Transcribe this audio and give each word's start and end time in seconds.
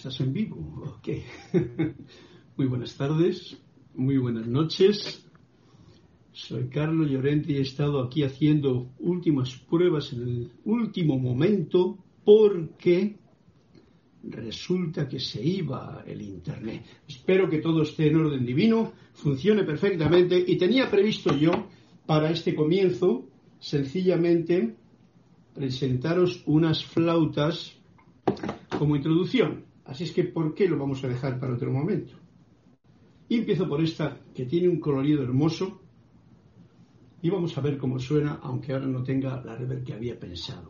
Estás 0.00 0.18
en 0.20 0.32
vivo, 0.32 0.56
ok. 0.96 1.08
muy 2.56 2.66
buenas 2.66 2.96
tardes, 2.96 3.58
muy 3.94 4.16
buenas 4.16 4.46
noches. 4.46 5.26
Soy 6.32 6.70
Carlos 6.70 7.10
Llorente 7.10 7.52
y 7.52 7.56
he 7.56 7.60
estado 7.60 8.02
aquí 8.02 8.22
haciendo 8.22 8.92
últimas 8.98 9.54
pruebas 9.56 10.14
en 10.14 10.22
el 10.22 10.52
último 10.64 11.18
momento 11.18 11.98
porque 12.24 13.18
resulta 14.22 15.06
que 15.06 15.20
se 15.20 15.44
iba 15.46 16.02
el 16.06 16.22
Internet. 16.22 16.82
Espero 17.06 17.50
que 17.50 17.58
todo 17.58 17.82
esté 17.82 18.06
en 18.06 18.16
orden 18.16 18.46
divino, 18.46 18.94
funcione 19.12 19.64
perfectamente 19.64 20.42
y 20.46 20.56
tenía 20.56 20.90
previsto 20.90 21.36
yo 21.36 21.66
para 22.06 22.30
este 22.30 22.54
comienzo 22.54 23.28
sencillamente 23.58 24.76
presentaros 25.52 26.42
unas 26.46 26.86
flautas 26.86 27.76
como 28.78 28.96
introducción. 28.96 29.68
Así 29.90 30.04
es 30.04 30.12
que, 30.12 30.22
¿por 30.22 30.54
qué 30.54 30.68
lo 30.68 30.78
vamos 30.78 31.02
a 31.02 31.08
dejar 31.08 31.40
para 31.40 31.54
otro 31.54 31.72
momento? 31.72 32.14
Y 33.28 33.38
empiezo 33.38 33.68
por 33.68 33.82
esta 33.82 34.20
que 34.32 34.46
tiene 34.46 34.68
un 34.68 34.78
colorido 34.78 35.24
hermoso 35.24 35.80
y 37.20 37.28
vamos 37.28 37.58
a 37.58 37.60
ver 37.60 37.76
cómo 37.76 37.98
suena, 37.98 38.38
aunque 38.40 38.72
ahora 38.72 38.86
no 38.86 39.02
tenga 39.02 39.42
la 39.44 39.56
reverb 39.56 39.82
que 39.82 39.94
había 39.94 40.16
pensado. 40.16 40.69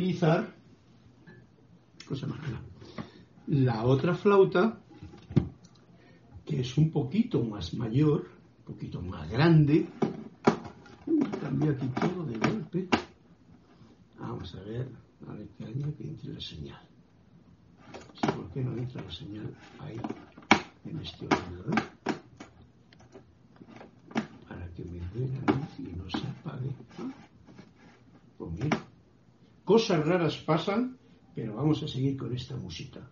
Utilizar 0.00 0.54
cosa 2.08 2.26
más 2.26 2.40
la 3.48 3.84
otra 3.84 4.14
flauta 4.14 4.80
que 6.46 6.60
es 6.60 6.78
un 6.78 6.90
poquito 6.90 7.44
más 7.44 7.74
mayor, 7.74 8.26
un 8.60 8.64
poquito 8.64 9.02
más 9.02 9.30
grande. 9.30 9.86
Cambio 11.40 11.72
aquí 11.72 11.86
todo 11.88 12.24
de 12.24 12.38
golpe. 12.38 12.88
Vamos 14.18 14.54
a 14.54 14.60
ver, 14.62 14.88
a 15.28 15.32
ver 15.34 15.48
que 15.50 15.64
año 15.64 15.94
que 15.96 16.04
entre 16.04 16.32
la 16.32 16.40
señal. 16.40 16.80
Sí, 18.14 18.26
¿Por 18.34 18.50
qué 18.50 18.64
no 18.64 18.76
entra 18.76 19.02
la 19.02 19.12
señal 19.12 19.54
ahí 19.80 20.00
en 20.86 20.98
este 20.98 21.26
ordenador? 21.26 21.82
Para 24.48 24.66
que 24.72 24.84
me 24.84 25.00
dé 25.14 25.28
la 25.28 25.54
luz 25.54 25.78
y 25.78 25.92
no 25.94 26.10
se 26.10 26.26
apague. 26.26 26.74
¿Ah? 26.98 27.10
Pues 28.38 28.50
cosas 29.70 30.04
raras 30.04 30.36
pasan, 30.38 30.98
pero 31.32 31.54
vamos 31.54 31.80
a 31.84 31.86
seguir 31.86 32.16
con 32.16 32.34
esta 32.34 32.56
música. 32.56 33.08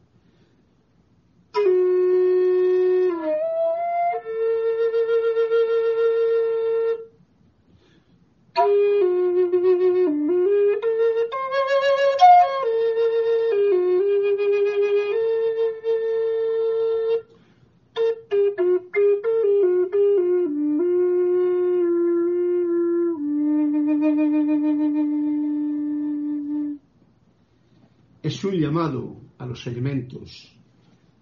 Llamado 28.79 29.17
a 29.39 29.47
los 29.47 29.67
elementos 29.67 30.57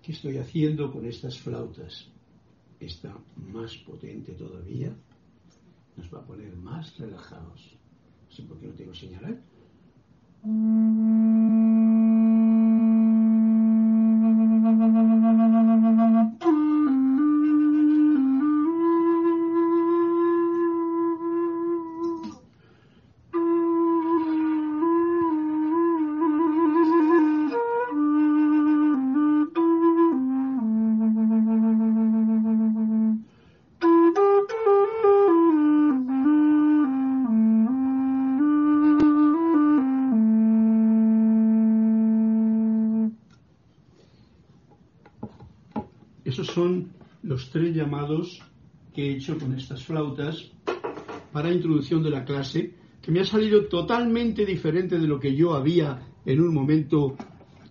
que 0.02 0.12
estoy 0.12 0.36
haciendo 0.36 0.92
con 0.92 1.06
estas 1.06 1.38
flautas. 1.38 2.06
Esta 2.78 3.16
más 3.50 3.74
potente 3.78 4.32
todavía 4.32 4.94
nos 5.96 6.12
va 6.12 6.18
a 6.18 6.26
poner 6.26 6.54
más 6.54 6.98
relajados. 6.98 7.74
No 8.28 8.36
sé 8.36 8.42
por 8.42 8.60
qué 8.60 8.66
no 8.66 8.74
tengo 8.74 8.94
señal. 8.94 9.42
Para 51.32 51.52
introducción 51.52 52.02
de 52.02 52.10
la 52.10 52.24
clase, 52.24 52.74
que 53.02 53.12
me 53.12 53.20
ha 53.20 53.24
salido 53.24 53.66
totalmente 53.66 54.44
diferente 54.44 54.98
de 54.98 55.06
lo 55.06 55.20
que 55.20 55.34
yo 55.34 55.54
había 55.54 56.00
en 56.24 56.40
un 56.40 56.52
momento 56.52 57.16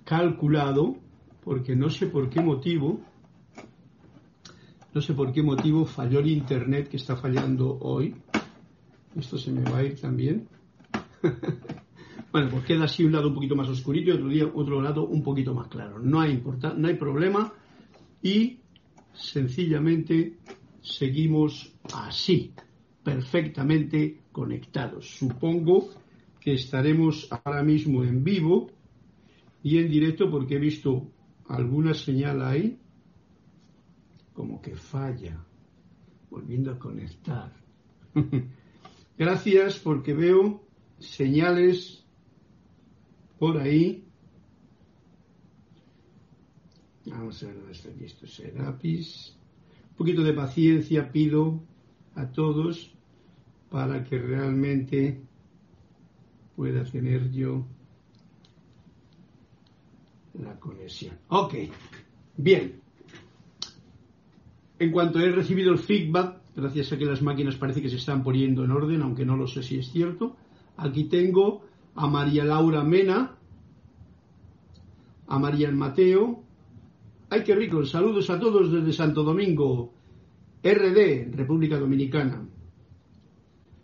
calculado, 0.04 0.96
porque 1.44 1.76
no 1.76 1.90
sé 1.90 2.08
por 2.08 2.30
qué 2.30 2.42
motivo, 2.42 3.02
no 4.94 5.02
sé 5.02 5.14
por 5.14 5.34
qué 5.34 5.44
motivo 5.44 5.86
falló 5.86 6.20
el 6.20 6.30
internet 6.30 6.88
que 6.88 6.98
está 6.98 7.18
fallando 7.18 7.78
hoy. 7.82 8.16
Esto 9.16 9.38
se 9.38 9.52
me 9.52 9.70
va 9.70 9.80
a 9.80 9.84
ir 9.84 10.00
también. 10.00 10.48
bueno, 12.32 12.50
pues 12.50 12.64
queda 12.64 12.86
así 12.86 13.04
un 13.04 13.12
lado 13.12 13.28
un 13.28 13.34
poquito 13.34 13.56
más 13.56 13.68
oscurito 13.68 14.12
y 14.12 14.14
otro, 14.14 14.30
día, 14.30 14.46
otro 14.54 14.82
lado 14.82 15.06
un 15.06 15.22
poquito 15.22 15.54
más 15.54 15.68
claro. 15.68 16.00
No 16.00 16.22
hay, 16.22 16.42
no 16.78 16.88
hay 16.88 16.96
problema 16.96 17.52
y 18.22 18.60
sencillamente 19.14 20.38
seguimos 20.86 21.74
así, 21.94 22.54
perfectamente 23.04 24.22
conectados. 24.32 25.18
Supongo 25.18 25.90
que 26.40 26.54
estaremos 26.54 27.28
ahora 27.32 27.64
mismo 27.64 28.04
en 28.04 28.24
vivo 28.24 28.70
y 29.64 29.80
en 29.80 29.90
directo 29.90 30.30
porque 30.30 30.56
he 30.56 30.60
visto 30.60 31.12
alguna 31.48 31.94
señal 31.94 32.42
ahí 32.42 32.80
como 34.34 34.62
que 34.62 34.76
falla, 34.76 35.44
volviendo 36.30 36.72
a 36.72 36.80
conectar. 36.80 37.52
Gracias 39.18 39.80
porque 39.80 40.14
veo 40.14 40.62
señales 41.00 42.04
por 43.40 43.58
ahí 43.58 44.06
Vamos 47.08 47.44
a 47.44 47.48
ver 47.48 47.56
dónde 47.58 47.72
está 47.72 47.90
aquí 47.90 48.06
esto. 48.06 48.26
Serapis. 48.26 49.35
Un 49.96 49.98
poquito 49.98 50.24
de 50.24 50.34
paciencia 50.34 51.10
pido 51.10 51.62
a 52.16 52.28
todos 52.28 52.92
para 53.70 54.04
que 54.04 54.20
realmente 54.20 55.22
pueda 56.56 56.84
tener 56.84 57.32
yo 57.32 57.66
la 60.34 60.60
conexión. 60.60 61.18
Ok, 61.30 61.54
bien. 62.36 62.82
En 64.80 64.92
cuanto 64.92 65.20
he 65.20 65.32
recibido 65.32 65.72
el 65.72 65.80
feedback, 65.80 66.42
gracias 66.56 66.92
a 66.92 66.98
que 66.98 67.06
las 67.06 67.22
máquinas 67.22 67.56
parece 67.56 67.82
que 67.82 67.90
se 67.90 67.96
están 67.96 68.24
poniendo 68.24 68.66
en 68.66 68.72
orden, 68.72 69.02
aunque 69.02 69.26
no 69.26 69.38
lo 69.38 69.48
sé 69.48 69.64
si 69.64 69.78
es 69.78 69.90
cierto, 69.92 70.36
aquí 70.76 71.06
tengo 71.06 71.66
a 71.96 72.08
María 72.08 72.44
Laura 72.44 72.84
Mena, 72.84 73.38
a 75.28 75.40
María 75.40 75.70
el 75.70 75.76
Mateo. 75.76 76.44
¡Ay, 77.30 77.44
qué 77.44 77.56
rico! 77.56 77.84
Saludos 77.86 78.30
a 78.30 78.40
todos 78.40 78.72
desde 78.72 78.94
Santo 78.94 79.24
Domingo, 79.24 79.94
RD, 80.64 81.36
República 81.36 81.80
Dominicana. 81.80 82.48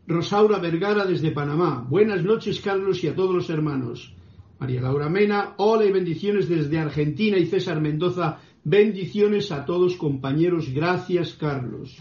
Rosaura 0.08 0.60
Vergara 0.60 1.06
desde 1.06 1.32
Panamá. 1.32 1.86
Buenas 1.90 2.24
noches, 2.24 2.62
Carlos, 2.62 3.04
y 3.04 3.08
a 3.08 3.16
todos 3.16 3.34
los 3.34 3.50
hermanos. 3.50 4.14
María 4.60 4.82
Laura 4.82 5.10
Mena, 5.10 5.56
hola 5.58 5.86
y 5.86 5.92
bendiciones 5.92 6.48
desde 6.48 6.78
Argentina 6.78 7.38
y 7.38 7.48
César 7.48 7.82
Mendoza. 7.82 8.40
Bendiciones 8.64 9.52
a 9.52 9.66
todos, 9.66 9.96
compañeros. 9.96 10.72
Gracias, 10.72 11.34
Carlos. 11.34 11.98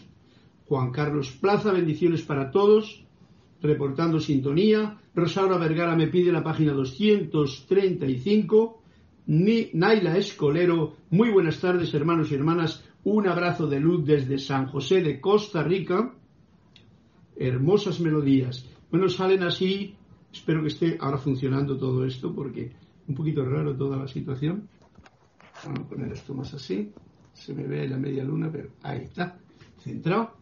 Juan 0.67 0.91
Carlos 0.91 1.31
Plaza, 1.31 1.73
bendiciones 1.73 2.21
para 2.23 2.51
todos. 2.51 3.03
Reportando 3.63 4.21
sintonía. 4.21 4.99
Rosaura 5.15 5.57
Vergara 5.57 5.97
me 5.97 6.09
pide 6.09 6.33
la 6.33 6.45
página 6.45 6.73
235. 6.73 8.80
Naila 9.27 10.17
Escolero, 10.17 10.97
muy 11.11 11.31
buenas 11.31 11.61
tardes 11.61 11.93
hermanos 11.95 12.31
y 12.31 12.35
hermanas, 12.35 12.85
un 13.05 13.29
abrazo 13.29 13.67
de 13.67 13.79
luz 13.79 14.05
desde 14.05 14.39
San 14.39 14.67
José 14.67 15.03
de 15.03 15.21
Costa 15.21 15.63
Rica, 15.63 16.15
hermosas 17.37 18.01
melodías. 18.01 18.67
Bueno, 18.91 19.09
salen 19.09 19.43
así, 19.43 19.95
espero 20.33 20.63
que 20.63 20.69
esté 20.69 20.99
ahora 21.01 21.19
funcionando 21.19 21.79
todo 21.79 22.05
esto 22.05 22.35
porque 22.35 22.73
un 23.09 23.15
poquito 23.15 23.45
raro 23.45 23.77
toda 23.77 23.97
la 23.97 24.09
situación. 24.09 24.69
Vamos 25.65 25.81
a 25.81 25.89
poner 25.89 26.13
esto 26.13 26.35
más 26.35 26.53
así, 26.55 26.91
se 27.33 27.55
me 27.55 27.65
ve 27.65 27.89
la 27.89 27.99
media 27.99 28.25
luna, 28.25 28.51
pero 28.51 28.71
ahí 28.83 29.03
está, 29.05 29.39
centrado 29.79 30.40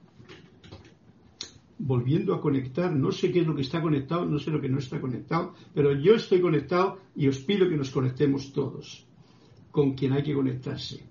volviendo 1.79 2.35
a 2.35 2.41
conectar, 2.41 2.95
no 2.95 3.13
sé 3.13 3.31
qué 3.31 3.41
es 3.41 3.47
lo 3.47 3.55
que 3.55 3.63
está 3.63 3.81
conectado, 3.81 4.25
no 4.27 4.39
sé 4.39 4.51
lo 4.51 4.61
que 4.61 4.69
no 4.69 4.79
está 4.79 5.01
conectado, 5.01 5.55
pero 5.75 5.93
yo 5.93 6.15
estoy 6.15 6.41
conectado 6.41 6.99
y 7.15 7.29
os 7.29 7.39
pido 7.39 7.69
que 7.69 7.77
nos 7.77 7.91
conectemos 7.91 8.53
todos 8.53 9.07
con 9.71 9.95
quien 9.95 10.13
hay 10.13 10.23
que 10.23 10.35
conectarse. 10.35 11.07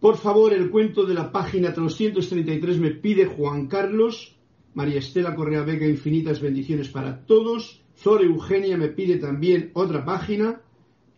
Por 0.00 0.16
favor, 0.16 0.52
el 0.52 0.70
cuento 0.70 1.04
de 1.04 1.14
la 1.14 1.32
página 1.32 1.74
333 1.74 2.78
me 2.78 2.90
pide 2.92 3.26
Juan 3.26 3.66
Carlos, 3.66 4.36
María 4.74 5.00
Estela 5.00 5.34
Correa 5.34 5.64
Vega, 5.64 5.86
infinitas 5.86 6.40
bendiciones 6.40 6.88
para 6.88 7.26
todos, 7.26 7.82
Zora 7.96 8.24
Eugenia 8.24 8.76
me 8.76 8.88
pide 8.88 9.16
también 9.16 9.72
otra 9.74 10.04
página, 10.04 10.62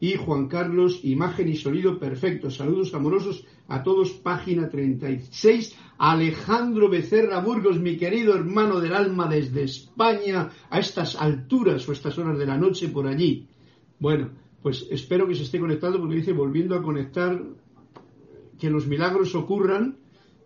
y 0.01 0.17
Juan 0.17 0.49
Carlos, 0.49 1.01
imagen 1.05 1.49
y 1.49 1.57
sonido 1.57 1.99
perfecto. 1.99 2.51
Saludos 2.51 2.95
amorosos 2.95 3.45
a 3.69 3.83
todos, 3.83 4.13
página 4.13 4.71
36. 4.71 5.77
Alejandro 5.99 6.89
Becerra 6.89 7.41
Burgos, 7.41 7.79
mi 7.79 7.99
querido 7.99 8.35
hermano 8.35 8.81
del 8.81 8.95
alma 8.95 9.29
desde 9.29 9.63
España, 9.63 10.51
a 10.71 10.81
estas 10.81 11.17
alturas 11.17 11.87
o 11.87 11.93
estas 11.93 12.17
horas 12.19 12.39
de 12.39 12.47
la 12.47 12.57
noche 12.57 12.89
por 12.89 13.07
allí. 13.07 13.47
Bueno, 13.99 14.31
pues 14.63 14.87
espero 14.91 15.29
que 15.29 15.35
se 15.35 15.43
esté 15.43 15.61
conectando 15.61 15.99
porque 15.99 16.17
dice 16.17 16.33
volviendo 16.33 16.75
a 16.75 16.83
conectar, 16.83 17.43
que 18.59 18.71
los 18.71 18.87
milagros 18.87 19.35
ocurran, 19.35 19.99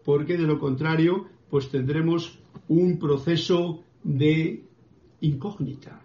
porque 0.05 0.37
de 0.37 0.47
lo 0.47 0.59
contrario, 0.59 1.27
pues 1.49 1.69
tendremos 1.69 2.39
un 2.69 2.99
proceso 2.99 3.83
de 4.03 4.65
incógnita. 5.21 6.04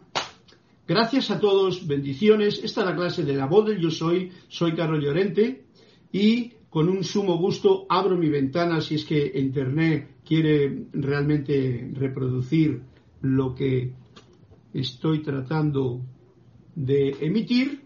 Gracias 0.89 1.30
a 1.30 1.39
todos, 1.39 1.86
bendiciones. 1.86 2.62
Esta 2.63 2.81
es 2.81 2.88
la 2.88 2.95
clase 2.95 3.24
de 3.24 3.36
la 3.36 3.45
voz 3.45 3.68
del 3.68 3.80
yo 3.80 3.91
soy. 3.91 4.31
Soy 4.47 4.74
Carlos 4.74 5.03
Llorente 5.03 5.65
y 6.12 6.53
con 6.68 6.89
un 6.89 7.03
sumo 7.03 7.38
gusto 7.38 7.86
abro 7.88 8.18
mi 8.18 8.27
ventana 8.27 8.81
si 8.81 8.95
es 8.95 9.06
que 9.06 9.33
Internet 9.36 10.15
quiere 10.25 10.88
realmente 10.94 11.91
reproducir 11.94 12.81
lo 13.21 13.53
que 13.53 13.94
estoy 14.74 15.21
tratando 15.21 16.01
de 16.74 17.15
emitir. 17.21 17.81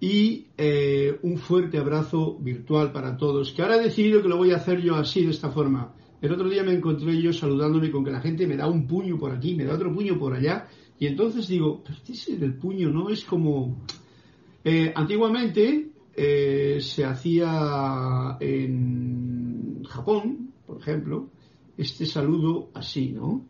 Y 0.00 0.48
eh, 0.58 1.16
un 1.22 1.38
fuerte 1.38 1.78
abrazo 1.78 2.38
virtual 2.40 2.90
para 2.90 3.16
todos, 3.16 3.52
que 3.52 3.62
ahora 3.62 3.76
he 3.76 3.84
decidido 3.84 4.20
que 4.20 4.28
lo 4.28 4.36
voy 4.36 4.50
a 4.50 4.56
hacer 4.56 4.80
yo 4.80 4.96
así, 4.96 5.24
de 5.24 5.30
esta 5.30 5.52
forma. 5.52 5.94
El 6.20 6.32
otro 6.32 6.48
día 6.48 6.64
me 6.64 6.72
encontré 6.72 7.22
yo 7.22 7.32
saludándome 7.32 7.92
con 7.92 8.04
que 8.04 8.10
la 8.10 8.20
gente 8.20 8.48
me 8.48 8.56
da 8.56 8.66
un 8.66 8.88
puño 8.88 9.16
por 9.16 9.30
aquí, 9.30 9.54
me 9.54 9.64
da 9.64 9.74
otro 9.74 9.94
puño 9.94 10.18
por 10.18 10.34
allá, 10.34 10.68
y 11.02 11.08
entonces 11.08 11.48
digo, 11.48 11.82
pero 11.82 11.98
este 12.08 12.36
del 12.36 12.54
puño, 12.54 12.88
¿no? 12.88 13.10
Es 13.10 13.24
como... 13.24 13.84
Eh, 14.62 14.92
antiguamente 14.94 15.90
eh, 16.14 16.78
se 16.80 17.04
hacía 17.04 18.36
en 18.38 19.82
Japón, 19.82 20.52
por 20.64 20.78
ejemplo, 20.78 21.28
este 21.76 22.06
saludo 22.06 22.70
así, 22.74 23.08
¿no? 23.08 23.44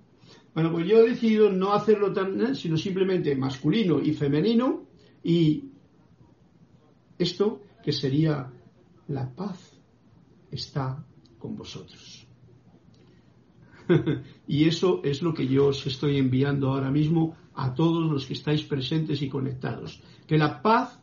Bueno, 0.55 0.73
pues 0.73 0.89
yo 0.89 1.01
he 1.01 1.11
decidido 1.11 1.53
no 1.53 1.75
hacerlo 1.75 2.15
tan, 2.15 2.57
sino 2.57 2.79
simplemente 2.79 3.37
masculino 3.37 4.01
y 4.01 4.15
femenino 4.15 4.85
y 5.23 5.65
esto 7.19 7.61
que 7.85 7.93
sería 7.93 8.51
la 9.09 9.31
paz 9.31 9.79
está 10.51 11.05
con 11.39 11.55
vosotros. 11.55 12.27
y 14.49 14.65
eso 14.65 15.03
es 15.05 15.21
lo 15.21 15.35
que 15.35 15.47
yo 15.47 15.67
os 15.67 15.87
estoy 15.87 16.17
enviando 16.17 16.71
ahora 16.71 16.91
mismo 16.91 17.37
a 17.55 17.75
todos 17.75 18.11
los 18.11 18.27
que 18.27 18.35
estáis 18.35 18.63
presentes 18.63 19.23
y 19.23 19.29
conectados. 19.29 20.03
Que 20.27 20.39
la 20.39 20.63
paz 20.63 20.99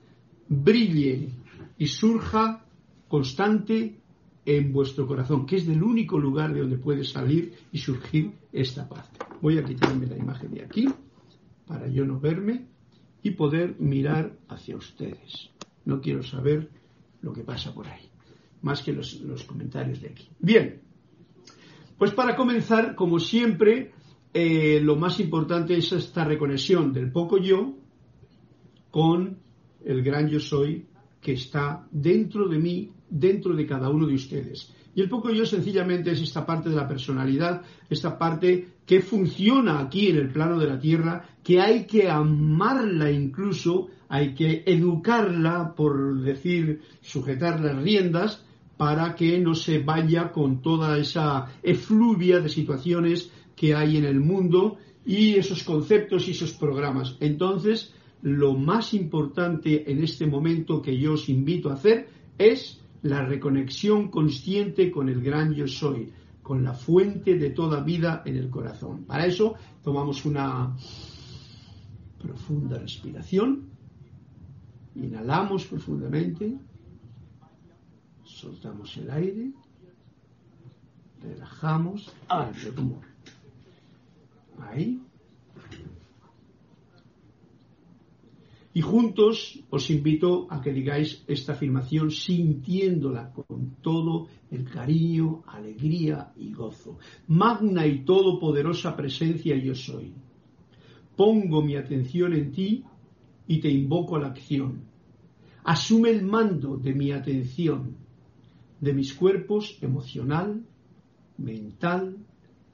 brille 0.48 1.30
y 1.78 1.88
surja 1.88 2.66
constante 3.08 4.00
en 4.46 4.72
vuestro 4.72 5.06
corazón, 5.06 5.46
que 5.46 5.58
es 5.58 5.68
el 5.68 5.84
único 5.84 6.18
lugar 6.18 6.54
de 6.54 6.62
donde 6.62 6.78
puede 6.78 7.04
salir 7.04 7.54
y 7.72 7.78
surgir 7.78 8.32
esta 8.52 8.88
paz. 8.88 9.10
Voy 9.42 9.58
a 9.58 9.64
quitarme 9.64 10.08
la 10.08 10.18
imagen 10.18 10.52
de 10.54 10.64
aquí 10.64 10.88
para 11.68 11.88
yo 11.88 12.06
no 12.06 12.20
verme 12.20 12.66
y 13.22 13.32
poder 13.32 13.76
mirar 13.80 14.38
hacia 14.48 14.76
ustedes. 14.76 15.52
No 15.86 16.02
quiero 16.02 16.24
saber 16.24 16.70
lo 17.22 17.32
que 17.34 17.44
pasa 17.44 17.74
por 17.74 17.88
ahí, 17.88 18.10
más 18.62 18.82
que 18.82 18.94
los, 18.94 19.22
los 19.22 19.44
comentarios 19.44 20.02
de 20.02 20.10
aquí. 20.10 20.30
Bien, 20.40 20.82
pues 21.98 22.12
para 22.12 22.36
comenzar, 22.36 22.96
como 22.96 23.20
siempre, 23.20 23.92
eh, 24.34 24.80
lo 24.82 24.96
más 24.96 25.20
importante 25.20 25.76
es 25.76 25.92
esta 25.92 26.24
reconexión 26.24 26.94
del 26.94 27.12
poco 27.12 27.38
yo 27.38 27.76
con 28.92 29.40
el 29.84 30.04
gran 30.04 30.28
yo 30.28 30.40
soy 30.40 30.86
que 31.22 31.34
está 31.34 31.88
dentro 31.92 32.48
de 32.48 32.60
mí, 32.60 32.92
dentro 33.10 33.56
de 33.56 33.66
cada 33.66 33.90
uno 33.90 34.08
de 34.08 34.16
ustedes. 34.16 34.74
Y 34.96 35.02
el 35.02 35.10
poco 35.10 35.32
yo 35.32 35.46
sencillamente 35.46 36.12
es 36.12 36.22
esta 36.22 36.46
parte 36.46 36.70
de 36.70 36.76
la 36.76 36.88
personalidad, 36.88 37.62
esta 37.90 38.18
parte 38.18 38.68
que 38.86 39.02
funciona 39.02 39.80
aquí 39.80 40.08
en 40.08 40.18
el 40.18 40.30
plano 40.30 40.60
de 40.60 40.68
la 40.68 40.80
tierra, 40.80 41.26
que 41.44 41.62
hay 41.62 41.86
que 41.86 42.10
amarla 42.10 43.12
incluso, 43.12 43.88
hay 44.10 44.34
que 44.34 44.64
educarla, 44.66 45.74
por 45.76 46.20
decir, 46.22 46.82
sujetar 47.02 47.60
las 47.60 47.82
riendas, 47.82 48.44
para 48.78 49.14
que 49.14 49.38
no 49.40 49.56
se 49.56 49.80
vaya 49.80 50.32
con 50.32 50.62
toda 50.62 50.98
esa 50.98 51.48
efluvia 51.62 52.40
de 52.40 52.50
situaciones 52.50 53.30
que 53.60 53.76
hay 53.76 53.98
en 53.98 54.06
el 54.06 54.22
mundo 54.22 54.78
y 55.06 55.36
esos 55.36 55.64
conceptos 55.64 56.30
y 56.30 56.32
esos 56.32 56.54
programas. 56.54 57.18
Entonces, 57.20 57.94
lo 58.22 58.54
más 58.54 58.94
importante 58.94 59.92
en 59.92 60.02
este 60.02 60.26
momento 60.28 60.82
que 60.82 60.98
yo 60.98 61.16
os 61.16 61.28
invito 61.28 61.70
a 61.70 61.74
hacer 61.74 62.08
es 62.38 62.80
la 63.02 63.26
reconexión 63.26 64.08
consciente 64.08 64.90
con 64.90 65.10
el 65.10 65.22
gran 65.22 65.54
yo 65.54 65.68
soy, 65.68 66.10
con 66.42 66.64
la 66.64 66.72
fuente 66.74 67.38
de 67.38 67.50
toda 67.50 67.84
vida 67.84 68.24
en 68.26 68.38
el 68.38 68.50
corazón. 68.50 69.04
Para 69.04 69.26
eso 69.26 69.56
tomamos 69.84 70.24
una 70.24 70.74
profunda 72.18 72.80
respiración, 72.80 73.72
inhalamos 74.96 75.66
profundamente, 75.66 76.58
soltamos 78.24 78.96
el 78.96 79.12
aire, 79.12 79.52
relajamos, 81.22 82.10
al 82.30 82.54
pulmón. 82.74 83.09
Ahí. 84.60 85.00
Y 88.74 88.82
juntos 88.82 89.60
os 89.70 89.90
invito 89.90 90.48
a 90.50 90.62
que 90.62 90.72
digáis 90.72 91.24
esta 91.28 91.54
afirmación 91.54 92.12
sintiéndola 92.12 93.34
con 93.34 93.76
todo 93.82 94.28
el 94.52 94.70
cariño, 94.70 95.44
alegría 95.48 96.32
y 96.38 96.54
gozo. 96.54 97.00
Magna 97.28 97.86
y 97.88 98.06
todopoderosa 98.06 98.96
presencia 98.96 99.58
yo 99.58 99.74
soy. 99.74 100.14
Pongo 101.16 101.62
mi 101.62 101.76
atención 101.76 102.34
en 102.34 102.52
ti 102.52 102.84
y 103.48 103.60
te 103.60 103.70
invoco 103.70 104.16
a 104.16 104.20
la 104.20 104.28
acción. 104.28 104.84
Asume 105.64 106.12
el 106.12 106.24
mando 106.24 106.78
de 106.78 106.94
mi 106.94 107.12
atención, 107.12 107.98
de 108.80 108.94
mis 108.94 109.14
cuerpos 109.14 109.78
emocional, 109.82 110.64
mental, 111.38 112.18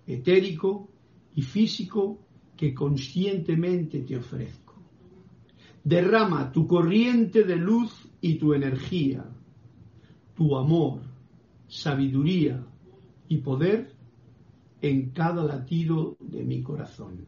etérico 0.06 0.90
y 1.36 1.42
físico 1.42 2.20
que 2.56 2.74
conscientemente 2.74 4.02
te 4.02 4.18
ofrezco. 4.18 4.74
Derrama 5.84 6.52
tu 6.52 6.66
corriente 6.66 7.44
de 7.44 7.58
luz 7.58 8.08
y 8.22 8.36
tu 8.36 8.54
energía, 8.54 9.26
tu 10.36 10.56
amor, 10.56 11.02
sabiduría 11.68 12.66
y 13.28 13.38
poder 13.38 13.94
en 14.82 15.12
cada 15.12 15.44
latido 15.44 16.18
de 16.20 16.44
mi 16.44 16.62
corazón. 16.62 17.26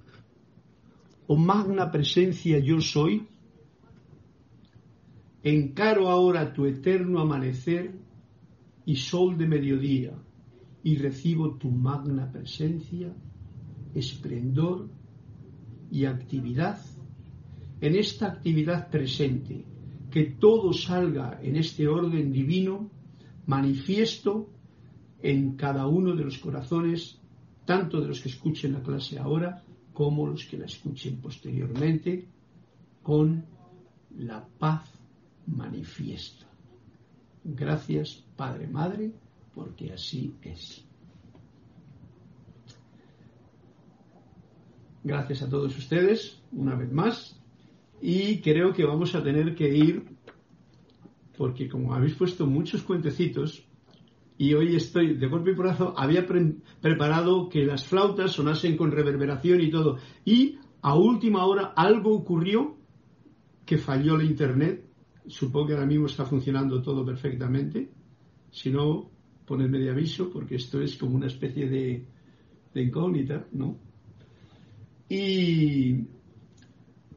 oh 1.28 1.36
magna 1.36 1.92
presencia 1.92 2.58
yo 2.60 2.80
soy, 2.80 3.28
encaro 5.44 6.10
ahora 6.10 6.54
tu 6.54 6.66
eterno 6.66 7.20
amanecer 7.20 7.94
y 8.86 8.96
sol 8.96 9.38
de 9.38 9.48
mediodía 9.48 10.14
y 10.84 10.98
recibo 10.98 11.56
tu 11.56 11.70
magna 11.70 12.32
presencia, 12.32 13.14
esplendor 13.98 14.89
y 15.92 16.06
actividad. 16.06 16.80
En 17.82 17.96
esta 17.96 18.27
actividad 18.27 18.89
presente, 18.89 19.66
que 20.12 20.24
todo 20.24 20.74
salga 20.74 21.39
en 21.42 21.58
este 21.58 21.88
orden 21.88 22.32
divino, 22.32 22.89
manifiesto 23.46 24.50
en 25.22 25.56
cada 25.56 25.88
uno 25.88 26.16
de 26.16 26.24
los 26.24 26.38
corazones, 26.38 27.20
tanto 27.66 28.01
de 28.01 28.08
los 28.08 28.22
que 28.22 28.30
escuchen 28.30 28.74
la 28.74 28.82
clase 28.82 29.20
ahora 29.20 29.63
como 29.94 30.27
los 30.27 30.46
que 30.46 30.58
la 30.58 30.66
escuchen 30.66 31.18
posteriormente, 31.18 32.27
con 33.04 33.46
la 34.18 34.46
paz 34.46 34.89
manifiesta. 35.48 36.46
Gracias, 37.44 38.24
Padre, 38.36 38.68
Madre, 38.68 39.12
porque 39.54 39.94
así 39.94 40.36
es. 40.42 40.87
Gracias 45.08 45.42
a 45.42 45.50
todos 45.50 45.78
ustedes, 45.78 46.38
una 46.52 46.76
vez 46.76 46.92
más, 46.92 47.42
y 48.02 48.42
creo 48.42 48.74
que 48.74 48.84
vamos 48.84 49.16
a 49.16 49.24
tener 49.24 49.56
que 49.56 49.74
ir, 49.74 50.04
porque 51.38 51.70
como 51.70 51.94
habéis 51.94 52.16
puesto 52.16 52.46
muchos 52.46 52.84
cuentecitos, 52.84 53.66
y 54.38 54.54
hoy 54.54 54.76
estoy 54.76 55.16
de 55.16 55.28
golpe 55.28 55.52
y 55.52 55.56
porrazo, 55.56 55.94
había 55.98 56.28
preparado 56.28 57.48
que 57.48 57.66
las 57.66 57.86
flautas 57.86 58.34
sonasen 58.34 58.76
con 58.76 58.92
reverberación 58.92 59.62
y 59.62 59.72
todo. 59.72 59.98
Y 60.26 60.58
a 60.82 60.94
última 60.96 61.46
hora 61.46 61.68
algo 61.74 62.14
ocurrió 62.14 62.76
que 63.66 63.78
falló 63.78 64.18
la 64.18 64.26
internet. 64.26 64.90
Supongo 65.26 65.68
que 65.68 65.74
ahora 65.76 65.86
mismo 65.86 66.08
está 66.08 66.26
funcionando 66.26 66.82
todo 66.82 67.06
perfectamente. 67.06 67.90
Si 68.52 68.72
no, 68.72 69.10
ponedme 69.46 69.80
de 69.80 69.90
aviso, 69.90 70.30
porque 70.30 70.56
esto 70.56 70.82
es 70.82 70.98
como 70.98 71.16
una 71.16 71.28
especie 71.28 71.70
de, 71.70 72.06
de 72.74 72.82
incógnita, 72.84 73.48
¿no? 73.54 73.87
Y 75.10 76.06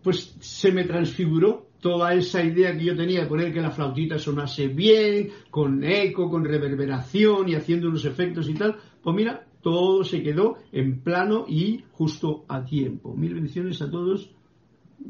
pues 0.02 0.36
se 0.40 0.72
me 0.72 0.84
transfiguró 0.84 1.70
toda 1.80 2.14
esa 2.14 2.42
idea 2.44 2.76
que 2.76 2.84
yo 2.84 2.96
tenía 2.96 3.22
de 3.22 3.26
poner 3.26 3.52
que 3.52 3.60
la 3.60 3.70
flautita 3.70 4.18
sonase 4.18 4.68
bien, 4.68 5.30
con 5.50 5.82
eco, 5.82 6.28
con 6.28 6.44
reverberación 6.44 7.48
y 7.48 7.54
haciendo 7.54 7.88
unos 7.88 8.04
efectos 8.04 8.48
y 8.48 8.54
tal, 8.54 8.76
pues 9.02 9.16
mira, 9.16 9.46
todo 9.62 10.04
se 10.04 10.22
quedó 10.22 10.56
en 10.72 11.00
plano 11.00 11.46
y 11.48 11.84
justo 11.92 12.44
a 12.48 12.64
tiempo. 12.64 13.14
Mil 13.14 13.34
bendiciones 13.34 13.80
a 13.82 13.90
todos. 13.90 14.30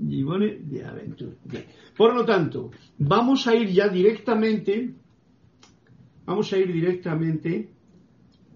Gibone 0.09 0.59
de 0.63 0.85
Aventura. 0.85 1.33
Por 1.97 2.15
lo 2.15 2.25
tanto, 2.25 2.71
vamos 2.99 3.47
a 3.49 3.57
ir 3.57 3.71
ya 3.71 3.89
directamente, 3.89 4.95
vamos 6.25 6.53
a 6.53 6.59
ir 6.59 6.73
directamente 6.73 7.71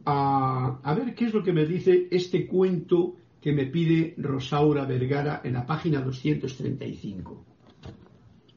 a, 0.04 0.78
a 0.82 0.94
ver 0.94 1.14
qué 1.14 1.24
es 1.24 1.34
lo 1.34 1.42
que 1.42 1.52
me 1.52 1.66
dice 1.66 2.06
este 2.12 2.46
cuento 2.46 3.16
que 3.44 3.52
me 3.52 3.66
pide 3.66 4.14
Rosaura 4.16 4.86
Vergara 4.86 5.42
en 5.44 5.52
la 5.52 5.66
página 5.66 6.00
235. 6.00 7.44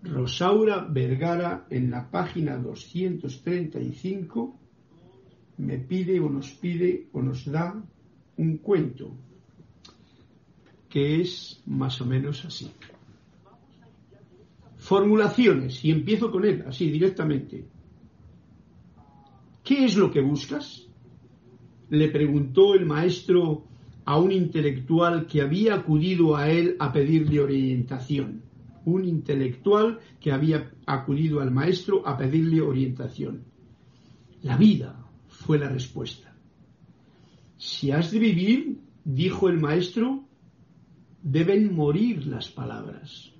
Rosaura 0.03 0.87
Vergara 0.89 1.67
en 1.69 1.91
la 1.91 2.09
página 2.09 2.55
235 2.55 4.59
me 5.57 5.77
pide 5.79 6.21
o 6.21 6.29
nos 6.29 6.51
pide 6.51 7.09
o 7.11 7.21
nos 7.21 7.43
da 7.51 7.83
un 8.37 8.57
cuento 8.59 9.13
que 10.87 11.19
es 11.19 11.61
más 11.65 11.99
o 11.99 12.05
menos 12.05 12.45
así. 12.45 12.71
Formulaciones, 14.77 15.83
y 15.83 15.91
empiezo 15.91 16.31
con 16.31 16.45
él, 16.45 16.63
así 16.65 16.89
directamente. 16.89 17.65
¿Qué 19.65 19.83
es 19.83 19.97
lo 19.97 20.09
que 20.09 20.21
buscas? 20.21 20.87
Le 21.89 22.07
preguntó 22.07 22.73
el 22.73 22.85
maestro 22.85 23.66
a 24.07 24.17
un 24.17 24.31
intelectual 24.31 25.27
que 25.27 25.41
había 25.41 25.75
acudido 25.75 26.35
a 26.35 26.49
él 26.49 26.75
a 26.79 26.91
pedirle 26.91 27.39
orientación 27.39 28.47
un 28.87 29.03
intelectual 29.03 29.99
que 30.21 30.31
había 30.31 30.71
acudido 30.85 31.41
al 31.41 31.51
maestro 31.51 32.07
a 32.07 32.17
pedirle 32.17 32.61
orientación. 32.61 33.43
La 34.43 34.55
vida 34.55 35.05
fue 35.27 35.59
la 35.59 35.67
respuesta. 35.67 36.33
Si 37.57 37.91
has 37.91 38.11
de 38.11 38.19
vivir, 38.19 38.79
dijo 39.03 39.49
el 39.49 39.59
maestro, 39.59 40.23
deben 41.21 41.75
morir 41.75 42.27
las 42.27 42.47
palabras. 42.47 43.33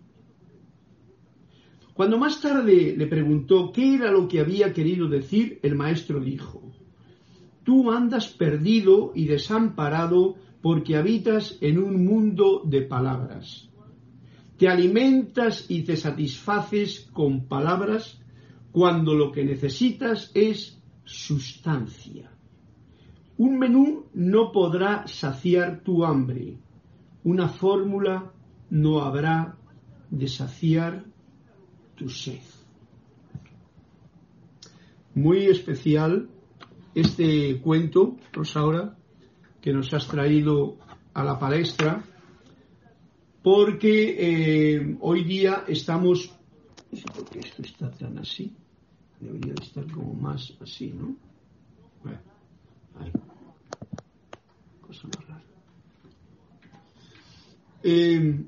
Cuando 1.93 2.17
más 2.17 2.41
tarde 2.41 2.93
le 2.97 3.07
preguntó 3.07 3.71
qué 3.71 3.95
era 3.95 4.11
lo 4.11 4.27
que 4.27 4.41
había 4.41 4.73
querido 4.73 5.07
decir, 5.07 5.61
el 5.63 5.75
maestro 5.75 6.19
dijo, 6.19 6.61
Tú 7.63 7.89
andas 7.89 8.27
perdido 8.27 9.13
y 9.15 9.27
desamparado 9.27 10.35
porque 10.67 10.97
habitas 10.97 11.57
en 11.61 11.79
un 11.79 12.03
mundo 12.03 12.61
de 12.65 12.81
palabras 12.81 13.69
te 14.57 14.67
alimentas 14.67 15.65
y 15.69 15.83
te 15.83 15.95
satisfaces 15.95 17.09
con 17.13 17.47
palabras 17.47 18.19
cuando 18.73 19.13
lo 19.13 19.31
que 19.31 19.45
necesitas 19.45 20.29
es 20.33 20.77
sustancia. 21.05 22.29
Un 23.37 23.57
menú 23.57 24.07
no 24.13 24.51
podrá 24.51 25.07
saciar 25.07 25.83
tu 25.85 26.03
hambre. 26.03 26.57
Una 27.23 27.47
fórmula 27.47 28.33
no 28.69 28.99
habrá 29.03 29.55
de 30.09 30.27
saciar 30.27 31.05
tu 31.95 32.09
sed. 32.09 32.41
Muy 35.15 35.45
especial 35.45 36.27
este 36.93 37.61
cuento, 37.61 38.17
Rosaura, 38.33 38.96
que 39.67 39.73
nos 39.73 39.93
has 39.93 40.07
traído 40.07 40.77
a 41.13 41.25
la 41.25 41.37
palestra 41.37 42.01
porque 43.43 44.15
eh, 44.17 44.97
hoy 45.01 45.25
día 45.25 45.65
estamos, 45.67 46.31
no 46.89 46.97
sé 46.97 47.03
por 47.13 47.25
qué 47.25 47.39
esto 47.39 47.63
está 47.63 47.91
tan 47.91 48.17
así, 48.17 48.55
debería 49.19 49.53
de 49.55 49.61
estar 49.65 49.85
como 49.91 50.13
más 50.13 50.53
así, 50.61 50.93
¿no? 50.97 51.17
Bueno, 52.01 52.19
ahí. 52.97 53.11
Cosa 54.79 55.09
más 55.09 55.27
rara. 55.27 55.43
Eh, 57.83 58.45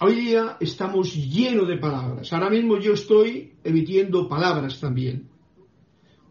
hoy 0.00 0.14
día 0.14 0.56
estamos 0.60 1.14
llenos 1.14 1.68
de 1.68 1.76
palabras. 1.76 2.32
Ahora 2.32 2.48
mismo 2.48 2.78
yo 2.78 2.94
estoy 2.94 3.52
emitiendo 3.62 4.30
palabras 4.30 4.80
también. 4.80 5.28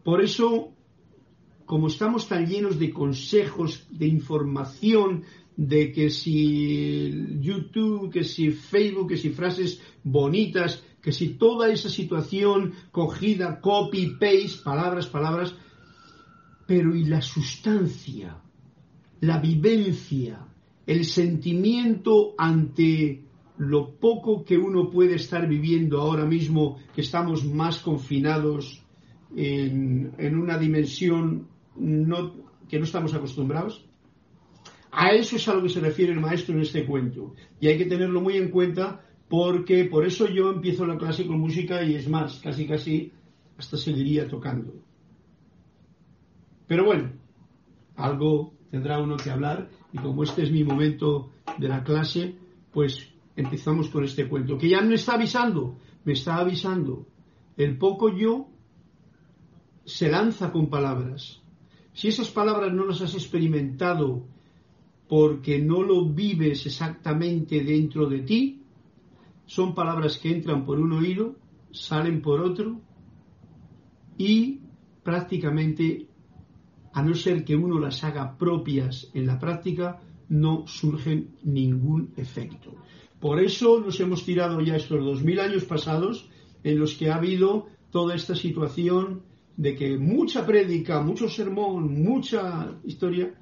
Por 0.02 0.24
eso, 0.24 0.73
como 1.66 1.88
estamos 1.88 2.28
tan 2.28 2.46
llenos 2.46 2.78
de 2.78 2.90
consejos, 2.90 3.86
de 3.90 4.06
información, 4.06 5.24
de 5.56 5.92
que 5.92 6.10
si 6.10 7.38
YouTube, 7.40 8.10
que 8.10 8.24
si 8.24 8.50
Facebook, 8.50 9.08
que 9.10 9.16
si 9.16 9.30
frases 9.30 9.80
bonitas, 10.02 10.82
que 11.00 11.12
si 11.12 11.34
toda 11.34 11.70
esa 11.70 11.88
situación 11.88 12.72
cogida, 12.90 13.60
copy, 13.60 14.16
paste, 14.18 14.62
palabras, 14.64 15.06
palabras, 15.06 15.54
pero 16.66 16.94
¿y 16.96 17.04
la 17.04 17.20
sustancia? 17.20 18.38
La 19.20 19.38
vivencia, 19.38 20.46
el 20.86 21.04
sentimiento 21.04 22.34
ante 22.36 23.22
lo 23.58 23.94
poco 23.96 24.44
que 24.44 24.58
uno 24.58 24.90
puede 24.90 25.14
estar 25.14 25.48
viviendo 25.48 26.00
ahora 26.00 26.24
mismo, 26.24 26.78
que 26.94 27.02
estamos 27.02 27.44
más 27.44 27.78
confinados 27.78 28.82
en, 29.36 30.38
una 30.38 30.58
dimensión 30.58 31.48
no, 31.76 32.34
que 32.68 32.78
no 32.78 32.84
estamos 32.84 33.14
acostumbrados? 33.14 33.86
A 34.90 35.10
eso 35.10 35.36
es 35.36 35.48
a 35.48 35.54
lo 35.54 35.62
que 35.62 35.68
se 35.68 35.80
refiere 35.80 36.12
el 36.12 36.20
maestro 36.20 36.54
en 36.54 36.62
este 36.62 36.86
cuento. 36.86 37.34
Y 37.60 37.66
hay 37.66 37.78
que 37.78 37.86
tenerlo 37.86 38.20
muy 38.20 38.36
en 38.36 38.50
cuenta 38.50 39.04
porque 39.28 39.86
por 39.86 40.06
eso 40.06 40.28
yo 40.28 40.50
empiezo 40.50 40.86
la 40.86 40.96
clase 40.96 41.26
con 41.26 41.40
música 41.40 41.82
y 41.82 41.96
es 41.96 42.08
más, 42.08 42.38
casi 42.40 42.66
casi 42.66 43.12
hasta 43.58 43.76
seguiría 43.76 44.28
tocando. 44.28 44.72
Pero 46.66 46.84
bueno, 46.84 47.12
algo 47.96 48.54
tendrá 48.70 49.00
uno 49.00 49.16
que 49.16 49.30
hablar 49.30 49.68
y 49.92 49.98
como 49.98 50.22
este 50.22 50.42
es 50.42 50.50
mi 50.50 50.64
momento 50.64 51.30
de 51.58 51.68
la 51.68 51.82
clase, 51.82 52.36
pues 52.72 53.12
empezamos 53.36 53.88
con 53.88 54.04
este 54.04 54.28
cuento, 54.28 54.58
que 54.58 54.68
ya 54.68 54.80
me 54.80 54.94
está 54.94 55.14
avisando, 55.14 55.78
me 56.04 56.12
está 56.12 56.36
avisando. 56.36 57.06
El 57.56 57.78
poco 57.78 58.16
yo 58.16 58.48
se 59.84 60.08
lanza 60.08 60.50
con 60.50 60.68
palabras. 60.68 61.42
Si 61.94 62.08
esas 62.08 62.28
palabras 62.28 62.72
no 62.72 62.84
las 62.84 63.00
has 63.00 63.14
experimentado 63.14 64.26
porque 65.08 65.60
no 65.60 65.82
lo 65.82 66.04
vives 66.04 66.66
exactamente 66.66 67.62
dentro 67.62 68.08
de 68.08 68.20
ti, 68.20 68.62
son 69.46 69.74
palabras 69.74 70.18
que 70.18 70.32
entran 70.32 70.64
por 70.64 70.80
un 70.80 70.92
oído, 70.92 71.36
salen 71.70 72.20
por 72.20 72.40
otro 72.40 72.80
y 74.18 74.60
prácticamente, 75.04 76.08
a 76.92 77.02
no 77.02 77.14
ser 77.14 77.44
que 77.44 77.54
uno 77.54 77.78
las 77.78 78.02
haga 78.02 78.36
propias 78.36 79.10
en 79.14 79.26
la 79.26 79.38
práctica, 79.38 80.00
no 80.28 80.66
surge 80.66 81.28
ningún 81.44 82.12
efecto. 82.16 82.74
Por 83.20 83.40
eso 83.40 83.80
nos 83.80 84.00
hemos 84.00 84.24
tirado 84.24 84.60
ya 84.60 84.76
estos 84.76 85.04
dos 85.04 85.22
mil 85.22 85.38
años 85.38 85.64
pasados 85.64 86.28
en 86.64 86.78
los 86.78 86.94
que 86.94 87.10
ha 87.10 87.16
habido 87.16 87.66
toda 87.90 88.14
esta 88.14 88.34
situación 88.34 89.22
de 89.56 89.74
que 89.74 89.96
mucha 89.98 90.44
prédica, 90.44 91.00
mucho 91.00 91.28
sermón, 91.28 92.02
mucha 92.02 92.76
historia, 92.84 93.34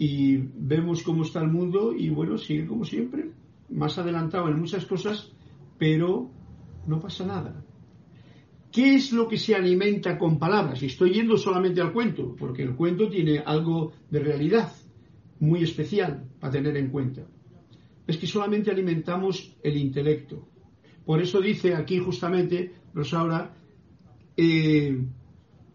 y 0.00 0.38
vemos 0.38 1.02
cómo 1.02 1.24
está 1.24 1.42
el 1.42 1.50
mundo 1.50 1.92
y 1.94 2.08
bueno, 2.08 2.38
sigue 2.38 2.66
como 2.66 2.86
siempre, 2.86 3.32
más 3.68 3.98
adelantado 3.98 4.48
en 4.48 4.58
muchas 4.58 4.86
cosas, 4.86 5.30
pero 5.78 6.30
no 6.86 6.98
pasa 6.98 7.26
nada. 7.26 7.62
¿Qué 8.72 8.94
es 8.94 9.12
lo 9.12 9.28
que 9.28 9.36
se 9.36 9.54
alimenta 9.54 10.16
con 10.16 10.38
palabras? 10.38 10.82
Y 10.82 10.86
estoy 10.86 11.12
yendo 11.12 11.36
solamente 11.36 11.82
al 11.82 11.92
cuento, 11.92 12.34
porque 12.38 12.62
el 12.62 12.76
cuento 12.76 13.10
tiene 13.10 13.40
algo 13.40 13.92
de 14.10 14.20
realidad 14.20 14.72
muy 15.40 15.64
especial 15.64 16.24
para 16.40 16.52
tener 16.52 16.78
en 16.78 16.88
cuenta. 16.88 17.26
Es 18.06 18.16
que 18.16 18.26
solamente 18.26 18.70
alimentamos 18.70 19.54
el 19.62 19.76
intelecto. 19.76 20.48
Por 21.04 21.20
eso 21.20 21.40
dice 21.42 21.74
aquí 21.74 21.98
justamente 21.98 22.72
Rosaura, 22.94 23.54
eh, 24.36 24.98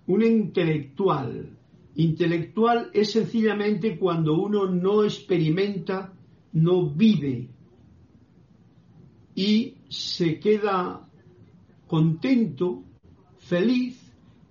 un 0.07 0.23
intelectual. 0.23 1.57
Intelectual 1.95 2.89
es 2.93 3.11
sencillamente 3.11 3.97
cuando 3.97 4.35
uno 4.35 4.65
no 4.65 5.03
experimenta, 5.03 6.13
no 6.53 6.89
vive 6.89 7.49
y 9.35 9.75
se 9.89 10.39
queda 10.39 11.07
contento, 11.87 12.83
feliz 13.37 14.01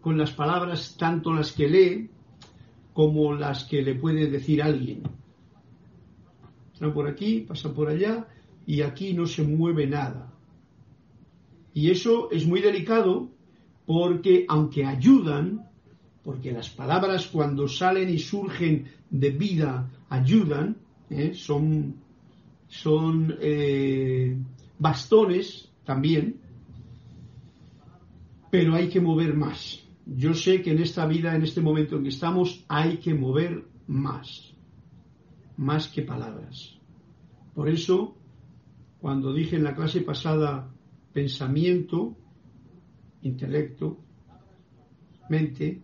con 0.01 0.19
las 0.19 0.33
palabras, 0.33 0.97
tanto 0.99 1.33
las 1.33 1.53
que 1.53 1.69
lee 1.69 2.11
como 2.93 3.35
las 3.35 3.65
que 3.65 3.83
le 3.83 3.95
puede 3.95 4.31
decir 4.31 4.63
alguien. 4.63 5.03
Está 6.73 6.93
por 6.93 7.09
aquí, 7.09 7.41
pasa 7.41 7.73
por 7.73 7.89
allá 7.89 8.29
y 8.67 8.83
aquí 8.83 9.15
no 9.15 9.27
se 9.27 9.43
mueve 9.43 9.87
nada. 9.87 10.33
Y 11.73 11.91
eso 11.91 12.31
es 12.31 12.47
muy 12.47 12.61
delicado 12.61 13.31
porque 13.87 14.47
aunque 14.49 14.85
ayudan, 14.85 15.69
porque 16.23 16.53
las 16.53 16.71
palabras 16.71 17.27
cuando 17.27 17.69
salen 17.69 18.09
y 18.09 18.19
surgen 18.19 18.87
de 19.11 19.31
vida 19.31 19.91
ayudan, 20.09 20.79
¿eh? 21.11 21.35
son, 21.35 21.97
son 22.67 23.37
eh, 23.41 24.37
bastones 24.79 25.71
también, 25.85 26.41
pero 28.51 28.75
hay 28.75 28.89
que 28.89 29.01
mover 29.01 29.35
más. 29.35 29.81
Yo 30.07 30.35
sé 30.35 30.63
que 30.63 30.73
en 30.73 30.81
esta 30.81 31.07
vida, 31.07 31.35
en 31.35 31.43
este 31.43 31.61
momento 31.61 31.97
en 31.97 32.05
que 32.05 32.11
estamos, 32.11 32.65
hay 32.69 32.99
que 32.99 33.15
mover 33.15 33.65
más, 33.87 34.55
más 35.57 35.89
que 35.89 36.03
palabras. 36.03 36.79
Por 37.55 37.69
eso, 37.69 38.17
cuando 39.01 39.33
dije 39.33 39.57
en 39.57 39.65
la 39.65 39.75
clase 39.75 40.01
pasada 40.01 40.71
pensamiento, 41.13 42.17
intelecto, 43.25 43.99
mente, 45.29 45.83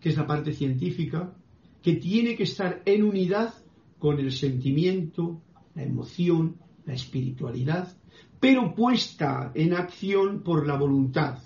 que 0.00 0.08
es 0.08 0.16
la 0.16 0.26
parte 0.26 0.52
científica, 0.52 1.34
que 1.82 1.94
tiene 1.94 2.36
que 2.36 2.42
estar 2.42 2.82
en 2.84 3.04
unidad 3.04 3.54
con 3.98 4.18
el 4.18 4.32
sentimiento, 4.32 5.40
la 5.74 5.84
emoción, 5.84 6.56
la 6.84 6.94
espiritualidad, 6.94 7.96
pero 8.40 8.74
puesta 8.74 9.52
en 9.54 9.74
acción 9.74 10.42
por 10.42 10.66
la 10.66 10.76
voluntad. 10.76 11.38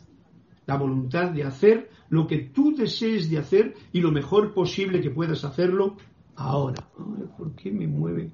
La 0.66 0.76
voluntad 0.76 1.30
de 1.30 1.44
hacer 1.44 1.90
lo 2.10 2.26
que 2.26 2.38
tú 2.38 2.74
desees 2.76 3.30
de 3.30 3.38
hacer 3.38 3.74
y 3.92 4.00
lo 4.00 4.12
mejor 4.12 4.54
posible 4.54 5.00
que 5.00 5.10
puedas 5.10 5.44
hacerlo 5.44 5.96
ahora. 6.36 6.88
¿Por 7.36 7.54
qué 7.54 7.70
me 7.70 7.86
mueve 7.86 8.30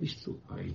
esto 0.00 0.40
ahí? 0.48 0.74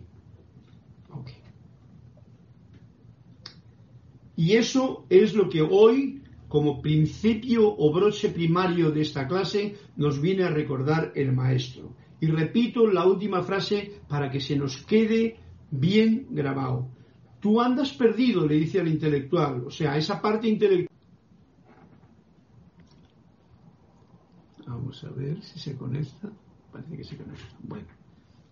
Y 4.38 4.54
eso 4.54 5.08
es 5.10 5.34
lo 5.34 5.50
que 5.50 5.64
hoy, 5.64 6.22
como 6.48 6.80
principio 6.80 7.76
o 7.76 7.92
broche 7.92 8.30
primario 8.30 8.92
de 8.92 9.02
esta 9.02 9.28
clase, 9.28 9.76
nos 9.98 10.22
viene 10.22 10.44
a 10.44 10.52
recordar 10.52 11.12
el 11.16 11.34
maestro. 11.34 11.96
Y 12.22 12.28
repito 12.28 12.88
la 12.88 13.06
última 13.06 13.42
frase 13.42 14.00
para 14.08 14.30
que 14.30 14.40
se 14.40 14.56
nos 14.56 14.78
quede 14.86 15.38
bien 15.72 16.28
grabado. 16.30 16.88
Tú 17.40 17.60
andas 17.60 17.92
perdido, 17.94 18.46
le 18.46 18.56
dice 18.56 18.80
al 18.80 18.88
intelectual, 18.88 19.66
o 19.66 19.72
sea, 19.72 19.98
esa 19.98 20.22
parte 20.22 20.48
intelectual. 20.48 20.96
Vamos 24.68 25.04
a 25.04 25.10
ver 25.10 25.42
si 25.42 25.58
se 25.58 25.76
conecta. 25.76 26.32
Parece 26.72 26.96
que 26.96 27.04
se 27.04 27.18
conecta. 27.18 27.58
Bueno, 27.64 27.88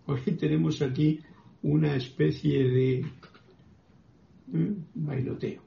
hoy 0.06 0.20
tenemos 0.36 0.82
aquí 0.82 1.20
una 1.62 1.94
especie 1.94 2.64
de 2.64 3.06
bailoteo. 4.94 5.65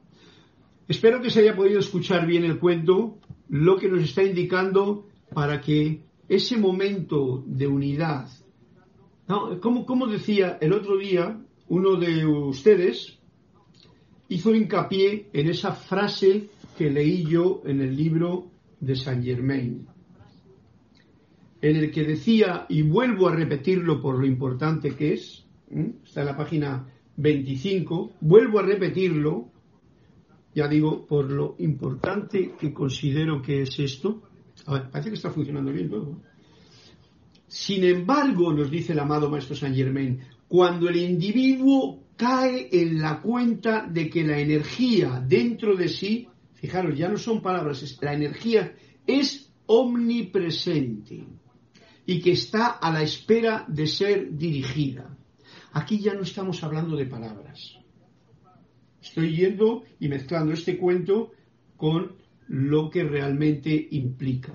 Espero 0.89 1.21
que 1.21 1.29
se 1.29 1.41
haya 1.41 1.55
podido 1.55 1.79
escuchar 1.79 2.25
bien 2.25 2.43
el 2.45 2.57
cuento, 2.57 3.19
lo 3.47 3.77
que 3.77 3.87
nos 3.87 4.01
está 4.01 4.23
indicando 4.23 5.07
para 5.31 5.61
que 5.61 6.01
ese 6.27 6.57
momento 6.57 7.43
de 7.45 7.67
unidad, 7.67 8.27
como, 9.61 10.07
decía 10.07 10.57
el 10.59 10.73
otro 10.73 10.97
día 10.97 11.39
uno 11.67 11.95
de 11.95 12.25
ustedes, 12.25 13.19
hizo 14.29 14.55
hincapié 14.55 15.29
en 15.31 15.49
esa 15.51 15.73
frase 15.73 16.49
que 16.75 16.89
leí 16.89 17.23
yo 17.23 17.61
en 17.65 17.81
el 17.81 17.95
libro 17.95 18.49
de 18.79 18.95
Saint 18.95 19.23
Germain, 19.23 19.85
en 21.61 21.75
el 21.75 21.91
que 21.91 22.03
decía, 22.03 22.65
y 22.67 22.81
vuelvo 22.81 23.27
a 23.27 23.35
repetirlo 23.35 24.01
por 24.01 24.17
lo 24.17 24.25
importante 24.25 24.95
que 24.95 25.13
es, 25.13 25.45
está 26.03 26.21
en 26.21 26.25
la 26.25 26.35
página 26.35 26.87
25, 27.17 28.13
vuelvo 28.21 28.57
a 28.57 28.63
repetirlo, 28.63 29.48
ya 30.53 30.67
digo, 30.67 31.05
por 31.05 31.29
lo 31.29 31.55
importante 31.59 32.53
que 32.59 32.73
considero 32.73 33.41
que 33.41 33.61
es 33.63 33.79
esto. 33.79 34.23
A 34.65 34.73
ver, 34.73 34.89
parece 34.89 35.09
que 35.09 35.15
está 35.15 35.31
funcionando 35.31 35.71
bien 35.71 35.89
todo. 35.89 36.21
Sin 37.47 37.83
embargo, 37.83 38.53
nos 38.53 38.69
dice 38.69 38.93
el 38.93 38.99
amado 38.99 39.29
Maestro 39.29 39.55
Saint 39.55 39.75
Germain, 39.75 40.19
cuando 40.47 40.89
el 40.89 40.97
individuo 40.97 42.03
cae 42.15 42.69
en 42.71 43.01
la 43.01 43.21
cuenta 43.21 43.87
de 43.89 44.09
que 44.09 44.23
la 44.23 44.39
energía 44.39 45.23
dentro 45.25 45.75
de 45.75 45.87
sí, 45.87 46.27
fijaros, 46.53 46.97
ya 46.97 47.07
no 47.07 47.17
son 47.17 47.41
palabras, 47.41 47.97
la 48.01 48.13
energía 48.13 48.75
es 49.07 49.51
omnipresente 49.67 51.25
y 52.05 52.19
que 52.19 52.31
está 52.31 52.67
a 52.67 52.91
la 52.91 53.03
espera 53.03 53.65
de 53.67 53.87
ser 53.87 54.35
dirigida. 54.35 55.15
Aquí 55.73 55.99
ya 55.99 56.13
no 56.13 56.21
estamos 56.21 56.63
hablando 56.63 56.97
de 56.97 57.05
palabras. 57.05 57.78
Estoy 59.01 59.35
yendo 59.35 59.83
y 59.99 60.07
mezclando 60.07 60.53
este 60.53 60.77
cuento 60.77 61.31
con 61.77 62.13
lo 62.47 62.89
que 62.89 63.03
realmente 63.03 63.87
implica. 63.91 64.53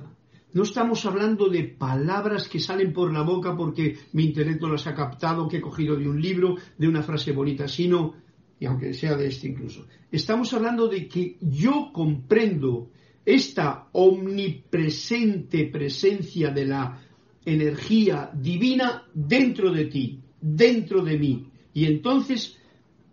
No 0.52 0.62
estamos 0.62 1.04
hablando 1.04 1.48
de 1.48 1.64
palabras 1.64 2.48
que 2.48 2.61
salen 2.61 2.92
por 2.92 3.12
la 3.12 3.22
boca 3.22 3.57
porque 3.57 3.96
mi 4.12 4.26
intelecto 4.26 4.68
las 4.68 4.87
ha 4.87 4.94
captado, 4.94 5.48
que 5.48 5.57
he 5.57 5.61
cogido 5.61 5.96
de 5.96 6.09
un 6.09 6.20
libro, 6.20 6.57
de 6.78 6.87
una 6.87 7.02
frase 7.02 7.33
bonita, 7.33 7.66
sino, 7.66 8.14
y 8.61 8.66
aunque 8.66 8.94
sea 8.94 9.16
de 9.16 9.26
este 9.26 9.48
incluso, 9.48 9.87
estamos 10.12 10.52
hablando 10.52 10.87
de 10.87 11.09
que 11.09 11.38
yo 11.40 11.90
comprendo 11.92 12.90
esta 13.24 13.88
omnipresente 13.92 15.66
presencia 15.66 16.50
de 16.50 16.66
la 16.66 17.00
energía 17.44 18.30
divina 18.33 19.04
dentro 19.12 19.72
de 19.72 19.87
ti, 19.87 20.20
dentro 20.40 21.02
de 21.02 21.18
mí. 21.18 21.48
Y 21.72 21.87
entonces 21.87 22.59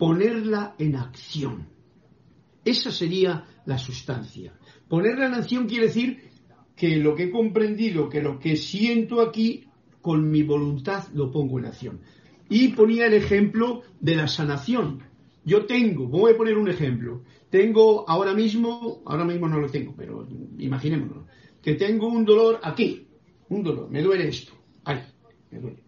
ponerla 0.01 0.73
en 0.79 0.95
acción. 0.95 1.67
Esa 2.65 2.89
sería 2.89 3.45
la 3.67 3.77
sustancia. 3.77 4.51
Ponerla 4.87 5.27
en 5.27 5.35
acción 5.35 5.67
quiere 5.67 5.85
decir 5.85 6.17
que 6.75 6.95
lo 6.95 7.13
que 7.13 7.25
he 7.25 7.29
comprendido, 7.29 8.09
que 8.09 8.23
lo 8.23 8.39
que 8.39 8.55
siento 8.55 9.21
aquí, 9.21 9.65
con 10.01 10.31
mi 10.31 10.41
voluntad 10.41 11.03
lo 11.13 11.29
pongo 11.29 11.59
en 11.59 11.65
acción. 11.65 11.99
Y 12.49 12.69
ponía 12.69 13.05
el 13.05 13.13
ejemplo 13.13 13.83
de 13.99 14.15
la 14.15 14.27
sanación. 14.27 15.03
Yo 15.45 15.67
tengo, 15.67 16.07
voy 16.07 16.31
a 16.33 16.37
poner 16.37 16.57
un 16.57 16.69
ejemplo. 16.69 17.21
Tengo 17.51 18.09
ahora 18.09 18.33
mismo, 18.33 19.03
ahora 19.05 19.23
mismo 19.23 19.47
no 19.47 19.59
lo 19.59 19.69
tengo, 19.69 19.93
pero 19.95 20.27
imaginémonos, 20.57 21.27
que 21.61 21.75
tengo 21.75 22.07
un 22.07 22.25
dolor 22.25 22.59
aquí, 22.63 23.05
un 23.49 23.61
dolor, 23.61 23.91
me 23.91 24.01
duele 24.01 24.29
esto, 24.29 24.53
ay, 24.83 25.03
me 25.51 25.59
duele. 25.59 25.80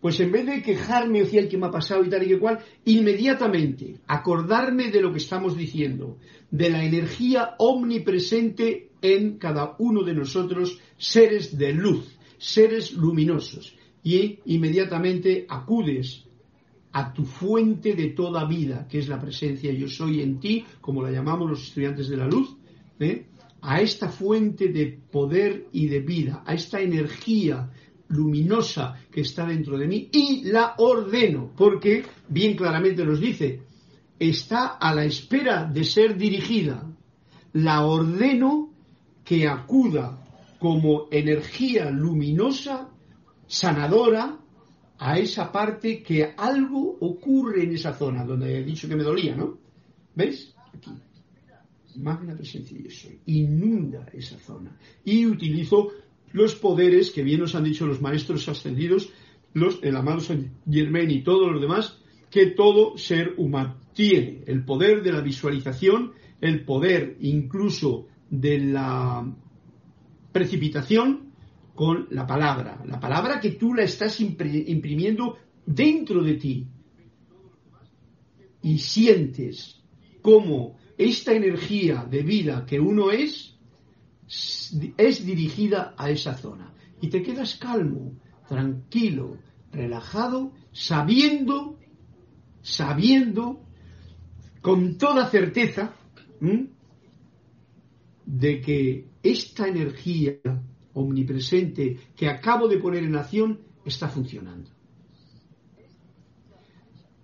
Pues 0.00 0.20
en 0.20 0.30
vez 0.30 0.46
de 0.46 0.62
quejarme 0.62 1.20
o 1.20 1.24
decir 1.24 1.48
que 1.48 1.58
me 1.58 1.66
ha 1.66 1.70
pasado 1.70 2.04
y 2.04 2.08
tal 2.08 2.22
y 2.22 2.28
que 2.28 2.38
cual, 2.38 2.60
inmediatamente 2.84 4.00
acordarme 4.06 4.90
de 4.90 5.00
lo 5.00 5.12
que 5.12 5.18
estamos 5.18 5.56
diciendo, 5.56 6.18
de 6.50 6.70
la 6.70 6.84
energía 6.84 7.56
omnipresente 7.58 8.90
en 9.02 9.38
cada 9.38 9.74
uno 9.78 10.02
de 10.04 10.14
nosotros, 10.14 10.78
seres 10.96 11.58
de 11.58 11.72
luz, 11.72 12.16
seres 12.38 12.92
luminosos. 12.92 13.76
Y 14.04 14.38
inmediatamente 14.46 15.46
acudes 15.48 16.24
a 16.92 17.12
tu 17.12 17.24
fuente 17.24 17.94
de 17.94 18.08
toda 18.08 18.44
vida, 18.46 18.86
que 18.88 18.98
es 18.98 19.08
la 19.08 19.20
presencia 19.20 19.72
yo 19.72 19.88
soy 19.88 20.22
en 20.22 20.40
ti, 20.40 20.64
como 20.80 21.02
la 21.02 21.10
llamamos 21.10 21.50
los 21.50 21.62
estudiantes 21.62 22.08
de 22.08 22.16
la 22.16 22.26
luz, 22.26 22.56
¿eh? 23.00 23.26
a 23.60 23.80
esta 23.80 24.08
fuente 24.08 24.68
de 24.68 24.98
poder 25.10 25.66
y 25.72 25.88
de 25.88 26.00
vida, 26.00 26.42
a 26.46 26.54
esta 26.54 26.80
energía 26.80 27.70
luminosa 28.08 28.98
que 29.10 29.20
está 29.20 29.46
dentro 29.46 29.76
de 29.78 29.86
mí 29.86 30.08
y 30.12 30.44
la 30.44 30.74
ordeno, 30.78 31.52
porque 31.56 32.04
bien 32.28 32.56
claramente 32.56 33.04
nos 33.04 33.20
dice, 33.20 33.62
está 34.18 34.66
a 34.78 34.94
la 34.94 35.04
espera 35.04 35.64
de 35.64 35.84
ser 35.84 36.16
dirigida. 36.16 36.84
La 37.52 37.84
ordeno 37.84 38.72
que 39.24 39.46
acuda 39.46 40.24
como 40.58 41.08
energía 41.10 41.90
luminosa, 41.90 42.88
sanadora, 43.46 44.38
a 45.00 45.18
esa 45.18 45.52
parte 45.52 46.02
que 46.02 46.34
algo 46.36 46.98
ocurre 47.00 47.62
en 47.62 47.74
esa 47.74 47.94
zona, 47.94 48.24
donde 48.24 48.58
he 48.58 48.64
dicho 48.64 48.88
que 48.88 48.96
me 48.96 49.04
dolía, 49.04 49.36
¿no? 49.36 49.58
¿Veis? 50.14 50.54
Aquí. 50.74 50.90
Magna 51.96 52.34
presencia 52.34 52.78
yo 52.78 52.90
soy. 52.90 53.20
Inunda 53.26 54.06
esa 54.12 54.38
zona. 54.38 54.76
Y 55.04 55.26
utilizo 55.26 55.90
los 56.32 56.54
poderes 56.54 57.10
que 57.10 57.22
bien 57.22 57.40
nos 57.40 57.54
han 57.54 57.64
dicho 57.64 57.86
los 57.86 58.00
maestros 58.00 58.48
ascendidos, 58.48 59.10
los, 59.54 59.80
el 59.82 59.96
amado 59.96 60.20
San 60.20 60.52
Germain 60.70 61.10
y 61.10 61.22
todos 61.22 61.50
los 61.50 61.60
demás, 61.60 61.98
que 62.30 62.46
todo 62.46 62.98
ser 62.98 63.34
humano 63.36 63.76
tiene. 63.94 64.42
El 64.46 64.64
poder 64.64 65.02
de 65.02 65.12
la 65.12 65.20
visualización, 65.20 66.12
el 66.40 66.64
poder 66.64 67.16
incluso 67.20 68.06
de 68.30 68.58
la 68.58 69.26
precipitación 70.32 71.32
con 71.74 72.06
la 72.10 72.26
palabra. 72.26 72.82
La 72.86 73.00
palabra 73.00 73.40
que 73.40 73.52
tú 73.52 73.74
la 73.74 73.84
estás 73.84 74.20
imprimiendo 74.20 75.38
dentro 75.64 76.22
de 76.22 76.34
ti. 76.34 76.66
Y 78.62 78.78
sientes 78.78 79.80
cómo 80.20 80.76
esta 80.98 81.32
energía 81.32 82.04
de 82.08 82.22
vida 82.22 82.66
que 82.66 82.80
uno 82.80 83.10
es 83.10 83.57
es 84.28 85.24
dirigida 85.24 85.94
a 85.96 86.10
esa 86.10 86.34
zona. 86.34 86.72
Y 87.00 87.08
te 87.08 87.22
quedas 87.22 87.56
calmo, 87.56 88.18
tranquilo, 88.48 89.38
relajado, 89.72 90.52
sabiendo, 90.72 91.78
sabiendo, 92.60 93.64
con 94.60 94.98
toda 94.98 95.28
certeza, 95.28 95.94
de 98.26 98.60
que 98.60 99.08
esta 99.22 99.66
energía 99.66 100.36
omnipresente 100.92 101.98
que 102.14 102.28
acabo 102.28 102.68
de 102.68 102.78
poner 102.78 103.04
en 103.04 103.16
acción 103.16 103.60
está 103.84 104.08
funcionando. 104.08 104.70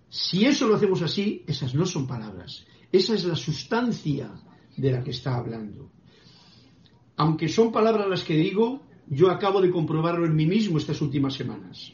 Si 0.09 0.47
eso 0.47 0.69
lo 0.69 0.77
hacemos 0.77 1.03
así, 1.03 1.45
esas 1.47 1.75
no 1.75 1.85
son 1.85 2.07
palabras, 2.07 2.65
esa 2.91 3.15
es 3.15 3.25
la 3.25 3.35
sustancia 3.35 4.33
de 4.77 4.93
la 4.93 5.03
que 5.03 5.11
está 5.11 5.37
hablando 5.37 5.91
aunque 7.17 7.49
son 7.49 7.73
palabras 7.73 8.09
las 8.09 8.25
que 8.25 8.37
digo, 8.37 8.83
yo 9.09 9.31
acabo 9.31 9.61
de 9.61 9.71
comprobarlo 9.71 10.27
en 10.27 10.35
mí 10.35 10.47
mismo 10.47 10.79
estas 10.79 11.01
últimas 11.01 11.35
semanas. 11.35 11.93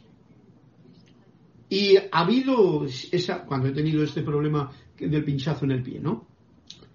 Y 1.68 1.96
ha 1.96 2.08
habido 2.10 2.84
esa, 2.84 3.44
cuando 3.44 3.68
he 3.68 3.72
tenido 3.72 4.02
este 4.02 4.22
problema 4.22 4.70
del 4.98 5.24
pinchazo 5.24 5.64
en 5.64 5.70
el 5.72 5.82
pie, 5.82 6.00
¿no? 6.00 6.26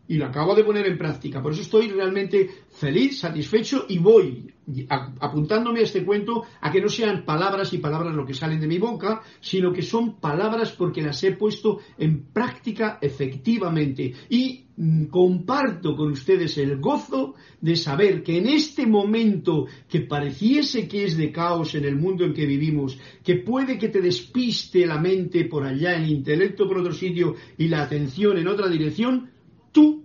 Y 0.07 0.17
lo 0.17 0.25
acabo 0.25 0.53
de 0.53 0.63
poner 0.63 0.85
en 0.85 0.97
práctica. 0.97 1.41
Por 1.41 1.53
eso 1.53 1.61
estoy 1.61 1.89
realmente 1.89 2.47
feliz, 2.69 3.19
satisfecho 3.19 3.85
y 3.89 3.97
voy 3.97 4.53
apuntándome 4.89 5.79
a 5.79 5.83
este 5.83 6.05
cuento 6.05 6.43
a 6.61 6.71
que 6.71 6.81
no 6.81 6.89
sean 6.89 7.23
palabras 7.25 7.73
y 7.73 7.79
palabras 7.79 8.13
lo 8.13 8.25
que 8.25 8.33
salen 8.33 8.59
de 8.59 8.67
mi 8.67 8.77
boca, 8.77 9.21
sino 9.39 9.73
que 9.73 9.81
son 9.81 10.19
palabras 10.19 10.73
porque 10.73 11.01
las 11.01 11.23
he 11.23 11.31
puesto 11.31 11.79
en 11.97 12.25
práctica 12.25 12.99
efectivamente. 13.01 14.13
Y 14.29 14.64
comparto 15.09 15.95
con 15.95 16.11
ustedes 16.11 16.57
el 16.57 16.77
gozo 16.77 17.35
de 17.61 17.77
saber 17.77 18.23
que 18.23 18.37
en 18.37 18.47
este 18.47 18.85
momento 18.85 19.67
que 19.87 20.01
pareciese 20.01 20.87
que 20.87 21.05
es 21.05 21.15
de 21.15 21.31
caos 21.31 21.75
en 21.75 21.85
el 21.85 21.95
mundo 21.95 22.25
en 22.25 22.33
que 22.33 22.45
vivimos, 22.45 22.97
que 23.23 23.37
puede 23.37 23.77
que 23.77 23.87
te 23.87 24.01
despiste 24.01 24.85
la 24.85 24.99
mente 24.99 25.45
por 25.45 25.65
allá, 25.65 25.95
el 25.95 26.09
intelecto 26.09 26.67
por 26.67 26.79
otro 26.79 26.93
sitio 26.93 27.35
y 27.57 27.69
la 27.69 27.83
atención 27.83 28.37
en 28.37 28.49
otra 28.49 28.67
dirección, 28.67 29.29
tú, 29.71 30.03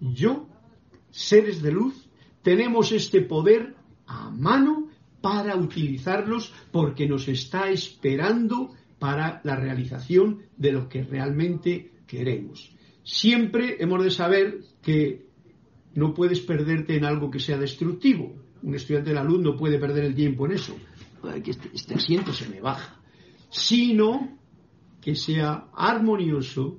yo, 0.00 0.48
seres 1.10 1.62
de 1.62 1.70
luz, 1.70 2.08
tenemos 2.42 2.90
este 2.90 3.20
poder 3.20 3.76
a 4.06 4.30
mano 4.30 4.88
para 5.20 5.54
utilizarlos 5.54 6.52
porque 6.72 7.06
nos 7.06 7.28
está 7.28 7.70
esperando 7.70 8.72
para 8.98 9.40
la 9.44 9.54
realización 9.54 10.42
de 10.56 10.72
lo 10.72 10.88
que 10.88 11.04
realmente 11.04 11.92
queremos. 12.06 12.74
Siempre 13.02 13.76
hemos 13.80 14.02
de 14.04 14.10
saber 14.10 14.60
que 14.82 15.26
no 15.94 16.14
puedes 16.14 16.40
perderte 16.40 16.96
en 16.96 17.04
algo 17.04 17.30
que 17.30 17.40
sea 17.40 17.58
destructivo. 17.58 18.34
Un 18.62 18.74
estudiante 18.74 19.10
de 19.10 19.16
la 19.16 19.24
no 19.24 19.56
puede 19.56 19.78
perder 19.78 20.04
el 20.04 20.14
tiempo 20.14 20.46
en 20.46 20.52
eso. 20.52 20.76
Este, 21.44 21.70
este 21.74 21.94
asiento 21.94 22.32
se 22.32 22.48
me 22.48 22.60
baja. 22.60 23.00
Sino 23.50 24.38
que 25.00 25.14
sea 25.14 25.68
armonioso, 25.74 26.78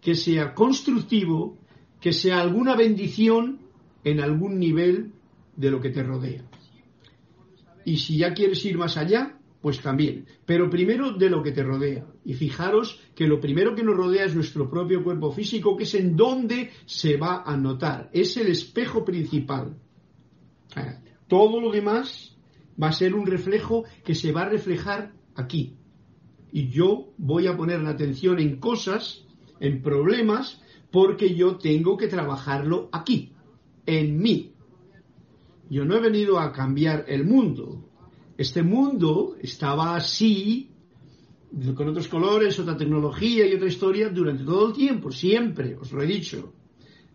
que 0.00 0.14
sea 0.14 0.54
constructivo, 0.54 1.58
que 2.00 2.12
sea 2.12 2.40
alguna 2.40 2.76
bendición 2.76 3.60
en 4.04 4.20
algún 4.20 4.58
nivel 4.58 5.12
de 5.56 5.70
lo 5.70 5.80
que 5.80 5.90
te 5.90 6.02
rodea. 6.02 6.44
Y 7.84 7.96
si 7.96 8.18
ya 8.18 8.34
quieres 8.34 8.64
ir 8.64 8.78
más 8.78 8.96
allá, 8.96 9.38
pues 9.62 9.80
también. 9.80 10.26
Pero 10.44 10.68
primero 10.68 11.12
de 11.12 11.30
lo 11.30 11.42
que 11.42 11.52
te 11.52 11.62
rodea. 11.62 12.04
Y 12.24 12.34
fijaros 12.34 13.00
que 13.14 13.26
lo 13.26 13.40
primero 13.40 13.74
que 13.74 13.84
nos 13.84 13.96
rodea 13.96 14.24
es 14.24 14.34
nuestro 14.34 14.68
propio 14.68 15.02
cuerpo 15.02 15.30
físico, 15.30 15.76
que 15.76 15.84
es 15.84 15.94
en 15.94 16.16
donde 16.16 16.70
se 16.84 17.16
va 17.16 17.44
a 17.46 17.56
notar. 17.56 18.10
Es 18.12 18.36
el 18.36 18.48
espejo 18.48 19.04
principal. 19.04 19.78
Todo 21.28 21.60
lo 21.60 21.70
demás 21.70 22.36
va 22.82 22.88
a 22.88 22.92
ser 22.92 23.14
un 23.14 23.26
reflejo 23.26 23.84
que 24.04 24.14
se 24.14 24.32
va 24.32 24.42
a 24.42 24.48
reflejar 24.48 25.12
aquí. 25.36 25.76
Y 26.50 26.68
yo 26.68 27.12
voy 27.16 27.46
a 27.46 27.56
poner 27.56 27.80
la 27.80 27.90
atención 27.90 28.40
en 28.40 28.56
cosas, 28.56 29.24
en 29.60 29.80
problemas, 29.80 30.60
porque 30.90 31.34
yo 31.34 31.56
tengo 31.56 31.96
que 31.96 32.08
trabajarlo 32.08 32.90
aquí, 32.92 33.32
en 33.86 34.18
mí, 34.18 34.52
yo 35.70 35.86
no 35.86 35.96
he 35.96 36.00
venido 36.00 36.38
a 36.38 36.52
cambiar 36.52 37.06
el 37.08 37.24
mundo. 37.24 37.88
Este 38.42 38.64
mundo 38.64 39.36
estaba 39.40 39.94
así, 39.94 40.68
con 41.76 41.88
otros 41.88 42.08
colores, 42.08 42.58
otra 42.58 42.76
tecnología 42.76 43.46
y 43.46 43.54
otra 43.54 43.68
historia 43.68 44.08
durante 44.08 44.42
todo 44.42 44.66
el 44.66 44.72
tiempo, 44.72 45.12
siempre, 45.12 45.76
os 45.76 45.92
lo 45.92 46.02
he 46.02 46.06
dicho. 46.08 46.52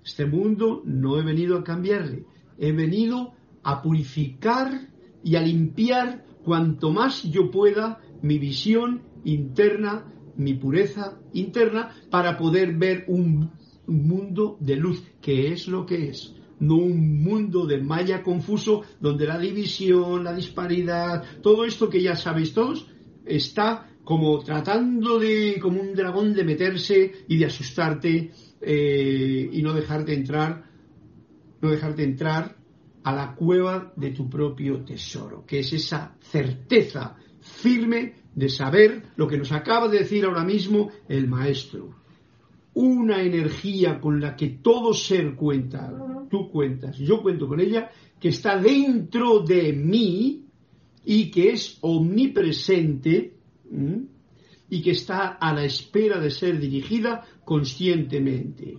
Este 0.05 0.25
mundo 0.25 0.81
no 0.85 1.19
he 1.19 1.23
venido 1.25 1.57
a 1.57 1.65
cambiarle, 1.65 2.23
he 2.57 2.71
venido 2.71 3.33
a 3.61 3.81
purificar 3.81 4.87
y 5.21 5.35
a 5.35 5.41
limpiar 5.41 6.23
cuanto 6.45 6.91
más 6.91 7.23
yo 7.23 7.51
pueda 7.51 7.99
mi 8.21 8.39
visión 8.39 9.01
interna, 9.25 10.05
mi 10.37 10.53
pureza 10.53 11.19
interna, 11.33 11.93
para 12.09 12.37
poder 12.37 12.77
ver 12.77 13.03
un 13.09 13.51
mundo 13.85 14.55
de 14.61 14.77
luz, 14.77 15.03
que 15.19 15.51
es 15.51 15.67
lo 15.67 15.85
que 15.85 16.07
es 16.07 16.36
no 16.59 16.75
un 16.75 17.21
mundo 17.23 17.65
de 17.65 17.81
malla 17.81 18.23
confuso 18.23 18.83
donde 18.99 19.25
la 19.25 19.37
división, 19.37 20.23
la 20.23 20.33
disparidad, 20.33 21.23
todo 21.41 21.65
esto 21.65 21.89
que 21.89 22.01
ya 22.01 22.15
sabéis 22.15 22.53
todos, 22.53 22.87
está 23.25 23.89
como 24.03 24.39
tratando 24.39 25.19
de, 25.19 25.59
como 25.61 25.81
un 25.81 25.93
dragón, 25.93 26.33
de 26.33 26.45
meterse 26.45 27.25
y 27.27 27.37
de 27.37 27.45
asustarte 27.45 28.31
eh, 28.61 29.49
y 29.51 29.61
no 29.61 29.73
dejarte 29.73 30.13
entrar, 30.13 30.63
no 31.61 31.69
dejarte 31.69 32.03
entrar 32.03 32.55
a 33.03 33.13
la 33.13 33.35
cueva 33.35 33.93
de 33.95 34.11
tu 34.11 34.29
propio 34.29 34.83
tesoro, 34.83 35.45
que 35.45 35.59
es 35.59 35.73
esa 35.73 36.15
certeza 36.21 37.17
firme 37.41 38.13
de 38.33 38.49
saber 38.49 39.03
lo 39.15 39.27
que 39.27 39.37
nos 39.37 39.51
acaba 39.51 39.87
de 39.87 39.99
decir 39.99 40.25
ahora 40.25 40.43
mismo 40.43 40.89
el 41.07 41.27
maestro. 41.27 41.95
Una 42.75 43.21
energía 43.21 43.99
con 43.99 44.21
la 44.21 44.35
que 44.35 44.59
todo 44.61 44.93
ser 44.93 45.35
cuenta, 45.35 45.91
tú 46.29 46.49
cuentas, 46.49 46.97
yo 46.97 47.21
cuento 47.21 47.47
con 47.47 47.59
ella, 47.59 47.89
que 48.19 48.29
está 48.29 48.57
dentro 48.57 49.39
de 49.39 49.73
mí 49.73 50.45
y 51.05 51.31
que 51.31 51.51
es 51.51 51.77
omnipresente 51.81 53.35
y 54.69 54.81
que 54.81 54.91
está 54.91 55.27
a 55.29 55.53
la 55.53 55.63
espera 55.63 56.19
de 56.19 56.31
ser 56.31 56.59
dirigida 56.59 57.23
conscientemente. 57.45 58.77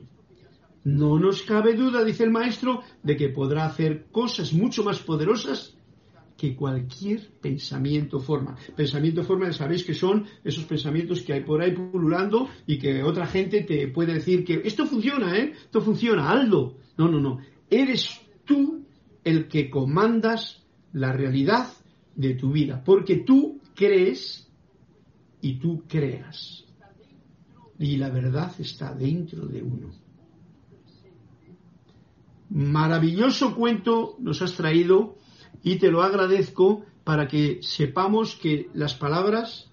No 0.84 1.18
nos 1.18 1.42
cabe 1.42 1.74
duda, 1.74 2.04
dice 2.04 2.24
el 2.24 2.30
maestro, 2.30 2.82
de 3.02 3.16
que 3.16 3.28
podrá 3.28 3.66
hacer 3.66 4.06
cosas 4.10 4.52
mucho 4.52 4.84
más 4.84 5.00
poderosas 5.00 5.74
que 6.36 6.54
cualquier 6.54 7.28
pensamiento 7.40 8.20
forma. 8.20 8.56
Pensamiento 8.76 9.24
forma, 9.24 9.52
sabéis 9.52 9.84
que 9.84 9.92
son 9.92 10.24
esos 10.44 10.64
pensamientos 10.64 11.22
que 11.22 11.32
hay 11.32 11.42
por 11.42 11.60
ahí 11.60 11.72
pululando 11.72 12.48
y 12.66 12.78
que 12.78 13.02
otra 13.02 13.26
gente 13.26 13.62
te 13.62 13.88
puede 13.88 14.14
decir 14.14 14.44
que 14.44 14.62
esto 14.64 14.86
funciona, 14.86 15.36
¿eh? 15.36 15.52
Esto 15.64 15.80
funciona, 15.80 16.30
Aldo. 16.30 16.76
No, 16.98 17.08
no, 17.08 17.20
no. 17.20 17.38
Eres 17.70 18.20
tú 18.44 18.84
el 19.24 19.48
que 19.48 19.70
comandas 19.70 20.66
la 20.92 21.12
realidad 21.12 21.68
de 22.16 22.34
tu 22.34 22.50
vida, 22.50 22.82
porque 22.84 23.18
tú 23.18 23.60
crees 23.74 24.50
y 25.40 25.60
tú 25.60 25.84
creas. 25.86 26.64
Y 27.78 27.96
la 27.96 28.10
verdad 28.10 28.52
está 28.58 28.92
dentro 28.92 29.46
de 29.46 29.62
uno. 29.62 29.90
Maravilloso 32.50 33.54
cuento 33.54 34.16
nos 34.18 34.42
has 34.42 34.54
traído 34.54 35.16
y 35.62 35.76
te 35.76 35.92
lo 35.92 36.02
agradezco 36.02 36.84
para 37.04 37.28
que 37.28 37.60
sepamos 37.62 38.34
que 38.34 38.70
las 38.74 38.94
palabras 38.94 39.70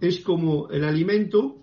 es 0.00 0.20
como 0.20 0.68
el 0.68 0.84
alimento, 0.84 1.58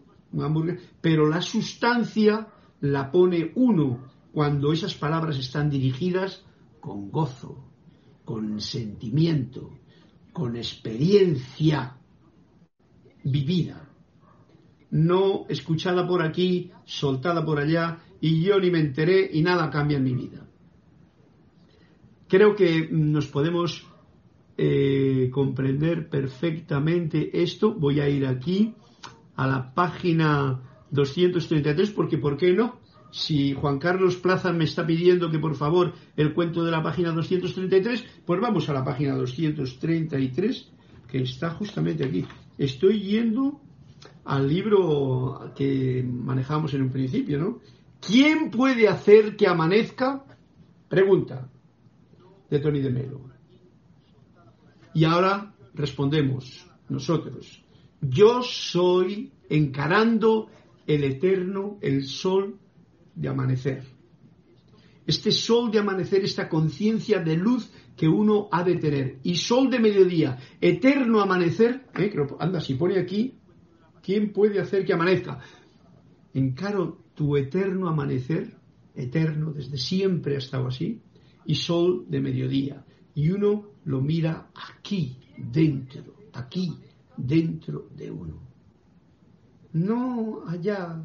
pero 1.00 1.30
la 1.30 1.41
sustancia 1.41 2.48
la 2.82 3.10
pone 3.12 3.52
uno 3.56 4.16
cuando 4.38 4.71
esas 4.71 4.93
palabras 4.93 5.39
están 5.39 5.67
dirigidas 5.67 6.45
con 6.80 7.10
gozo, 7.10 7.58
con 8.23 8.62
sentimiento, 8.62 9.80
con 10.32 10.56
experiencia 10.56 11.97
vivida, 13.23 13.89
no 14.91 15.47
escuchada 15.50 16.08
por 16.08 16.21
aquí, 16.21 16.69
soltada 16.86 17.43
por 17.43 17.58
allá, 17.58 17.97
y 18.21 18.43
yo 18.43 18.60
ni 18.60 18.69
me 18.69 18.80
enteré 18.80 19.28
y 19.34 19.41
nada 19.41 19.71
cambia 19.71 19.97
en 19.97 20.04
mi 20.04 20.13
vida. 20.13 20.47
Creo 22.28 22.56
que 22.56 22.89
nos 22.91 23.26
podemos 23.26 23.88
eh, 24.56 25.32
comprender 25.34 26.10
perfectamente 26.12 27.41
esto. 27.41 27.73
Voy 27.73 28.02
a 28.02 28.08
ir 28.08 28.28
aquí 28.28 28.76
a 29.36 29.47
la 29.47 29.73
página 29.73 30.62
233 30.91 31.89
porque, 31.89 32.19
¿por 32.19 32.38
qué 32.38 32.54
no? 32.54 32.86
Si 33.12 33.54
Juan 33.54 33.80
Carlos 33.80 34.17
Plaza 34.17 34.52
me 34.52 34.65
está 34.65 34.86
pidiendo 34.86 35.32
que 35.32 35.39
por 35.39 35.56
favor 35.56 35.93
el 36.15 36.34
cuento 36.34 36.63
de 36.63 36.72
la 36.72 36.84
página 36.84 37.12
233, 37.12 38.06
pues 38.26 38.41
vamos 38.41 38.70
a 38.70 38.74
la 38.74 38.84
página 38.84 39.15
233 39.15 40.72
que 41.08 41.22
está 41.22 41.52
justamente 41.52 42.06
aquí. 42.06 42.26
Estoy 42.58 43.02
yendo 43.02 43.62
al 44.26 44.48
libro 44.48 45.54
que 45.56 46.04
manejamos 46.04 46.74
en 46.74 46.82
un 46.82 46.89
principio, 46.89 47.39
¿no? 47.39 47.60
¿Quién 48.06 48.52
puede 48.52 48.88
hacer 48.88 49.36
que 49.36 49.48
amanezca? 49.48 50.24
Pregunta 50.89 51.50
de 52.50 52.60
Tony 52.60 52.82
de 52.82 52.89
Melo. 52.89 53.22
Y 54.93 55.06
ahora 55.06 55.54
respondemos 55.74 56.67
nosotros. 56.89 57.63
Yo 58.02 58.41
soy 58.41 59.32
encarando 59.50 60.50
el 60.86 61.04
eterno, 61.04 61.78
el 61.82 62.06
sol 62.06 62.60
de 63.17 63.27
amanecer. 63.27 63.84
Este 65.06 65.32
sol 65.32 65.71
de 65.71 65.80
amanecer, 65.80 66.23
esta 66.23 66.47
conciencia 66.47 67.19
de 67.19 67.36
luz 67.36 67.71
que 67.95 68.08
uno 68.08 68.47
ha 68.51 68.63
de 68.63 68.75
tener. 68.75 69.19
Y 69.23 69.36
sol 69.36 69.69
de 69.69 69.80
mediodía, 69.80 70.38
eterno 70.62 71.21
amanecer, 71.21 71.88
¿eh? 71.97 72.13
anda, 72.39 72.62
si 72.62 72.75
pone 72.75 72.99
aquí, 72.99 73.39
¿quién 74.03 74.32
puede 74.32 74.60
hacer 74.60 74.86
que 74.86 74.93
amanezca? 74.93 75.39
Encaro 76.34 77.06
tu 77.15 77.36
eterno 77.36 77.88
amanecer, 77.88 78.56
eterno, 78.93 79.51
desde 79.51 79.77
siempre 79.77 80.36
ha 80.36 80.39
estado 80.39 80.67
así, 80.67 81.01
y 81.45 81.56
sol 81.56 82.06
de 82.08 82.21
mediodía. 82.21 82.86
Y 83.15 83.32
uno 83.32 83.71
lo 83.86 84.01
mira 84.01 84.51
aquí, 84.53 85.17
dentro, 85.38 86.13
aquí, 86.34 86.77
dentro 87.15 87.88
de 87.95 88.12
uno. 88.12 88.39
No 89.73 90.43
allá, 90.47 91.03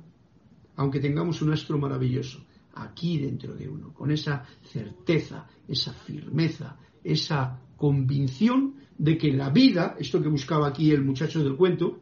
aunque 0.77 1.01
tengamos 1.01 1.43
un 1.43 1.53
astro 1.53 1.79
maravilloso, 1.79 2.45
aquí 2.75 3.19
dentro 3.19 3.55
de 3.55 3.69
uno, 3.69 3.93
con 3.93 4.11
esa 4.11 4.45
certeza, 4.63 5.47
esa 5.69 5.93
firmeza, 5.93 6.77
esa 7.05 7.61
convicción 7.77 8.75
de 8.97 9.19
que 9.19 9.33
la 9.33 9.51
vida, 9.51 9.97
esto 9.99 10.23
que 10.23 10.29
buscaba 10.29 10.69
aquí 10.69 10.91
el 10.91 11.05
muchacho 11.05 11.43
del 11.43 11.57
cuento, 11.57 12.01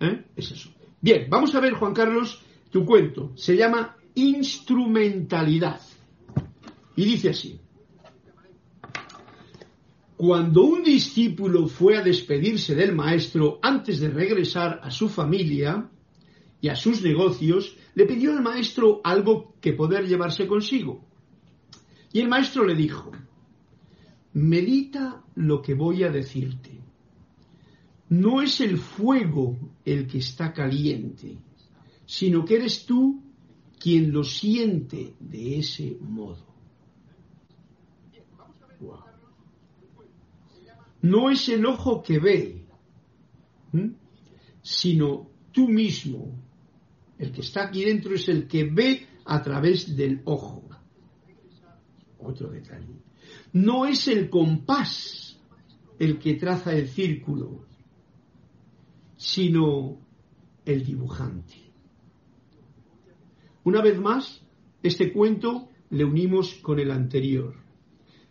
¿eh? 0.00 0.26
es 0.36 0.52
eso. 0.52 0.70
Bien, 1.00 1.26
vamos 1.28 1.54
a 1.54 1.60
ver, 1.60 1.74
Juan 1.74 1.94
Carlos, 1.94 2.42
tu 2.70 2.84
cuento. 2.84 3.32
Se 3.36 3.56
llama 3.56 3.96
Instrumentalidad. 4.14 5.80
Y 6.96 7.04
dice 7.04 7.30
así. 7.30 7.60
Cuando 10.16 10.62
un 10.62 10.82
discípulo 10.82 11.68
fue 11.68 11.98
a 11.98 12.02
despedirse 12.02 12.74
del 12.74 12.94
maestro 12.94 13.58
antes 13.62 14.00
de 14.00 14.08
regresar 14.08 14.80
a 14.82 14.90
su 14.90 15.10
familia 15.10 15.90
a 16.68 16.76
sus 16.76 17.02
negocios, 17.02 17.76
le 17.94 18.06
pidió 18.06 18.32
al 18.32 18.42
maestro 18.42 19.00
algo 19.04 19.54
que 19.60 19.72
poder 19.72 20.06
llevarse 20.06 20.46
consigo. 20.46 21.04
Y 22.12 22.20
el 22.20 22.28
maestro 22.28 22.64
le 22.64 22.74
dijo, 22.74 23.12
medita 24.32 25.24
lo 25.34 25.62
que 25.62 25.74
voy 25.74 26.04
a 26.04 26.10
decirte. 26.10 26.80
No 28.08 28.42
es 28.42 28.60
el 28.60 28.78
fuego 28.78 29.56
el 29.84 30.06
que 30.06 30.18
está 30.18 30.52
caliente, 30.52 31.38
sino 32.04 32.44
que 32.44 32.56
eres 32.56 32.86
tú 32.86 33.22
quien 33.78 34.12
lo 34.12 34.24
siente 34.24 35.14
de 35.20 35.58
ese 35.58 35.96
modo. 36.00 36.46
no 41.06 41.30
es 41.30 41.48
el 41.48 41.64
ojo 41.66 42.02
que 42.02 42.18
ve, 42.18 42.64
sino 44.62 45.30
tú 45.52 45.68
mismo. 45.68 46.45
El 47.18 47.32
que 47.32 47.40
está 47.40 47.64
aquí 47.64 47.84
dentro 47.84 48.14
es 48.14 48.28
el 48.28 48.46
que 48.46 48.64
ve 48.64 49.06
a 49.24 49.42
través 49.42 49.96
del 49.96 50.20
ojo. 50.24 50.62
Otro 52.18 52.50
detalle. 52.50 53.00
No 53.52 53.86
es 53.86 54.08
el 54.08 54.28
compás 54.28 55.38
el 55.98 56.18
que 56.18 56.34
traza 56.34 56.74
el 56.74 56.88
círculo, 56.88 57.64
sino 59.16 59.98
el 60.64 60.84
dibujante. 60.84 61.54
Una 63.64 63.82
vez 63.82 63.98
más, 63.98 64.42
este 64.82 65.12
cuento 65.12 65.68
le 65.90 66.04
unimos 66.04 66.54
con 66.56 66.78
el 66.78 66.90
anterior. 66.90 67.54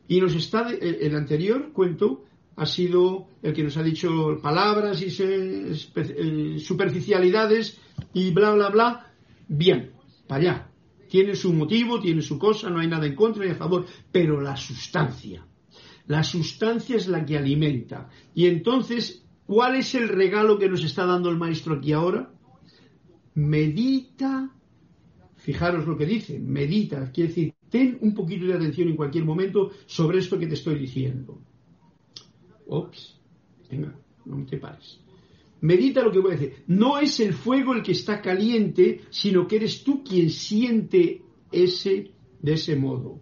Y 0.08 0.22
nos 0.22 0.36
está 0.36 0.70
el 0.70 1.16
anterior 1.16 1.72
cuento 1.74 2.26
ha 2.58 2.66
sido 2.66 3.28
el 3.42 3.54
que 3.54 3.64
nos 3.64 3.78
ha 3.78 3.84
dicho 3.84 4.40
palabras 4.42 5.02
y 5.02 5.08
eh, 5.20 6.60
superficialidades 6.60 7.80
y 8.14 8.32
bla, 8.32 8.54
bla, 8.54 8.70
bla. 8.70 9.14
Bien, 9.48 9.92
para 10.28 10.42
allá. 10.42 10.72
Tiene 11.10 11.36
su 11.36 11.54
motivo, 11.54 12.00
tiene 12.00 12.22
su 12.22 12.40
cosa, 12.40 12.70
no 12.70 12.80
hay 12.80 12.88
nada 12.88 13.06
en 13.06 13.16
contra 13.16 13.46
ni 13.46 13.52
a 13.52 13.56
favor, 13.56 13.86
pero 14.12 14.42
la 14.42 14.56
sustancia. 14.56 15.46
La 16.08 16.24
sustancia 16.24 16.96
es 16.96 17.08
la 17.08 17.26
que 17.26 17.38
alimenta. 17.38 18.10
Y 18.34 18.48
entonces, 18.48 19.24
¿cuál 19.46 19.76
es 19.76 19.94
el 19.96 20.10
regalo 20.10 20.58
que 20.58 20.70
nos 20.70 20.84
está 20.84 21.06
dando 21.06 21.30
el 21.30 21.38
maestro 21.38 21.76
aquí 21.76 21.94
ahora? 21.94 22.32
Medita, 23.36 24.50
fijaros 25.36 25.86
lo 25.86 25.98
que 25.98 26.06
dice, 26.06 26.40
medita, 26.40 27.12
quiere 27.12 27.30
decir, 27.30 27.54
ten 27.70 27.98
un 28.02 28.14
poquito 28.14 28.46
de 28.46 28.54
atención 28.54 28.88
en 28.88 28.96
cualquier 28.96 29.26
momento 29.26 29.72
sobre 29.86 30.20
esto 30.20 30.40
que 30.40 30.48
te 30.48 30.54
estoy 30.54 30.80
diciendo 30.80 31.42
Ops, 32.68 33.20
venga, 33.70 33.96
no 34.26 34.46
te 34.46 34.58
pares. 34.58 35.00
Medita 35.62 36.04
lo 36.04 36.12
que 36.12 36.20
voy 36.20 36.34
a 36.34 36.38
decir. 36.38 36.64
No 36.68 37.00
es 37.00 37.20
el 37.20 37.34
fuego 37.34 37.74
el 37.74 37.82
que 37.82 37.94
está 37.94 38.22
caliente, 38.22 39.02
sino 39.10 39.48
que 39.48 39.56
eres 39.56 39.84
tú 39.84 40.04
quien 40.04 40.30
siente 40.30 41.22
ese 41.52 42.12
de 42.42 42.54
ese 42.54 42.76
modo. 42.76 43.20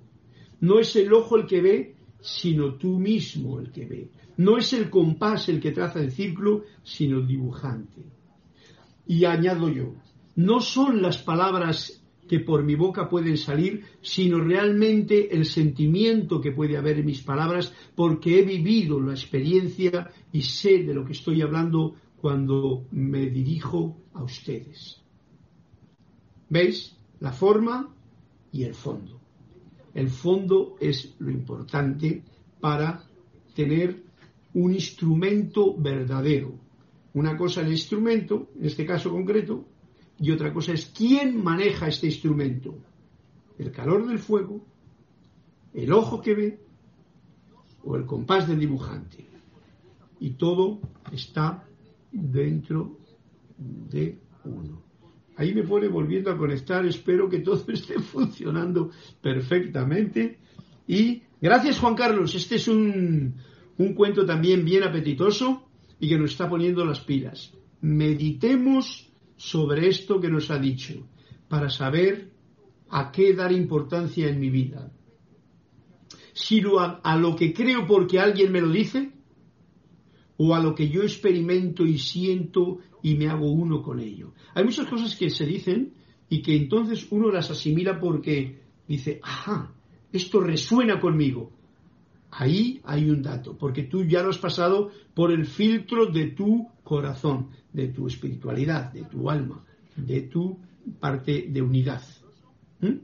No 0.60 0.80
es 0.80 0.96
el 0.96 1.14
ojo 1.14 1.38
el 1.38 1.46
que 1.46 1.62
ve, 1.62 1.96
sino 2.20 2.76
tú 2.76 3.00
mismo 3.00 3.60
el 3.60 3.72
que 3.72 3.86
ve. 3.86 4.12
No 4.38 4.58
es 4.58 4.74
el 4.74 4.90
compás 4.90 5.48
el 5.50 5.60
que 5.60 5.72
traza 5.72 6.02
el 6.02 6.12
círculo, 6.12 6.64
sino 6.84 7.20
el 7.20 7.28
dibujante. 7.28 8.02
Y 9.06 9.26
añado 9.26 9.70
yo, 9.70 9.94
no 10.36 10.60
son 10.60 11.02
las 11.02 11.20
palabras 11.20 12.03
que 12.34 12.40
por 12.40 12.64
mi 12.64 12.74
boca 12.74 13.08
pueden 13.08 13.38
salir, 13.38 13.84
sino 14.02 14.40
realmente 14.40 15.36
el 15.36 15.46
sentimiento 15.46 16.42
que 16.42 16.52
puede 16.52 16.78
haber 16.78 16.98
en 16.98 17.06
mis 17.06 17.22
palabras, 17.22 17.72
porque 17.94 18.40
he 18.40 18.42
vivido 18.42 19.00
la 19.00 19.12
experiencia 19.12 20.10
y 20.32 20.42
sé 20.42 20.80
de 20.80 20.96
lo 20.96 21.06
que 21.06 21.12
estoy 21.12 21.44
hablando 21.44 21.94
cuando 22.20 22.88
me 22.90 23.28
dirijo 23.30 23.98
a 24.14 24.24
ustedes. 24.24 25.00
¿Veis? 26.50 26.98
La 27.20 27.32
forma 27.32 27.94
y 28.52 28.64
el 28.64 28.74
fondo. 28.74 29.22
El 29.94 30.10
fondo 30.10 30.76
es 30.80 31.14
lo 31.20 31.30
importante 31.30 32.24
para 32.60 33.04
tener 33.54 34.02
un 34.56 34.74
instrumento 34.74 35.76
verdadero. 35.78 36.56
Una 37.14 37.38
cosa 37.38 37.62
el 37.62 37.74
instrumento, 37.74 38.50
en 38.60 38.66
este 38.66 38.88
caso 38.88 39.12
concreto, 39.12 39.68
y 40.24 40.32
otra 40.32 40.54
cosa 40.54 40.72
es 40.72 40.86
quién 40.86 41.44
maneja 41.44 41.90
este 41.90 42.06
instrumento. 42.06 42.78
El 43.58 43.74
calor 43.74 44.08
del 44.08 44.20
fuego, 44.20 44.66
el 45.74 45.92
ojo 45.92 46.22
que 46.22 46.34
ve 46.34 46.60
o 47.84 47.98
el 47.98 48.06
compás 48.06 48.48
del 48.48 48.58
dibujante. 48.58 49.28
Y 50.22 50.36
todo 50.36 50.80
está 51.12 51.66
dentro 52.10 52.98
de 53.58 54.18
uno. 54.46 54.82
Ahí 55.36 55.54
me 55.54 55.64
pone 55.64 55.90
volviendo 55.90 56.32
a 56.32 56.38
conectar, 56.38 56.86
espero 56.86 57.28
que 57.28 57.40
todo 57.40 57.62
esté 57.74 58.00
funcionando 58.00 58.92
perfectamente. 59.22 60.40
Y 60.88 61.24
gracias 61.42 61.80
Juan 61.80 61.96
Carlos, 61.96 62.34
este 62.34 62.56
es 62.56 62.70
un, 62.70 63.36
un 63.78 63.94
cuento 63.94 64.26
también 64.26 64.64
bien 64.64 64.84
apetitoso 64.84 65.68
y 66.00 66.08
que 66.08 66.18
nos 66.18 66.32
está 66.32 66.48
poniendo 66.48 66.86
las 66.86 67.02
pilas. 67.02 67.54
Meditemos 67.82 69.13
sobre 69.38 69.88
esto 69.88 70.20
que 70.20 70.30
nos 70.30 70.50
ha 70.52 70.60
dicho, 70.60 71.08
para 71.48 71.70
saber 71.70 72.32
a 72.90 73.12
qué 73.12 73.34
dar 73.34 73.52
importancia 73.52 74.28
en 74.28 74.40
mi 74.40 74.50
vida. 74.50 74.92
Si 76.34 76.62
a, 76.80 77.02
a 77.04 77.18
lo 77.18 77.36
que 77.36 77.54
creo 77.54 77.86
porque 77.86 78.20
alguien 78.20 78.52
me 78.52 78.62
lo 78.62 78.70
dice, 78.70 79.14
o 80.38 80.56
a 80.56 80.60
lo 80.60 80.74
que 80.76 80.90
yo 80.90 81.04
experimento 81.04 81.86
y 81.86 81.98
siento 81.98 82.80
y 83.02 83.16
me 83.16 83.28
hago 83.28 83.52
uno 83.52 83.82
con 83.82 84.00
ello. 84.00 84.34
Hay 84.56 84.64
muchas 84.64 84.88
cosas 84.88 85.16
que 85.16 85.30
se 85.30 85.46
dicen 85.46 85.94
y 86.30 86.42
que 86.42 86.56
entonces 86.56 87.08
uno 87.12 87.32
las 87.32 87.52
asimila 87.52 88.00
porque 88.00 88.62
dice, 88.88 89.20
ajá, 89.22 89.74
esto 90.12 90.40
resuena 90.40 91.00
conmigo. 91.00 91.52
Ahí 92.32 92.82
hay 92.84 93.10
un 93.10 93.22
dato, 93.22 93.58
porque 93.58 93.84
tú 93.84 94.04
ya 94.06 94.24
lo 94.24 94.30
has 94.30 94.40
pasado 94.40 94.90
por 95.14 95.32
el 95.32 95.46
filtro 95.46 96.08
de 96.08 96.32
tu 96.32 96.68
corazón, 96.84 97.50
de 97.72 97.88
tu 97.88 98.08
espiritualidad, 98.08 98.92
de 98.92 99.04
tu 99.04 99.30
alma, 99.30 99.64
de 99.96 100.22
tu 100.22 100.60
parte 101.00 101.48
de 101.50 101.62
unidad. 101.62 102.02
¿Mm? 102.80 102.98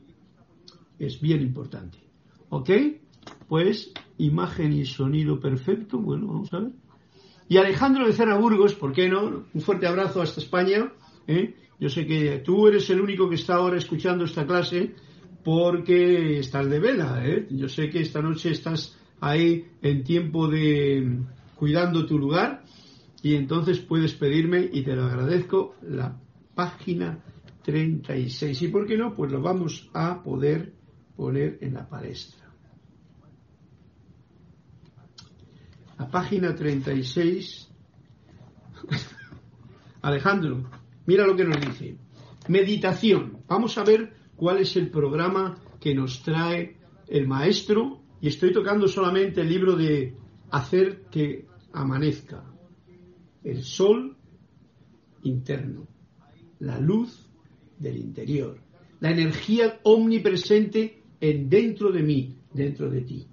Es 1.00 1.20
bien 1.20 1.42
importante. 1.42 1.98
¿Ok? 2.50 2.70
Pues 3.48 3.92
imagen 4.18 4.74
y 4.74 4.86
sonido 4.86 5.40
perfecto. 5.40 5.98
Bueno, 5.98 6.28
vamos 6.28 6.54
a 6.54 6.60
ver. 6.60 6.72
Y 7.48 7.58
Alejandro 7.58 8.06
de 8.06 8.14
Cerra 8.14 8.38
Burgos, 8.38 8.76
¿por 8.76 8.94
qué 8.94 9.10
no? 9.10 9.46
Un 9.54 9.62
fuerte 9.62 9.88
abrazo 9.88 10.22
hasta 10.22 10.40
España. 10.42 10.92
¿eh? 11.26 11.56
Yo 11.80 11.90
sé 11.90 12.06
que 12.06 12.40
tú 12.40 12.68
eres 12.68 12.90
el 12.90 13.02
único 13.02 13.28
que 13.28 13.36
está 13.36 13.56
ahora 13.56 13.78
escuchando 13.78 14.26
esta 14.26 14.46
clase 14.46 14.94
porque 15.44 16.40
estás 16.40 16.70
de 16.70 16.80
vela. 16.80 17.26
¿eh? 17.26 17.48
Yo 17.50 17.68
sé 17.68 17.90
que 17.90 18.02
esta 18.02 18.22
noche 18.22 18.52
estás 18.52 18.98
ahí 19.20 19.66
en 19.82 20.04
tiempo 20.04 20.48
de 20.48 21.22
cuidando 21.56 22.06
tu 22.06 22.20
lugar 22.20 22.64
y 23.22 23.36
entonces 23.36 23.80
puedes 23.80 24.14
pedirme 24.14 24.70
y 24.72 24.84
te 24.84 24.96
lo 24.96 25.04
agradezco 25.04 25.76
la 25.82 26.18
página 26.56 27.24
36. 27.64 28.62
¿Y 28.62 28.68
por 28.70 28.88
qué 28.88 28.98
no? 28.98 29.14
Pues 29.14 29.32
lo 29.32 29.42
vamos 29.42 29.90
a 29.94 30.24
poder 30.24 30.74
poner 31.16 31.58
en 31.62 31.74
la 31.74 31.88
palestra. 31.88 32.50
La 35.98 36.08
página 36.10 36.56
36. 36.56 37.70
Alejandro, 40.02 40.70
mira 41.06 41.28
lo 41.28 41.36
que 41.36 41.44
nos 41.44 41.60
dice. 41.60 41.98
Meditación. 42.48 43.44
Vamos 43.48 43.78
a 43.78 43.84
ver 43.84 44.14
cuál 44.38 44.60
es 44.60 44.78
el 44.78 44.90
programa 44.90 45.58
que 45.82 45.94
nos 45.94 46.24
trae 46.24 46.78
el 47.08 47.28
maestro. 47.28 48.02
Y 48.22 48.30
estoy 48.30 48.54
tocando 48.54 48.88
solamente 48.88 49.42
el 49.42 49.50
libro 49.50 49.76
de 49.76 50.16
Hacer 50.52 51.06
que 51.12 51.46
amanezca. 51.74 52.49
El 53.44 53.64
sol 53.64 54.18
interno. 55.24 55.88
La 56.60 56.80
luz 56.80 57.28
del 57.78 57.98
interior. 57.98 58.60
La 59.00 59.12
energía 59.12 59.80
omnipresente 59.84 61.04
en 61.22 61.50
dentro 61.50 61.92
de 61.92 62.04
mí, 62.04 62.36
dentro 62.54 62.90
de 62.90 63.02
ti. 63.02 63.28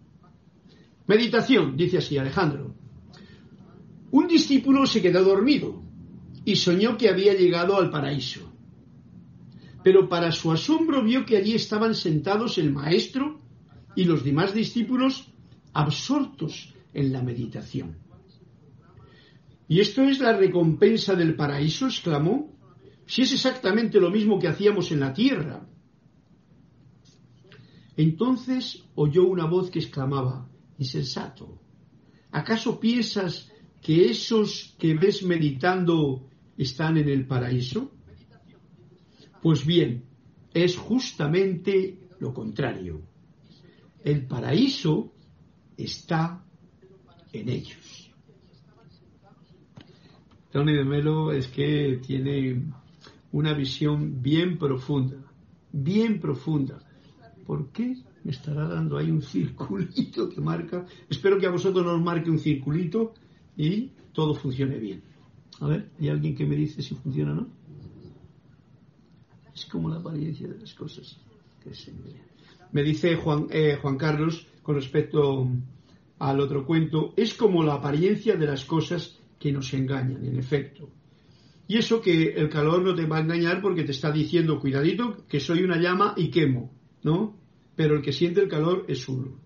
Meditación, 1.06 1.76
dice 1.76 1.98
así 1.98 2.18
Alejandro. 2.18 2.74
Un 4.10 4.26
discípulo 4.28 4.86
se 4.86 5.02
quedó 5.02 5.22
dormido 5.24 5.82
y 6.44 6.56
soñó 6.56 6.96
que 6.96 7.08
había 7.08 7.34
llegado 7.34 7.76
al 7.76 7.90
paraíso. 7.90 8.52
Pero 9.82 10.08
para 10.08 10.32
su 10.32 10.50
asombro 10.52 11.02
vio 11.02 11.24
que 11.26 11.36
allí 11.36 11.54
estaban 11.54 11.94
sentados 11.94 12.58
el 12.58 12.72
maestro 12.72 13.40
y 13.94 14.04
los 14.04 14.24
demás 14.24 14.54
discípulos 14.54 15.32
absortos 15.72 16.74
en 16.92 17.12
la 17.12 17.22
meditación. 17.22 18.05
¿Y 19.68 19.80
esto 19.80 20.02
es 20.02 20.20
la 20.20 20.36
recompensa 20.36 21.14
del 21.14 21.34
paraíso? 21.34 21.86
exclamó. 21.86 22.54
Si 23.06 23.22
es 23.22 23.32
exactamente 23.32 24.00
lo 24.00 24.10
mismo 24.10 24.38
que 24.38 24.48
hacíamos 24.48 24.90
en 24.92 25.00
la 25.00 25.12
tierra. 25.12 25.66
Entonces 27.96 28.84
oyó 28.94 29.24
una 29.26 29.46
voz 29.46 29.70
que 29.70 29.78
exclamaba, 29.78 30.48
insensato. 30.78 31.60
¿Acaso 32.30 32.78
piensas 32.78 33.50
que 33.80 34.10
esos 34.10 34.74
que 34.78 34.94
ves 34.94 35.22
meditando 35.22 36.28
están 36.58 36.98
en 36.98 37.08
el 37.08 37.26
paraíso? 37.26 37.92
Pues 39.40 39.64
bien, 39.64 40.04
es 40.52 40.76
justamente 40.76 42.08
lo 42.20 42.34
contrario. 42.34 43.02
El 44.04 44.26
paraíso 44.26 45.12
está 45.76 46.44
en 47.32 47.48
ellos. 47.48 48.05
Tony 50.56 50.72
de 50.72 50.84
Melo 50.84 51.32
es 51.32 51.48
que 51.48 52.00
tiene 52.02 52.62
una 53.32 53.52
visión 53.52 54.22
bien 54.22 54.56
profunda, 54.56 55.18
bien 55.70 56.18
profunda. 56.18 56.78
¿Por 57.46 57.68
qué 57.72 57.94
me 58.24 58.30
estará 58.30 58.66
dando 58.66 58.96
ahí 58.96 59.10
un 59.10 59.20
circulito 59.20 60.30
que 60.30 60.40
marca. 60.40 60.86
Espero 61.10 61.38
que 61.38 61.46
a 61.46 61.50
vosotros 61.50 61.84
nos 61.84 62.00
marque 62.00 62.30
un 62.30 62.38
circulito 62.38 63.12
y 63.54 63.90
todo 64.14 64.34
funcione 64.34 64.78
bien. 64.78 65.02
A 65.60 65.66
ver, 65.66 65.90
¿hay 66.00 66.08
alguien 66.08 66.34
que 66.34 66.46
me 66.46 66.56
dice 66.56 66.80
si 66.80 66.94
funciona 66.94 67.32
o 67.32 67.34
no? 67.34 67.48
Es 69.54 69.66
como 69.66 69.90
la 69.90 69.96
apariencia 69.96 70.48
de 70.48 70.58
las 70.58 70.72
cosas. 70.72 71.18
me 72.72 72.82
dice 72.82 73.16
Juan, 73.16 73.48
eh, 73.50 73.78
Juan 73.82 73.98
Carlos 73.98 74.46
con 74.62 74.76
respecto 74.76 75.50
al 76.18 76.40
otro 76.40 76.64
cuento, 76.64 77.12
es 77.14 77.34
como 77.34 77.62
la 77.62 77.74
apariencia 77.74 78.36
de 78.36 78.46
las 78.46 78.64
cosas 78.64 79.18
que 79.46 79.52
nos 79.52 79.72
engañan, 79.74 80.24
en 80.26 80.36
efecto. 80.36 80.90
Y 81.68 81.78
eso 81.78 82.00
que 82.00 82.32
el 82.34 82.48
calor 82.48 82.82
no 82.82 82.96
te 82.96 83.06
va 83.06 83.18
a 83.18 83.20
engañar 83.20 83.62
porque 83.62 83.84
te 83.84 83.92
está 83.92 84.10
diciendo, 84.10 84.58
cuidadito, 84.58 85.24
que 85.28 85.38
soy 85.38 85.62
una 85.62 85.80
llama 85.80 86.14
y 86.16 86.30
quemo, 86.30 86.72
¿no? 87.04 87.36
pero 87.76 87.94
el 87.94 88.02
que 88.02 88.12
siente 88.12 88.40
el 88.40 88.48
calor 88.48 88.86
es 88.88 89.08
uno. 89.08 89.38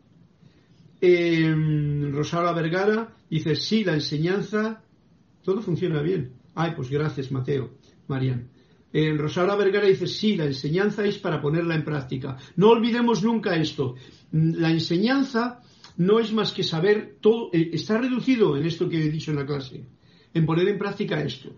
Eh, 1.02 1.52
Vergara 1.52 3.14
dice, 3.28 3.56
sí, 3.56 3.84
la 3.84 3.94
enseñanza, 3.94 4.82
todo 5.42 5.60
funciona 5.60 6.00
bien. 6.00 6.32
Ay, 6.54 6.72
pues 6.74 6.88
gracias, 6.88 7.30
Mateo, 7.30 7.72
Marian. 8.08 8.48
Eh, 8.92 9.14
Rosaura 9.16 9.54
Vergara 9.54 9.86
dice, 9.86 10.06
sí, 10.06 10.36
la 10.36 10.46
enseñanza 10.46 11.04
es 11.04 11.18
para 11.18 11.42
ponerla 11.42 11.74
en 11.74 11.84
práctica. 11.84 12.38
No 12.56 12.70
olvidemos 12.70 13.22
nunca 13.22 13.56
esto. 13.56 13.96
La 14.32 14.70
enseñanza 14.70 15.60
no 16.00 16.18
es 16.18 16.32
más 16.32 16.52
que 16.52 16.62
saber 16.62 17.18
todo, 17.20 17.50
eh, 17.52 17.72
está 17.74 17.98
reducido 17.98 18.56
en 18.56 18.64
esto 18.64 18.88
que 18.88 19.04
he 19.04 19.10
dicho 19.10 19.32
en 19.32 19.36
la 19.36 19.44
clase, 19.44 19.84
en 20.32 20.46
poner 20.46 20.66
en 20.66 20.78
práctica 20.78 21.22
esto. 21.22 21.50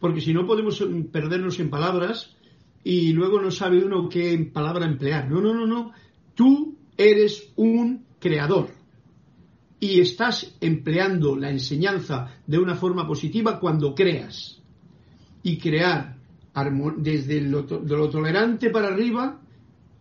Porque 0.00 0.22
si 0.22 0.32
no 0.32 0.46
podemos 0.46 0.80
mm, 0.80 1.10
perdernos 1.12 1.60
en 1.60 1.68
palabras 1.68 2.34
y 2.82 3.12
luego 3.12 3.38
no 3.38 3.50
sabe 3.50 3.84
uno 3.84 4.08
qué 4.08 4.50
palabra 4.50 4.86
emplear. 4.86 5.30
No, 5.30 5.42
no, 5.42 5.52
no, 5.52 5.66
no. 5.66 5.92
Tú 6.34 6.78
eres 6.96 7.52
un 7.56 8.06
creador 8.18 8.70
y 9.78 10.00
estás 10.00 10.56
empleando 10.62 11.36
la 11.36 11.50
enseñanza 11.50 12.40
de 12.46 12.56
una 12.56 12.76
forma 12.76 13.06
positiva 13.06 13.60
cuando 13.60 13.94
creas. 13.94 14.62
Y 15.42 15.58
crear 15.58 16.16
desde 16.96 17.42
lo, 17.42 17.66
lo 17.66 18.08
tolerante 18.08 18.70
para 18.70 18.88
arriba 18.88 19.38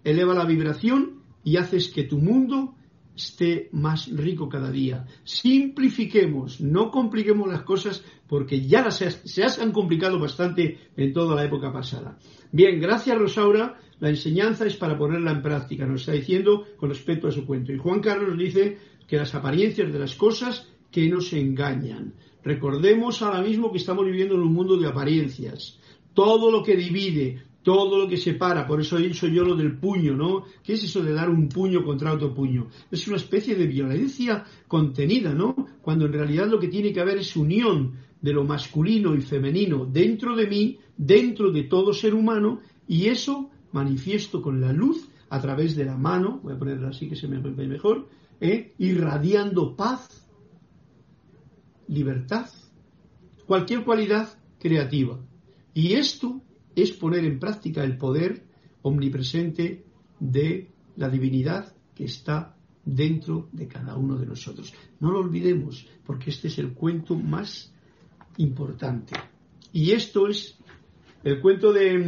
eleva 0.01 0.34
la 0.34 0.45
vibración 0.45 1.23
y 1.43 1.58
haces 1.58 1.89
que 1.89 2.04
tu 2.04 2.19
mundo 2.19 2.75
esté 3.23 3.69
más 3.71 4.10
rico 4.12 4.49
cada 4.49 4.71
día. 4.71 5.05
Simplifiquemos, 5.23 6.62
no 6.62 6.91
compliquemos 6.91 7.49
las 7.49 7.63
cosas 7.63 8.03
porque 8.27 8.65
ya 8.67 8.84
las, 8.84 8.97
se 8.97 9.43
han 9.43 9.71
complicado 9.71 10.19
bastante 10.19 10.77
en 10.95 11.13
toda 11.13 11.36
la 11.36 11.45
época 11.45 11.71
pasada. 11.71 12.17
Bien, 12.51 12.79
gracias 12.79 13.17
Rosaura 13.17 13.77
la 14.01 14.10
enseñanza 14.10 14.65
es 14.65 14.75
para 14.75 14.97
ponerla 14.97 15.31
en 15.31 15.43
práctica, 15.43 15.86
nos 15.86 16.01
está 16.01 16.13
diciendo 16.13 16.65
con 16.77 16.89
respecto 16.89 17.27
a 17.27 17.31
su 17.31 17.45
cuento. 17.45 17.71
Y 17.71 17.77
Juan 17.77 18.01
Carlos 18.01 18.36
dice 18.36 18.79
que 19.07 19.15
las 19.15 19.36
apariencias 19.36 19.93
de 19.93 19.99
las 19.99 20.15
cosas 20.15 20.67
que 20.89 21.07
nos 21.07 21.31
engañan. 21.34 22.15
Recordemos 22.43 23.21
ahora 23.21 23.43
mismo 23.43 23.71
que 23.71 23.77
estamos 23.77 24.03
viviendo 24.03 24.34
en 24.34 24.41
un 24.41 24.53
mundo 24.53 24.75
de 24.75 24.88
apariencias. 24.88 25.79
Todo 26.15 26.49
lo 26.49 26.63
que 26.63 26.75
divide, 26.75 27.43
todo 27.63 28.00
lo 28.00 28.08
que 28.08 28.17
separa, 28.17 28.65
por 28.65 28.82
eso 28.82 28.97
he 28.97 29.08
dicho 29.08 29.28
yo 29.28 29.43
lo 29.43 29.56
del 29.56 29.78
puño, 29.78 30.15
¿no? 30.15 30.43
¿Qué 30.63 30.74
es 30.74 30.84
eso 30.84 31.04
de 31.04 31.13
dar 31.13 31.30
un 31.30 31.47
puño 31.47 31.84
contra 31.84 32.13
otro 32.13 32.34
puño? 32.34 32.67
Es 32.89 33.08
una 33.08 33.17
especie 33.17 33.56
de 33.56 33.67
violencia 33.67 34.43
contenida, 34.67 35.34
¿no? 35.34 35.55
Cuando 35.82 36.05
en 36.05 36.14
realidad 36.14 36.47
lo 36.47 36.59
que 36.59 36.68
tiene 36.68 36.91
que 36.91 37.01
haber 37.01 37.20
es 37.20 37.36
unión 37.36 37.93
de 38.20 38.34
lo 38.34 38.43
masculino 38.43 39.16
y 39.16 39.22
femenino 39.22 39.86
dentro 39.86 40.36
de 40.36 40.47
mí, 40.47 40.80
dentro 40.97 41.51
de 41.51 41.64
todo 41.64 41.93
ser 41.93 42.14
humano, 42.14 42.59
y 42.88 43.07
eso 43.07 43.49
manifiesto 43.72 44.41
con 44.41 44.59
la 44.59 44.74
luz 44.74 45.09
a 45.30 45.39
través 45.39 45.76
de 45.76 45.86
la 45.86 45.97
mano, 45.97 46.39
voy 46.43 46.53
a 46.53 46.59
ponerla 46.59 46.89
así 46.89 47.07
que 47.07 47.16
se 47.16 47.28
me 47.28 47.39
ve 47.39 47.68
mejor, 47.68 48.07
¿eh? 48.39 48.74
irradiando 48.80 49.76
paz, 49.76 50.28
libertad, 51.88 52.49
cualquier 53.45 53.84
cualidad 53.84 54.38
creativa. 54.59 55.20
Y 55.74 55.93
esto 55.93 56.41
es 56.76 56.91
poner 56.91 57.26
en 57.26 57.39
práctica 57.39 57.84
el 57.84 57.97
poder 57.97 58.43
omnipresente 58.82 59.86
de 60.19 60.69
la 60.97 61.09
divinidad 61.09 61.74
que 61.95 62.05
está 62.05 62.55
dentro 62.84 63.49
de 63.51 63.67
cada 63.67 63.95
uno 63.95 64.17
de 64.17 64.26
nosotros. 64.26 64.74
No 64.99 65.11
lo 65.11 65.19
olvidemos, 65.19 65.88
porque 66.05 66.30
este 66.30 66.47
es 66.47 66.57
el 66.57 66.74
cuento 66.74 67.15
más 67.15 67.74
importante. 68.38 69.13
Y 69.72 69.91
esto 69.91 70.28
es 70.28 70.57
el 71.24 71.39
cuento 71.39 71.72
de, 71.72 71.99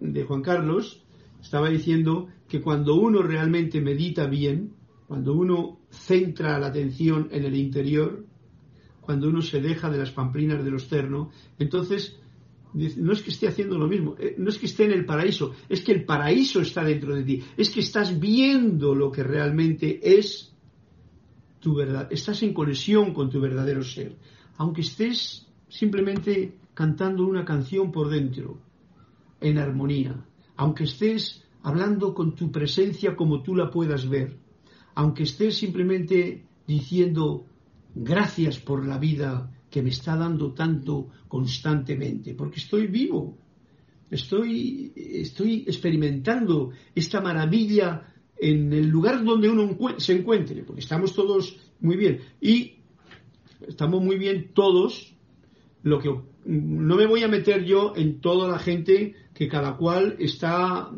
de, 0.00 0.24
Juan, 0.24 0.42
Carlos 0.42 1.02
estaba 1.40 1.70
diciendo 1.70 2.28
que 2.48 2.60
cuando 2.60 2.94
uno 2.96 3.22
realmente 3.22 3.80
medita 3.80 4.26
bien, 4.26 4.74
cuando 5.06 5.34
uno 5.34 5.80
centra 5.90 6.58
la 6.58 6.66
atención 6.66 7.28
en 7.30 7.44
el 7.44 7.56
interior, 7.56 8.26
cuando 9.00 9.28
uno 9.28 9.40
se 9.40 9.60
deja 9.60 9.88
de 9.88 9.98
las 9.98 10.10
pamplinas 10.10 10.62
de 10.62 10.70
los 10.70 10.88
ternos, 10.88 11.28
no 12.76 13.12
es 13.12 13.22
que 13.22 13.30
esté 13.30 13.48
haciendo 13.48 13.78
lo 13.78 13.88
mismo, 13.88 14.16
eh, 14.18 14.34
no 14.38 14.50
es 14.50 14.58
que 14.58 14.66
esté 14.66 14.84
en 14.84 14.92
el 14.92 15.06
paraíso, 15.06 15.54
es 15.68 15.80
que 15.82 15.92
el 15.92 16.04
paraíso 16.04 16.60
está 16.60 16.84
dentro 16.84 17.14
de 17.14 17.24
ti, 17.24 17.42
es 17.56 17.70
que 17.70 17.80
estás 17.80 18.20
viendo 18.20 18.94
lo 18.94 19.10
que 19.10 19.22
realmente 19.22 20.18
es 20.18 20.52
tu 21.60 21.74
verdad, 21.74 22.08
estás 22.10 22.42
en 22.42 22.52
conexión 22.52 23.14
con 23.14 23.30
tu 23.30 23.40
verdadero 23.40 23.82
ser, 23.82 24.16
aunque 24.58 24.82
estés 24.82 25.46
simplemente 25.68 26.58
cantando 26.74 27.26
una 27.26 27.44
canción 27.44 27.90
por 27.90 28.10
dentro, 28.10 28.60
en 29.40 29.58
armonía, 29.58 30.24
aunque 30.56 30.84
estés 30.84 31.44
hablando 31.62 32.14
con 32.14 32.34
tu 32.34 32.50
presencia 32.50 33.16
como 33.16 33.42
tú 33.42 33.54
la 33.54 33.70
puedas 33.70 34.08
ver, 34.08 34.36
aunque 34.94 35.22
estés 35.24 35.56
simplemente 35.56 36.44
diciendo 36.66 37.46
gracias 37.94 38.58
por 38.58 38.86
la 38.86 38.98
vida 38.98 39.50
que 39.76 39.82
me 39.82 39.90
está 39.90 40.16
dando 40.16 40.54
tanto 40.54 41.10
constantemente, 41.28 42.32
porque 42.32 42.60
estoy 42.60 42.86
vivo, 42.86 43.36
estoy, 44.10 44.90
estoy 44.96 45.64
experimentando 45.66 46.70
esta 46.94 47.20
maravilla 47.20 48.14
en 48.38 48.72
el 48.72 48.88
lugar 48.88 49.22
donde 49.22 49.50
uno 49.50 49.76
se 49.98 50.14
encuentre, 50.14 50.62
porque 50.62 50.80
estamos 50.80 51.14
todos 51.14 51.58
muy 51.80 51.98
bien. 51.98 52.20
Y 52.40 52.76
estamos 53.68 54.02
muy 54.02 54.16
bien 54.16 54.52
todos, 54.54 55.14
lo 55.82 55.98
que 55.98 56.08
no 56.46 56.96
me 56.96 57.06
voy 57.06 57.22
a 57.22 57.28
meter 57.28 57.62
yo 57.66 57.92
en 57.96 58.22
toda 58.22 58.48
la 58.48 58.58
gente 58.58 59.14
que 59.34 59.46
cada 59.46 59.76
cual 59.76 60.16
está 60.18 60.90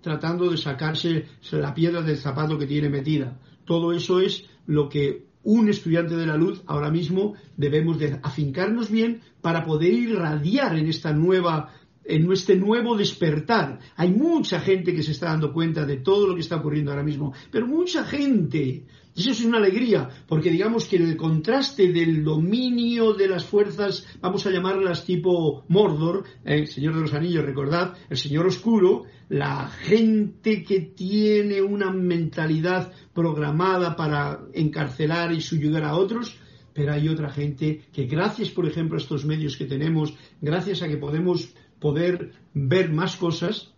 tratando 0.00 0.50
de 0.50 0.56
sacarse 0.56 1.26
la 1.52 1.72
piedra 1.72 2.02
del 2.02 2.16
zapato 2.16 2.58
que 2.58 2.66
tiene 2.66 2.88
metida. 2.88 3.38
Todo 3.64 3.92
eso 3.92 4.18
es 4.18 4.44
lo 4.66 4.88
que 4.88 5.23
un 5.44 5.68
estudiante 5.68 6.16
de 6.16 6.26
la 6.26 6.36
luz 6.36 6.62
ahora 6.66 6.90
mismo 6.90 7.34
debemos 7.56 7.98
de 7.98 8.18
afincarnos 8.22 8.90
bien 8.90 9.20
para 9.40 9.64
poder 9.64 9.92
irradiar 9.92 10.76
en 10.76 10.88
esta 10.88 11.12
nueva 11.12 11.70
en 12.06 12.30
este 12.30 12.54
nuevo 12.56 12.96
despertar. 12.96 13.78
Hay 13.96 14.10
mucha 14.10 14.60
gente 14.60 14.94
que 14.94 15.02
se 15.02 15.12
está 15.12 15.26
dando 15.26 15.52
cuenta 15.52 15.86
de 15.86 15.96
todo 15.96 16.26
lo 16.26 16.34
que 16.34 16.42
está 16.42 16.56
ocurriendo 16.56 16.90
ahora 16.90 17.02
mismo, 17.02 17.32
pero 17.50 17.66
mucha 17.66 18.04
gente. 18.04 18.84
Y 19.16 19.20
eso 19.20 19.30
es 19.30 19.44
una 19.44 19.58
alegría, 19.58 20.08
porque 20.26 20.50
digamos 20.50 20.86
que 20.86 20.96
el 20.96 21.16
contraste 21.16 21.92
del 21.92 22.24
dominio 22.24 23.12
de 23.12 23.28
las 23.28 23.44
fuerzas, 23.44 24.04
vamos 24.20 24.44
a 24.44 24.50
llamarlas 24.50 25.04
tipo 25.04 25.64
Mordor, 25.68 26.24
el 26.44 26.64
eh, 26.64 26.66
Señor 26.66 26.96
de 26.96 27.02
los 27.02 27.14
Anillos, 27.14 27.44
recordad, 27.44 27.96
el 28.10 28.16
Señor 28.16 28.46
Oscuro, 28.46 29.04
la 29.28 29.68
gente 29.68 30.64
que 30.64 30.80
tiene 30.80 31.62
una 31.62 31.92
mentalidad 31.92 32.92
programada 33.12 33.94
para 33.94 34.40
encarcelar 34.52 35.32
y 35.32 35.40
subyugar 35.40 35.84
a 35.84 35.94
otros, 35.94 36.36
pero 36.72 36.92
hay 36.92 37.08
otra 37.08 37.30
gente 37.30 37.84
que 37.92 38.06
gracias, 38.06 38.50
por 38.50 38.66
ejemplo, 38.66 38.98
a 38.98 39.00
estos 39.00 39.24
medios 39.24 39.56
que 39.56 39.66
tenemos, 39.66 40.12
gracias 40.40 40.82
a 40.82 40.88
que 40.88 40.96
podemos 40.96 41.54
poder 41.78 42.32
ver 42.52 42.90
más 42.90 43.14
cosas, 43.14 43.72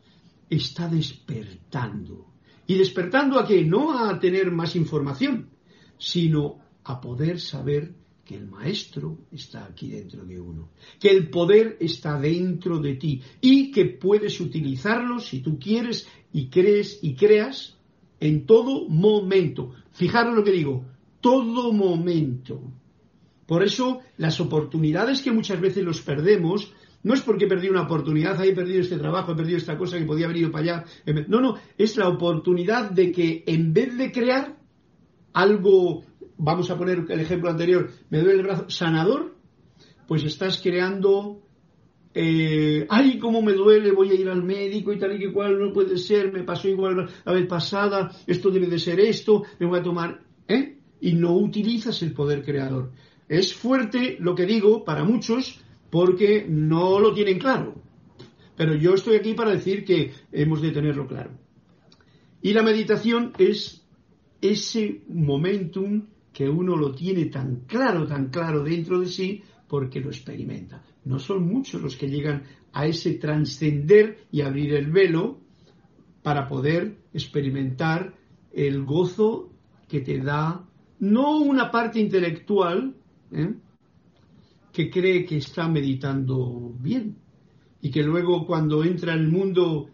está 0.49 0.89
despertando. 0.89 2.26
¿Y 2.67 2.75
despertando 2.75 3.39
a 3.39 3.47
qué? 3.47 3.65
No 3.65 3.99
a 3.99 4.19
tener 4.19 4.51
más 4.51 4.77
información, 4.77 5.51
sino 5.99 6.59
a 6.85 7.01
poder 7.01 7.41
saber 7.41 7.95
que 8.25 8.35
el 8.35 8.49
maestro 8.49 9.19
está 9.31 9.65
aquí 9.65 9.89
dentro 9.89 10.25
de 10.25 10.41
uno, 10.41 10.71
que 10.99 11.11
el 11.11 11.31
poder 11.31 11.77
está 11.81 12.19
dentro 12.19 12.79
de 12.79 12.95
ti 12.97 13.23
y 13.41 13.71
que 13.71 13.85
puedes 13.85 14.41
utilizarlo 14.41 15.21
si 15.21 15.41
tú 15.41 15.59
quieres 15.61 16.09
y 16.33 16.49
crees 16.49 16.99
y 17.03 17.15
creas 17.15 17.79
en 18.19 18.45
todo 18.45 18.89
momento. 18.89 19.75
Fijaros 19.93 20.35
lo 20.35 20.43
que 20.43 20.51
digo, 20.51 20.85
todo 21.21 21.73
momento. 21.73 22.61
Por 23.47 23.63
eso 23.63 24.01
las 24.17 24.41
oportunidades 24.41 25.23
que 25.23 25.31
muchas 25.31 25.61
veces 25.61 25.85
los 25.85 26.03
perdemos 26.03 26.73
no 27.07 27.15
es 27.15 27.21
porque 27.21 27.45
he 27.45 27.49
perdido 27.49 27.73
una 27.73 27.85
oportunidad, 27.85 28.45
he 28.45 28.53
perdido 28.53 28.81
este 28.81 28.99
trabajo, 28.99 29.31
he 29.31 29.37
perdido 29.37 29.59
esta 29.59 29.79
cosa 29.79 29.97
que 29.97 30.05
podía 30.05 30.25
haber 30.25 30.39
ido 30.39 30.51
para 30.51 30.63
allá. 30.65 30.85
No, 31.29 31.41
no, 31.41 31.55
es 31.79 31.97
la 31.97 32.09
oportunidad 32.09 32.91
de 32.91 33.13
que 33.13 33.45
en 33.47 33.73
vez 33.73 33.97
de 33.97 34.11
crear 34.11 34.57
algo, 35.33 36.03
vamos 36.37 36.69
a 36.69 36.77
poner 36.77 37.05
el 37.09 37.21
ejemplo 37.21 37.49
anterior, 37.49 37.91
me 38.11 38.19
duele 38.19 38.41
el 38.41 38.43
brazo, 38.43 38.69
sanador, 38.71 39.37
pues 40.09 40.25
estás 40.25 40.61
creando, 40.61 41.43
eh, 42.13 42.89
ay, 42.91 43.21
cómo 43.21 43.41
me 43.41 43.53
duele, 43.53 43.93
voy 43.93 44.11
a 44.11 44.15
ir 44.15 44.29
al 44.29 44.43
médico 44.43 44.93
y 44.93 44.99
tal 44.99 45.15
y 45.15 45.21
que 45.21 45.33
cual, 45.33 45.61
no 45.61 45.73
puede 45.73 45.99
ser, 45.99 46.33
me 46.33 46.43
pasó 46.43 46.67
igual 46.67 47.09
la 47.25 47.33
vez 47.33 47.47
pasada, 47.47 48.11
esto 48.27 48.51
debe 48.51 48.67
de 48.67 48.81
ser 48.81 48.99
esto, 48.99 49.45
me 49.61 49.67
voy 49.67 49.79
a 49.79 49.83
tomar, 49.85 50.23
¿eh? 50.49 50.79
Y 51.01 51.13
no 51.13 51.37
utilizas 51.37 52.03
el 52.03 52.13
poder 52.13 52.43
creador. 52.45 52.91
Es 53.29 53.55
fuerte 53.55 54.17
lo 54.19 54.35
que 54.35 54.45
digo 54.45 54.85
para 54.85 55.05
muchos, 55.05 55.61
porque 55.91 56.47
no 56.49 57.01
lo 57.01 57.13
tienen 57.13 57.39
claro. 57.39 57.75
Pero 58.57 58.75
yo 58.75 58.95
estoy 58.95 59.17
aquí 59.17 59.35
para 59.35 59.51
decir 59.51 59.85
que 59.85 60.13
hemos 60.33 60.63
de 60.63 60.71
tenerlo 60.71 61.07
claro. 61.07 61.31
Y 62.43 62.53
la 62.53 62.63
meditación 62.63 63.33
es 63.39 63.87
ese 64.41 65.03
momentum 65.09 66.07
que 66.33 66.49
uno 66.49 66.77
lo 66.77 66.95
tiene 66.95 67.27
tan 67.27 67.65
claro, 67.67 68.07
tan 68.07 68.29
claro 68.29 68.63
dentro 68.63 69.01
de 69.01 69.07
sí, 69.07 69.43
porque 69.69 70.01
lo 70.01 70.11
experimenta. 70.11 70.83
No 71.05 71.19
son 71.19 71.47
muchos 71.47 71.83
los 71.83 71.97
que 71.97 72.09
llegan 72.09 72.45
a 72.73 72.87
ese 72.87 73.15
trascender 73.15 74.27
y 74.31 74.43
abrir 74.43 74.75
el 74.75 74.91
velo 74.91 75.41
para 76.23 76.47
poder 76.47 76.99
experimentar 77.13 78.15
el 78.53 78.85
gozo 78.85 79.53
que 79.89 80.01
te 80.01 80.19
da 80.19 80.67
no 80.99 81.39
una 81.39 81.71
parte 81.71 82.01
intelectual, 82.01 82.95
¿eh? 83.33 83.55
Que 84.77 84.91
cree 84.91 85.25
que 85.25 85.39
está 85.39 85.67
meditando 85.69 86.77
bien 86.79 87.17
y 87.81 87.91
que 87.91 88.03
luego 88.03 88.45
cuando 88.45 88.85
entra 88.85 89.15
en 89.15 89.21
el 89.21 89.29
mundo, 89.29 89.89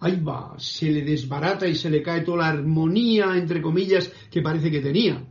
ahí 0.00 0.18
va, 0.22 0.54
se 0.56 0.90
le 0.90 1.02
desbarata 1.02 1.68
y 1.68 1.74
se 1.74 1.90
le 1.90 2.00
cae 2.00 2.22
toda 2.22 2.38
la 2.38 2.48
armonía, 2.48 3.36
entre 3.36 3.60
comillas, 3.60 4.10
que 4.30 4.40
parece 4.40 4.70
que 4.70 4.80
tenía. 4.80 5.22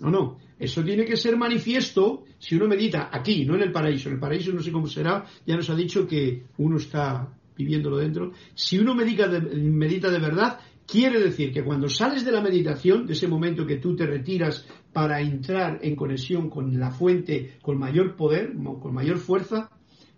No, 0.00 0.10
no, 0.12 0.38
eso 0.60 0.84
tiene 0.84 1.04
que 1.04 1.16
ser 1.16 1.36
manifiesto 1.36 2.22
si 2.38 2.54
uno 2.54 2.68
medita 2.68 3.10
aquí, 3.10 3.44
no 3.44 3.56
en 3.56 3.62
el 3.62 3.72
paraíso. 3.72 4.08
En 4.08 4.14
el 4.14 4.20
paraíso 4.20 4.52
no 4.52 4.62
sé 4.62 4.70
cómo 4.70 4.86
será, 4.86 5.26
ya 5.44 5.56
nos 5.56 5.68
ha 5.70 5.74
dicho 5.74 6.06
que 6.06 6.44
uno 6.58 6.76
está 6.76 7.36
viviéndolo 7.56 7.96
dentro. 7.96 8.30
Si 8.54 8.78
uno 8.78 8.94
medita 8.94 9.26
medita 9.28 10.08
de 10.08 10.20
verdad, 10.20 10.60
quiere 10.86 11.20
decir 11.20 11.52
que 11.52 11.64
cuando 11.64 11.88
sales 11.88 12.24
de 12.24 12.32
la 12.32 12.40
meditación, 12.40 13.06
de 13.06 13.14
ese 13.14 13.28
momento 13.28 13.66
que 13.66 13.76
tú 13.76 13.96
te 13.96 14.06
retiras 14.06 14.66
para 14.92 15.20
entrar 15.20 15.80
en 15.82 15.96
conexión 15.96 16.50
con 16.50 16.78
la 16.78 16.90
fuente 16.90 17.58
con 17.62 17.78
mayor 17.78 18.16
poder, 18.16 18.54
con 18.80 18.94
mayor 18.94 19.18
fuerza, 19.18 19.70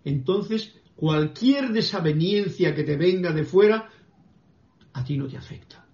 entonces 0.05 0.75
cualquier 0.95 1.73
desaveniencia 1.73 2.75
que 2.75 2.85
te 2.85 2.97
venga 2.97 3.33
de 3.33 3.45
fuera, 3.45 3.91
a 4.93 5.05
ti 5.05 5.17
no 5.17 5.27
te 5.27 5.37
afecta. 5.37 5.87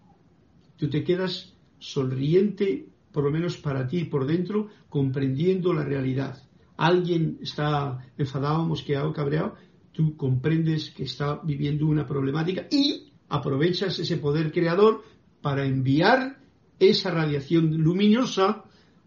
Tú 0.77 0.89
te 0.89 1.03
quedas 1.05 1.55
sonriente, 1.79 2.89
por 3.13 3.25
lo 3.25 3.31
menos 3.31 3.59
para 3.59 3.87
ti 3.87 4.05
por 4.05 4.27
dentro, 4.27 4.69
comprendiendo 4.89 5.73
la 5.73 5.85
realidad. 5.85 6.43
Alguien 6.77 7.39
está 7.43 7.99
enfadado, 8.17 8.65
mosqueado, 8.65 9.13
cabreado, 9.13 9.55
tú 9.93 10.17
comprendes 10.17 10.91
que 10.91 11.05
está 11.05 11.41
viviendo 11.43 11.87
una 11.87 12.07
problemática 12.07 12.67
y 12.71 13.12
aprovechas 13.33 13.99
ese 13.99 14.19
poder 14.19 14.53
creador 14.53 15.03
para 15.41 15.65
enviar 15.65 16.37
esa 16.79 17.11
radiación 17.11 17.79
luminosa 17.79 18.65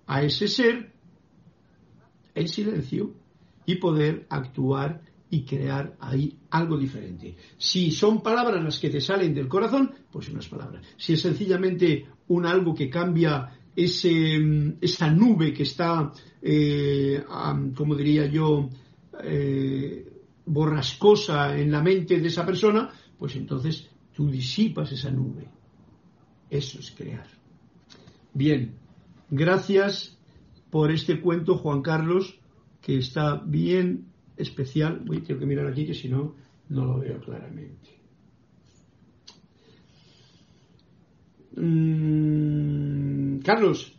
a 0.07 0.23
ese 0.23 0.47
ser 0.47 0.91
en 2.33 2.47
silencio 2.47 3.13
y 3.67 3.75
poder 3.75 4.25
actuar 4.29 5.01
y 5.29 5.45
crear 5.45 5.95
ahí 5.99 6.37
algo 6.49 6.75
diferente. 6.77 7.35
Si 7.57 7.91
son 7.91 8.23
palabras 8.23 8.63
las 8.63 8.79
que 8.79 8.89
te 8.89 8.99
salen 8.99 9.33
del 9.33 9.47
corazón, 9.47 9.91
pues 10.11 10.29
unas 10.29 10.47
palabras. 10.47 10.83
Si 10.97 11.13
es 11.13 11.21
sencillamente 11.21 12.07
un 12.29 12.47
algo 12.47 12.73
que 12.73 12.89
cambia 12.89 13.51
ese, 13.75 14.75
esa 14.81 15.11
nube 15.11 15.53
que 15.53 15.63
está, 15.63 16.11
eh, 16.41 17.23
como 17.75 17.95
diría 17.95 18.25
yo, 18.25 18.69
eh, 19.23 20.03
borrascosa 20.47 21.55
en 21.57 21.71
la 21.71 21.83
mente 21.83 22.19
de 22.19 22.27
esa 22.27 22.45
persona, 22.45 22.89
pues 23.17 23.35
entonces 23.35 23.89
tú 24.15 24.29
disipas 24.29 24.91
esa 24.91 25.11
nube. 25.11 25.47
Eso 26.49 26.79
es 26.79 26.91
crear. 26.91 27.27
Bien, 28.33 28.75
Gracias 29.29 30.17
por 30.69 30.91
este 30.91 31.19
cuento, 31.19 31.57
Juan 31.57 31.81
Carlos, 31.81 32.39
que 32.81 32.97
está 32.97 33.35
bien 33.35 34.05
especial. 34.37 35.01
Voy, 35.05 35.21
tengo 35.21 35.39
que 35.39 35.45
mirar 35.45 35.67
aquí 35.67 35.85
que 35.85 35.93
si 35.93 36.09
no, 36.09 36.35
no 36.69 36.85
lo 36.85 36.99
veo 36.99 37.19
claramente. 37.19 37.89
Mm, 41.57 43.39
Carlos, 43.39 43.97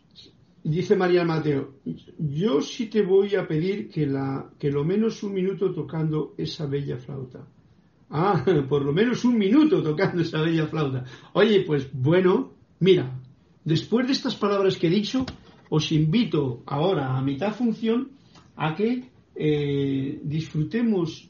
dice 0.63 0.95
María 0.95 1.25
Mateo, 1.25 1.79
yo 2.17 2.61
sí 2.61 2.87
te 2.87 3.01
voy 3.01 3.35
a 3.35 3.47
pedir 3.47 3.89
que, 3.89 4.05
la, 4.05 4.49
que 4.57 4.71
lo 4.71 4.85
menos 4.85 5.23
un 5.23 5.33
minuto 5.33 5.73
tocando 5.73 6.35
esa 6.37 6.67
bella 6.67 6.97
flauta. 6.97 7.45
Ah, 8.09 8.43
por 8.69 8.83
lo 8.83 8.93
menos 8.93 9.25
un 9.25 9.37
minuto 9.37 9.81
tocando 9.81 10.21
esa 10.21 10.41
bella 10.41 10.67
flauta. 10.67 11.03
Oye, 11.33 11.63
pues 11.65 11.89
bueno, 11.93 12.53
mira, 12.79 13.19
después 13.63 14.07
de 14.07 14.13
estas 14.13 14.35
palabras 14.35 14.77
que 14.77 14.87
he 14.87 14.91
dicho, 14.91 15.25
os 15.69 15.91
invito 15.91 16.63
ahora 16.65 17.17
a 17.17 17.21
mitad 17.21 17.53
función 17.53 18.11
a 18.55 18.75
que 18.75 19.09
eh, 19.35 20.19
disfrutemos 20.23 21.29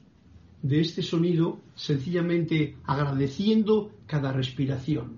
de 0.61 0.79
este 0.79 1.01
sonido 1.01 1.59
sencillamente 1.75 2.77
agradeciendo 2.85 3.91
cada 4.05 4.31
respiración. 4.31 5.17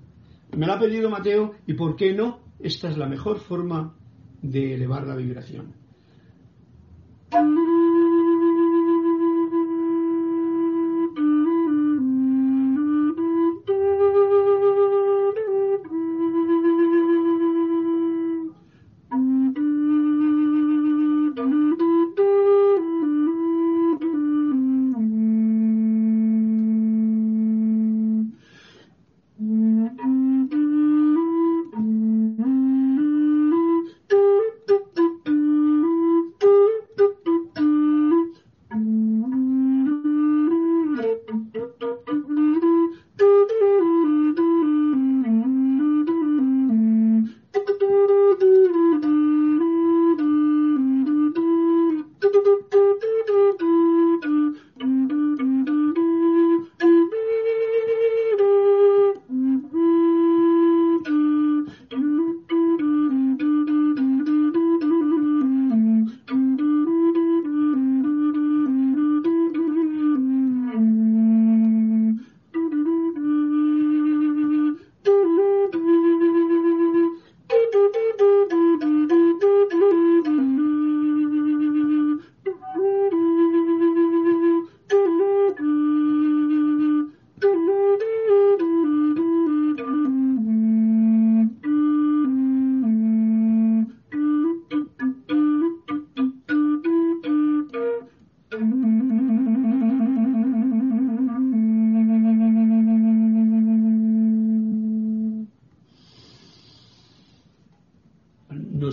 Me 0.56 0.66
lo 0.66 0.74
ha 0.74 0.80
pedido 0.80 1.10
Mateo 1.10 1.56
y 1.68 1.74
¿por 1.74 1.96
qué 1.96 2.14
no? 2.14 2.40
Esta 2.60 2.90
es 2.90 2.98
la 2.98 3.08
mejor 3.08 3.40
forma 3.40 3.94
de 4.42 4.74
elevar 4.74 5.06
la 5.06 5.16
vibración. 5.16 5.74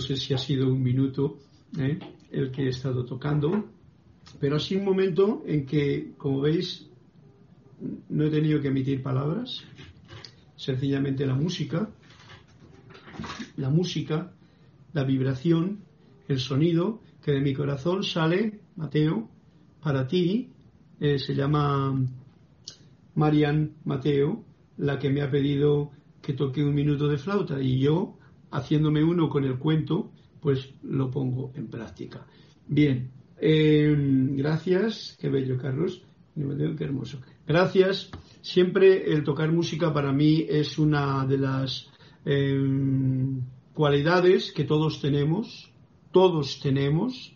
Sé 0.07 0.15
si 0.15 0.33
ha 0.33 0.37
sido 0.37 0.67
un 0.67 0.81
minuto 0.81 1.37
¿eh? 1.77 1.99
el 2.31 2.51
que 2.51 2.63
he 2.63 2.69
estado 2.69 3.03
tocando, 3.03 3.65
pero 4.39 4.55
ha 4.55 4.59
sido 4.59 4.79
un 4.81 4.85
momento 4.85 5.43
en 5.45 5.65
que, 5.65 6.13
como 6.17 6.41
veis, 6.41 6.89
no 8.09 8.23
he 8.23 8.29
tenido 8.29 8.61
que 8.61 8.69
emitir 8.69 9.03
palabras, 9.03 9.63
sencillamente 10.55 11.25
la 11.25 11.35
música, 11.35 11.89
la 13.57 13.69
música, 13.69 14.31
la 14.93 15.03
vibración, 15.03 15.79
el 16.27 16.39
sonido 16.39 17.01
que 17.21 17.33
de 17.33 17.41
mi 17.41 17.53
corazón 17.53 18.03
sale, 18.03 18.61
Mateo, 18.77 19.29
para 19.81 20.07
ti, 20.07 20.51
eh, 20.99 21.19
se 21.19 21.35
llama 21.35 22.01
Marian 23.15 23.73
Mateo, 23.83 24.45
la 24.77 24.97
que 24.97 25.09
me 25.09 25.21
ha 25.21 25.29
pedido 25.29 25.91
que 26.21 26.33
toque 26.33 26.63
un 26.63 26.73
minuto 26.73 27.07
de 27.07 27.17
flauta 27.17 27.61
y 27.61 27.79
yo 27.79 28.16
haciéndome 28.51 29.03
uno 29.03 29.29
con 29.29 29.43
el 29.43 29.57
cuento, 29.57 30.11
pues 30.41 30.73
lo 30.83 31.11
pongo 31.11 31.51
en 31.55 31.67
práctica. 31.67 32.25
Bien, 32.67 33.11
em, 33.39 34.35
gracias, 34.35 35.17
qué 35.19 35.29
bello 35.29 35.57
Carlos, 35.57 36.03
qué 36.35 36.83
hermoso. 36.83 37.19
Gracias, 37.47 38.09
siempre 38.41 39.11
el 39.13 39.23
tocar 39.23 39.51
música 39.51 39.93
para 39.93 40.11
mí 40.11 40.45
es 40.47 40.77
una 40.77 41.25
de 41.25 41.37
las 41.37 41.89
em, 42.25 43.41
cualidades 43.73 44.51
que 44.51 44.63
todos 44.63 45.01
tenemos, 45.01 45.71
todos 46.11 46.59
tenemos, 46.61 47.33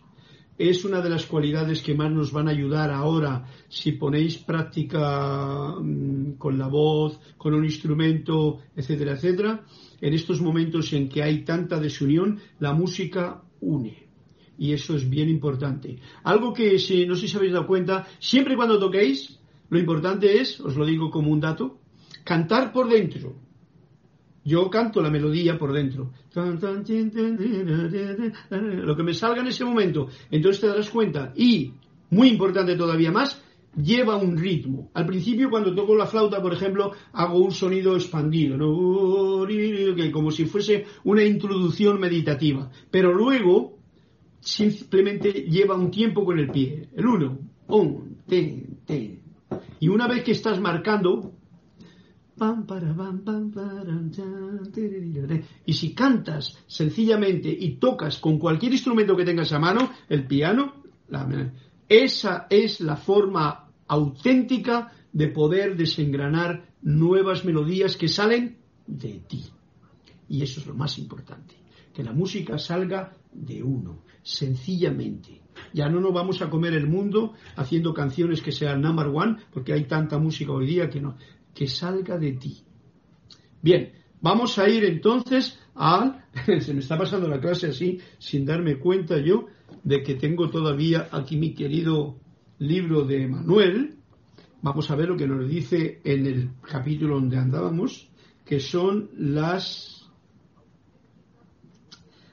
es 0.58 0.84
una 0.84 1.00
de 1.00 1.08
las 1.08 1.24
cualidades 1.26 1.82
que 1.82 1.94
más 1.94 2.12
nos 2.12 2.30
van 2.30 2.46
a 2.46 2.52
ayudar 2.52 2.90
ahora 2.90 3.46
si 3.68 3.92
ponéis 3.92 4.38
práctica 4.38 5.74
mm, 5.80 6.32
con 6.32 6.58
la 6.58 6.68
voz, 6.68 7.18
con 7.36 7.54
un 7.54 7.64
instrumento, 7.64 8.58
etcétera, 8.76 9.12
etcétera 9.12 9.64
en 10.02 10.12
estos 10.12 10.42
momentos 10.42 10.92
en 10.92 11.08
que 11.08 11.22
hay 11.22 11.44
tanta 11.44 11.78
desunión, 11.78 12.40
la 12.58 12.74
música 12.74 13.40
une. 13.60 14.08
Y 14.58 14.72
eso 14.72 14.96
es 14.96 15.08
bien 15.08 15.28
importante. 15.30 15.98
Algo 16.24 16.52
que, 16.52 16.78
si, 16.78 17.06
no 17.06 17.14
sé 17.14 17.28
si 17.28 17.36
habéis 17.36 17.52
dado 17.52 17.66
cuenta, 17.66 18.06
siempre 18.18 18.56
cuando 18.56 18.78
toquéis, 18.78 19.38
lo 19.70 19.78
importante 19.78 20.40
es, 20.40 20.60
os 20.60 20.76
lo 20.76 20.84
digo 20.84 21.10
como 21.10 21.30
un 21.30 21.40
dato, 21.40 21.78
cantar 22.24 22.72
por 22.72 22.88
dentro. 22.90 23.36
Yo 24.44 24.68
canto 24.68 25.00
la 25.00 25.08
melodía 25.08 25.56
por 25.56 25.72
dentro. 25.72 26.12
Lo 28.50 28.96
que 28.96 29.02
me 29.04 29.14
salga 29.14 29.40
en 29.40 29.46
ese 29.46 29.64
momento. 29.64 30.08
Entonces 30.32 30.60
te 30.60 30.66
darás 30.66 30.90
cuenta. 30.90 31.32
Y, 31.36 31.74
muy 32.10 32.28
importante 32.28 32.74
todavía 32.74 33.12
más, 33.12 33.40
lleva 33.76 34.16
un 34.16 34.36
ritmo. 34.36 34.90
Al 34.94 35.06
principio, 35.06 35.50
cuando 35.50 35.74
toco 35.74 35.94
la 35.94 36.06
flauta, 36.06 36.42
por 36.42 36.52
ejemplo, 36.52 36.92
hago 37.12 37.38
un 37.38 37.52
sonido 37.52 37.94
expandido, 37.96 38.58
como 40.12 40.30
si 40.30 40.44
fuese 40.46 40.86
una 41.04 41.24
introducción 41.24 41.98
meditativa. 42.00 42.70
Pero 42.90 43.12
luego, 43.12 43.78
simplemente 44.40 45.30
lleva 45.32 45.76
un 45.76 45.90
tiempo 45.90 46.24
con 46.24 46.38
el 46.38 46.50
pie. 46.50 46.88
El 46.94 47.06
uno, 47.06 47.38
un, 47.68 48.18
ten, 48.26 48.78
ten. 48.84 49.20
Y 49.80 49.88
una 49.88 50.08
vez 50.08 50.22
que 50.24 50.32
estás 50.32 50.60
marcando, 50.60 51.32
y 55.66 55.72
si 55.74 55.94
cantas 55.94 56.58
sencillamente 56.66 57.56
y 57.56 57.76
tocas 57.76 58.18
con 58.18 58.38
cualquier 58.38 58.72
instrumento 58.72 59.16
que 59.16 59.24
tengas 59.24 59.52
a 59.52 59.58
mano, 59.58 59.90
el 60.08 60.26
piano, 60.26 60.82
esa 61.88 62.46
es 62.48 62.80
la 62.80 62.96
forma 62.96 63.61
auténtica 63.92 64.92
de 65.12 65.28
poder 65.28 65.76
desengranar 65.76 66.64
nuevas 66.80 67.44
melodías 67.44 67.96
que 67.96 68.08
salen 68.08 68.56
de 68.86 69.20
ti. 69.28 69.44
Y 70.28 70.42
eso 70.42 70.60
es 70.60 70.66
lo 70.66 70.74
más 70.74 70.98
importante, 70.98 71.54
que 71.92 72.02
la 72.02 72.12
música 72.12 72.56
salga 72.58 73.12
de 73.32 73.62
uno, 73.62 74.02
sencillamente. 74.22 75.42
Ya 75.74 75.90
no 75.90 76.00
nos 76.00 76.14
vamos 76.14 76.40
a 76.40 76.48
comer 76.48 76.72
el 76.72 76.86
mundo 76.86 77.34
haciendo 77.56 77.92
canciones 77.92 78.40
que 78.40 78.52
sean 78.52 78.80
number 78.80 79.08
one, 79.08 79.36
porque 79.52 79.74
hay 79.74 79.84
tanta 79.84 80.18
música 80.18 80.52
hoy 80.52 80.66
día 80.66 80.88
que 80.88 81.00
no, 81.00 81.16
que 81.54 81.66
salga 81.66 82.16
de 82.18 82.32
ti. 82.32 82.64
Bien, 83.60 83.92
vamos 84.22 84.58
a 84.58 84.68
ir 84.70 84.84
entonces 84.84 85.58
al, 85.74 86.24
se 86.60 86.72
me 86.72 86.80
está 86.80 86.96
pasando 86.96 87.28
la 87.28 87.40
clase 87.40 87.66
así, 87.66 87.98
sin 88.18 88.46
darme 88.46 88.78
cuenta 88.78 89.18
yo 89.18 89.48
de 89.84 90.02
que 90.02 90.14
tengo 90.14 90.48
todavía 90.48 91.08
aquí 91.12 91.36
mi 91.36 91.52
querido 91.52 92.21
libro 92.62 93.04
de 93.04 93.26
Manuel, 93.26 93.96
vamos 94.62 94.90
a 94.90 94.96
ver 94.96 95.08
lo 95.08 95.16
que 95.16 95.26
nos 95.26 95.48
dice 95.48 96.00
en 96.04 96.26
el 96.26 96.50
capítulo 96.62 97.16
donde 97.16 97.36
andábamos, 97.36 98.08
que 98.44 98.60
son 98.60 99.10
los 99.16 100.10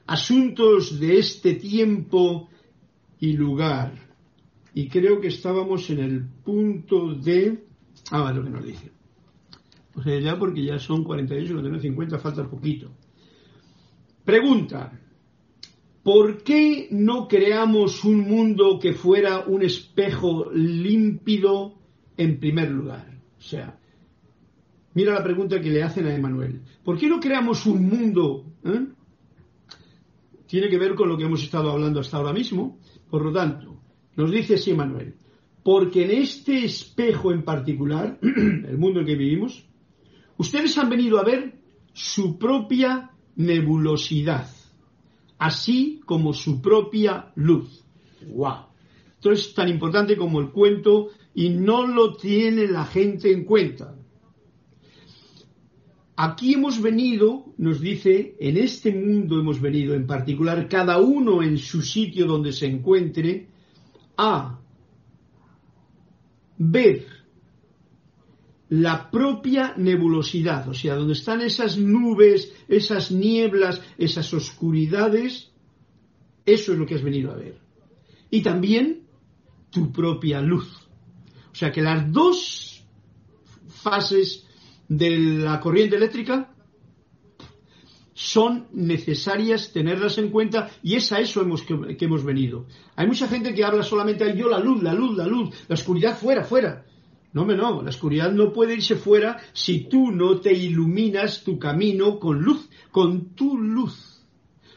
asuntos 0.06 0.98
de 1.00 1.18
este 1.18 1.54
tiempo 1.54 2.48
y 3.18 3.32
lugar. 3.32 3.94
Y 4.74 4.88
creo 4.88 5.20
que 5.20 5.28
estábamos 5.28 5.90
en 5.90 5.98
el 5.98 6.24
punto 6.44 7.14
de... 7.14 7.64
Ah, 8.10 8.32
lo 8.32 8.44
que 8.44 8.50
nos 8.50 8.64
dice. 8.64 8.92
Sea, 10.02 10.20
ya 10.20 10.38
porque 10.38 10.64
ya 10.64 10.78
son 10.78 11.02
48, 11.04 11.52
49, 11.52 11.82
50, 11.82 12.18
falta 12.18 12.48
poquito. 12.48 12.90
Pregunta. 14.24 14.92
¿Por 16.02 16.42
qué 16.42 16.88
no 16.90 17.28
creamos 17.28 18.04
un 18.04 18.20
mundo 18.20 18.78
que 18.80 18.94
fuera 18.94 19.40
un 19.46 19.62
espejo 19.62 20.50
límpido 20.52 21.74
en 22.16 22.40
primer 22.40 22.70
lugar? 22.70 23.06
O 23.38 23.42
sea, 23.42 23.78
mira 24.94 25.12
la 25.12 25.22
pregunta 25.22 25.60
que 25.60 25.70
le 25.70 25.82
hacen 25.82 26.06
a 26.06 26.14
Emanuel. 26.14 26.62
¿Por 26.82 26.98
qué 26.98 27.08
no 27.08 27.20
creamos 27.20 27.66
un 27.66 27.86
mundo 27.86 28.44
eh, 28.64 28.86
tiene 30.50 30.68
que 30.68 30.78
ver 30.78 30.96
con 30.96 31.08
lo 31.08 31.16
que 31.16 31.22
hemos 31.22 31.44
estado 31.44 31.70
hablando 31.70 32.00
hasta 32.00 32.16
ahora 32.16 32.32
mismo. 32.32 32.80
Por 33.08 33.24
lo 33.24 33.32
tanto, 33.32 33.80
nos 34.16 34.32
dice 34.32 34.54
así 34.54 34.74
Manuel, 34.74 35.14
porque 35.62 36.04
en 36.04 36.10
este 36.10 36.64
espejo 36.64 37.30
en 37.30 37.44
particular, 37.44 38.18
el 38.22 38.76
mundo 38.76 38.98
en 38.98 39.06
que 39.06 39.14
vivimos, 39.14 39.64
ustedes 40.38 40.76
han 40.76 40.90
venido 40.90 41.20
a 41.20 41.24
ver 41.24 41.54
su 41.92 42.36
propia 42.36 43.12
nebulosidad, 43.36 44.48
así 45.40 46.00
como 46.04 46.32
su 46.34 46.60
propia 46.60 47.32
luz. 47.34 47.82
¡Wow! 48.28 48.66
Esto 49.14 49.32
es 49.32 49.54
tan 49.54 49.68
importante 49.68 50.16
como 50.16 50.38
el 50.38 50.50
cuento 50.50 51.08
y 51.34 51.48
no 51.48 51.86
lo 51.86 52.14
tiene 52.14 52.68
la 52.68 52.84
gente 52.84 53.32
en 53.32 53.44
cuenta. 53.44 53.96
Aquí 56.16 56.52
hemos 56.52 56.82
venido, 56.82 57.46
nos 57.56 57.80
dice, 57.80 58.36
en 58.38 58.58
este 58.58 58.92
mundo 58.92 59.40
hemos 59.40 59.60
venido 59.60 59.94
en 59.94 60.06
particular, 60.06 60.68
cada 60.68 60.98
uno 60.98 61.42
en 61.42 61.56
su 61.56 61.80
sitio 61.80 62.26
donde 62.26 62.52
se 62.52 62.66
encuentre, 62.66 63.48
a 64.18 64.60
ver 66.58 67.06
la 68.70 69.10
propia 69.10 69.74
nebulosidad, 69.76 70.68
o 70.68 70.74
sea, 70.74 70.94
donde 70.94 71.14
están 71.14 71.40
esas 71.40 71.76
nubes, 71.76 72.52
esas 72.68 73.10
nieblas, 73.10 73.82
esas 73.98 74.32
oscuridades, 74.32 75.50
eso 76.46 76.72
es 76.72 76.78
lo 76.78 76.86
que 76.86 76.94
has 76.94 77.02
venido 77.02 77.32
a 77.32 77.36
ver. 77.36 77.58
Y 78.30 78.42
también 78.42 79.02
tu 79.70 79.90
propia 79.92 80.40
luz. 80.40 80.88
O 81.52 81.54
sea 81.54 81.72
que 81.72 81.82
las 81.82 82.12
dos 82.12 82.84
fases 83.68 84.46
de 84.88 85.18
la 85.18 85.58
corriente 85.58 85.96
eléctrica 85.96 86.54
son 88.14 88.68
necesarias 88.72 89.72
tenerlas 89.72 90.18
en 90.18 90.30
cuenta 90.30 90.70
y 90.82 90.94
es 90.94 91.10
a 91.10 91.18
eso 91.18 91.40
hemos, 91.40 91.62
que, 91.62 91.96
hemos 91.98 92.22
venido. 92.22 92.66
Hay 92.94 93.08
mucha 93.08 93.26
gente 93.26 93.52
que 93.52 93.64
habla 93.64 93.82
solamente, 93.82 94.36
yo 94.36 94.48
la 94.48 94.60
luz, 94.60 94.80
la 94.80 94.94
luz, 94.94 95.16
la 95.16 95.26
luz, 95.26 95.54
la 95.66 95.74
oscuridad 95.74 96.16
fuera, 96.16 96.44
fuera. 96.44 96.84
No, 97.32 97.44
no, 97.44 97.82
la 97.82 97.90
oscuridad 97.90 98.32
no 98.32 98.52
puede 98.52 98.74
irse 98.74 98.96
fuera 98.96 99.38
si 99.52 99.84
tú 99.88 100.10
no 100.10 100.40
te 100.40 100.52
iluminas 100.52 101.44
tu 101.44 101.58
camino 101.58 102.18
con 102.18 102.42
luz, 102.42 102.68
con 102.90 103.34
tu 103.36 103.56
luz. 103.56 104.24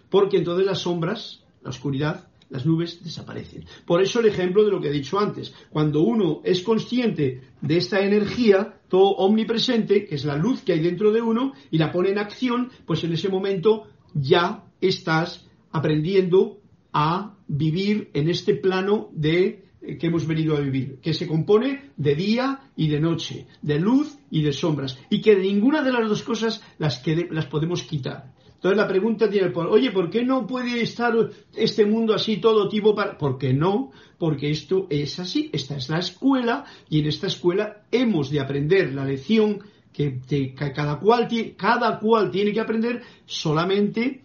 Porque 0.10 0.38
entonces 0.38 0.66
las 0.66 0.80
sombras, 0.80 1.44
la 1.64 1.72
oscuridad, 1.72 2.28
las 2.50 2.68
nubes 2.68 3.04
desaparecen. 3.04 3.66
Por 3.88 4.04
eso 4.04 4.20
el 4.20 4.28
ejemplo 4.28 4.64
de 4.64 4.70
lo 4.70 4.80
que 4.80 4.90
he 4.90 4.92
dicho 4.92 5.18
antes. 5.18 5.56
Cuando 5.72 6.02
uno 6.02 6.42
es 6.44 6.62
consciente 6.62 7.42
de 7.62 7.78
esta 7.78 8.02
energía, 8.02 8.80
todo 8.88 9.16
omnipresente, 9.16 10.06
que 10.06 10.14
es 10.14 10.24
la 10.24 10.38
luz 10.38 10.62
que 10.62 10.74
hay 10.74 10.80
dentro 10.80 11.12
de 11.12 11.22
uno, 11.22 11.54
y 11.72 11.80
la 11.80 11.92
pone 11.92 12.10
en 12.10 12.20
acción, 12.20 12.70
pues 12.86 13.04
en 13.04 13.14
ese 13.14 13.30
momento 13.30 13.88
ya 14.14 14.66
estás 14.80 15.48
aprendiendo 15.72 16.60
a 16.92 17.36
vivir 17.48 18.12
en 18.14 18.30
este 18.30 18.54
plano 18.54 19.10
de 19.14 19.63
que 20.00 20.08
hemos 20.08 20.26
venido 20.26 20.56
a 20.56 20.62
vivir, 20.62 21.00
que 21.02 21.14
se 21.14 21.28
compone 21.28 21.92
de 21.98 22.16
día 22.16 22.72
y 22.76 22.88
de 22.88 23.00
noche, 23.00 23.48
de 23.62 23.80
luz 23.80 24.18
y 24.32 24.42
de 24.42 24.54
sombras, 24.54 24.98
y 25.10 25.22
que 25.22 25.36
de 25.36 25.44
ninguna 25.44 25.82
de 25.84 25.92
las 25.92 26.08
dos 26.08 26.24
cosas 26.24 26.64
las, 26.78 27.00
que, 27.00 27.28
las 27.30 27.48
podemos 27.48 27.84
quitar. 27.84 28.34
Entonces 28.56 28.78
la 28.78 28.88
pregunta 28.88 29.30
tiene, 29.30 29.52
oye, 29.54 29.92
¿por 29.92 30.10
qué 30.10 30.24
no 30.24 30.48
puede 30.48 30.82
estar 30.82 31.14
este 31.54 31.86
mundo 31.86 32.14
así 32.14 32.38
todo 32.38 32.70
tipo 32.70 32.96
para...? 32.96 33.18
¿Por 33.18 33.38
qué 33.38 33.54
no? 33.54 33.92
Porque 34.18 34.52
esto 34.52 34.88
es 34.90 35.20
así, 35.20 35.50
esta 35.52 35.76
es 35.76 35.90
la 35.90 36.00
escuela 36.00 36.64
y 36.90 37.00
en 37.00 37.08
esta 37.08 37.28
escuela 37.28 37.84
hemos 37.92 38.32
de 38.32 38.40
aprender 38.40 38.94
la 38.94 39.04
lección 39.04 39.60
que, 39.92 40.54
cada, 40.56 40.98
cual, 40.98 41.28
cada 41.58 42.00
cual 42.00 42.32
tiene 42.32 42.54
que 42.54 42.62
aprender 42.62 43.02
solamente 43.26 44.24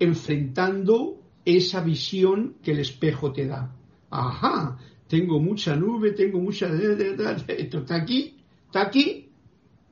enfrentando 0.00 1.20
esa 1.44 1.80
visión 1.80 2.56
que 2.62 2.72
el 2.72 2.80
espejo 2.80 3.32
te 3.32 3.46
da. 3.46 3.74
Ajá, 4.10 4.76
tengo 5.08 5.40
mucha 5.40 5.74
nube, 5.74 6.12
tengo 6.12 6.38
mucha... 6.38 6.68
Esto 6.68 7.78
está 7.78 7.96
aquí, 7.96 8.36
está 8.66 8.82
aquí, 8.82 9.30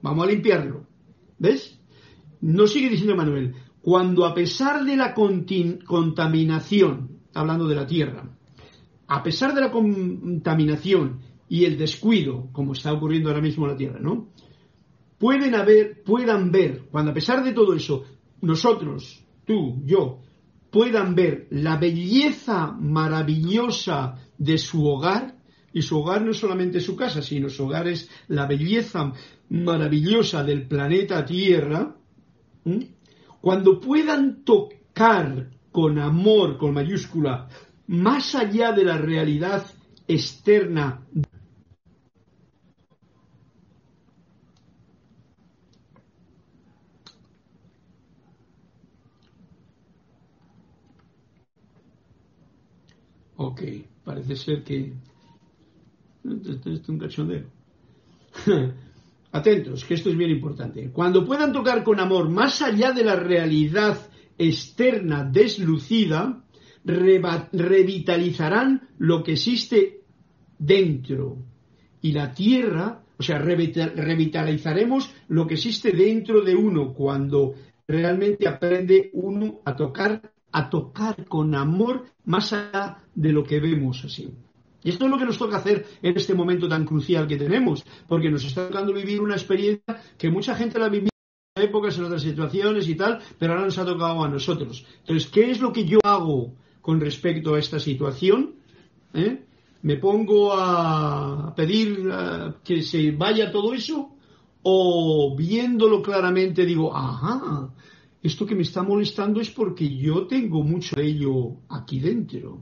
vamos 0.02 0.26
a 0.26 0.30
limpiarlo. 0.30 0.86
¿Ves? 1.38 1.80
No 2.42 2.66
sigue 2.66 2.90
diciendo 2.90 3.16
Manuel, 3.16 3.54
cuando 3.80 4.26
a 4.26 4.34
pesar 4.34 4.84
de 4.84 4.96
la 4.96 5.14
contaminación, 5.14 7.20
hablando 7.34 7.66
de 7.66 7.74
la 7.74 7.86
tierra, 7.86 8.30
a 9.08 9.22
pesar 9.22 9.54
de 9.54 9.62
la 9.62 9.70
contaminación 9.70 11.20
y 11.48 11.64
el 11.64 11.78
descuido, 11.78 12.48
como 12.52 12.72
está 12.72 12.92
ocurriendo 12.92 13.28
ahora 13.28 13.40
mismo 13.40 13.64
en 13.64 13.70
la 13.70 13.76
tierra, 13.76 13.98
¿no? 14.00 14.28
Pueden 15.18 15.54
haber, 15.54 16.02
puedan 16.02 16.50
ver, 16.50 16.88
cuando 16.90 17.12
a 17.12 17.14
pesar 17.14 17.42
de 17.42 17.52
todo 17.52 17.74
eso, 17.74 18.04
nosotros, 18.42 19.24
tú, 19.46 19.80
yo, 19.84 20.20
puedan 20.70 21.14
ver 21.14 21.46
la 21.50 21.78
belleza 21.78 22.72
maravillosa 22.72 24.25
de 24.38 24.58
su 24.58 24.86
hogar, 24.86 25.36
y 25.72 25.82
su 25.82 25.98
hogar 25.98 26.22
no 26.22 26.30
es 26.30 26.38
solamente 26.38 26.80
su 26.80 26.96
casa, 26.96 27.20
sino 27.20 27.48
su 27.48 27.64
hogar 27.64 27.88
es 27.88 28.08
la 28.28 28.46
belleza 28.46 29.12
maravillosa 29.50 30.42
del 30.42 30.66
planeta 30.66 31.24
Tierra, 31.24 31.94
cuando 33.40 33.78
puedan 33.78 34.42
tocar 34.44 35.50
con 35.70 35.98
amor, 35.98 36.56
con 36.56 36.72
mayúscula, 36.72 37.48
más 37.88 38.34
allá 38.34 38.72
de 38.72 38.84
la 38.84 38.96
realidad 38.96 39.64
externa 40.08 41.06
Ok, 53.38 53.62
parece 54.26 54.44
ser 54.44 54.64
que... 54.64 54.92
Esto 56.24 56.70
es 56.70 56.88
un 56.88 56.98
cachondeo. 56.98 57.44
Atentos, 59.32 59.84
que 59.84 59.94
esto 59.94 60.10
es 60.10 60.16
bien 60.16 60.30
importante. 60.30 60.90
Cuando 60.90 61.24
puedan 61.24 61.52
tocar 61.52 61.84
con 61.84 62.00
amor 62.00 62.28
más 62.28 62.60
allá 62.62 62.90
de 62.92 63.04
la 63.04 63.14
realidad 63.16 64.10
externa 64.36 65.22
deslucida, 65.24 66.42
revitalizarán 66.84 68.88
lo 68.98 69.22
que 69.22 69.32
existe 69.32 70.00
dentro. 70.58 71.38
Y 72.00 72.12
la 72.12 72.32
tierra, 72.32 73.02
o 73.18 73.22
sea, 73.22 73.38
revitalizaremos 73.38 75.10
lo 75.28 75.46
que 75.46 75.54
existe 75.54 75.92
dentro 75.92 76.42
de 76.42 76.56
uno 76.56 76.92
cuando 76.92 77.54
realmente 77.86 78.48
aprende 78.48 79.10
uno 79.12 79.60
a 79.64 79.76
tocar, 79.76 80.32
a 80.56 80.70
tocar 80.70 81.26
con 81.26 81.54
amor 81.54 82.06
más 82.24 82.54
allá 82.54 83.04
de 83.14 83.30
lo 83.30 83.44
que 83.44 83.60
vemos 83.60 84.02
así. 84.06 84.32
Y 84.82 84.88
esto 84.88 85.04
es 85.04 85.10
lo 85.10 85.18
que 85.18 85.26
nos 85.26 85.36
toca 85.36 85.58
hacer 85.58 85.84
en 86.00 86.16
este 86.16 86.32
momento 86.32 86.66
tan 86.66 86.86
crucial 86.86 87.26
que 87.26 87.36
tenemos, 87.36 87.84
porque 88.08 88.30
nos 88.30 88.42
está 88.42 88.66
tocando 88.66 88.94
vivir 88.94 89.20
una 89.20 89.34
experiencia 89.34 90.00
que 90.16 90.30
mucha 90.30 90.54
gente 90.54 90.78
la 90.78 90.86
ha 90.86 90.88
vivido 90.88 91.10
en 91.56 91.62
épocas, 91.62 91.98
en 91.98 92.04
otras 92.04 92.22
situaciones 92.22 92.88
y 92.88 92.94
tal, 92.94 93.18
pero 93.38 93.52
ahora 93.52 93.66
nos 93.66 93.76
ha 93.76 93.84
tocado 93.84 94.24
a 94.24 94.30
nosotros. 94.30 94.86
Entonces, 95.00 95.28
¿qué 95.30 95.50
es 95.50 95.60
lo 95.60 95.74
que 95.74 95.84
yo 95.84 95.98
hago 96.02 96.54
con 96.80 97.00
respecto 97.00 97.54
a 97.54 97.58
esta 97.58 97.78
situación? 97.78 98.54
¿Eh? 99.12 99.44
¿Me 99.82 99.96
pongo 99.96 100.54
a 100.54 101.54
pedir 101.54 102.08
que 102.64 102.80
se 102.80 103.10
vaya 103.10 103.52
todo 103.52 103.74
eso? 103.74 104.10
¿O 104.62 105.36
viéndolo 105.36 106.00
claramente 106.00 106.64
digo, 106.64 106.96
ajá, 106.96 107.68
esto 108.26 108.46
que 108.46 108.54
me 108.54 108.62
está 108.62 108.82
molestando 108.82 109.40
es 109.40 109.50
porque 109.50 109.88
yo 109.96 110.26
tengo 110.26 110.62
mucho 110.62 110.96
de 110.96 111.06
ello 111.06 111.56
aquí 111.68 112.00
dentro? 112.00 112.60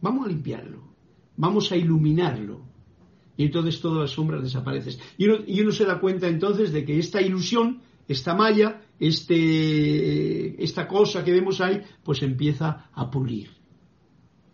Vamos 0.00 0.26
a 0.26 0.28
limpiarlo, 0.28 0.82
vamos 1.36 1.70
a 1.72 1.76
iluminarlo. 1.76 2.66
Y 3.36 3.44
entonces 3.44 3.80
todas 3.80 3.98
las 3.98 4.10
sombras 4.10 4.42
desaparecen. 4.42 5.00
Y 5.16 5.26
uno, 5.60 5.72
se 5.72 5.84
da 5.84 6.00
cuenta 6.00 6.28
entonces 6.28 6.72
de 6.72 6.84
que 6.84 6.98
esta 6.98 7.20
ilusión, 7.22 7.80
esta 8.06 8.34
malla, 8.34 8.82
este, 8.98 10.62
esta 10.62 10.86
cosa 10.86 11.24
que 11.24 11.32
vemos 11.32 11.60
ahí, 11.60 11.80
pues 12.02 12.22
empieza 12.22 12.90
a 12.92 13.10
pulir. 13.10 13.50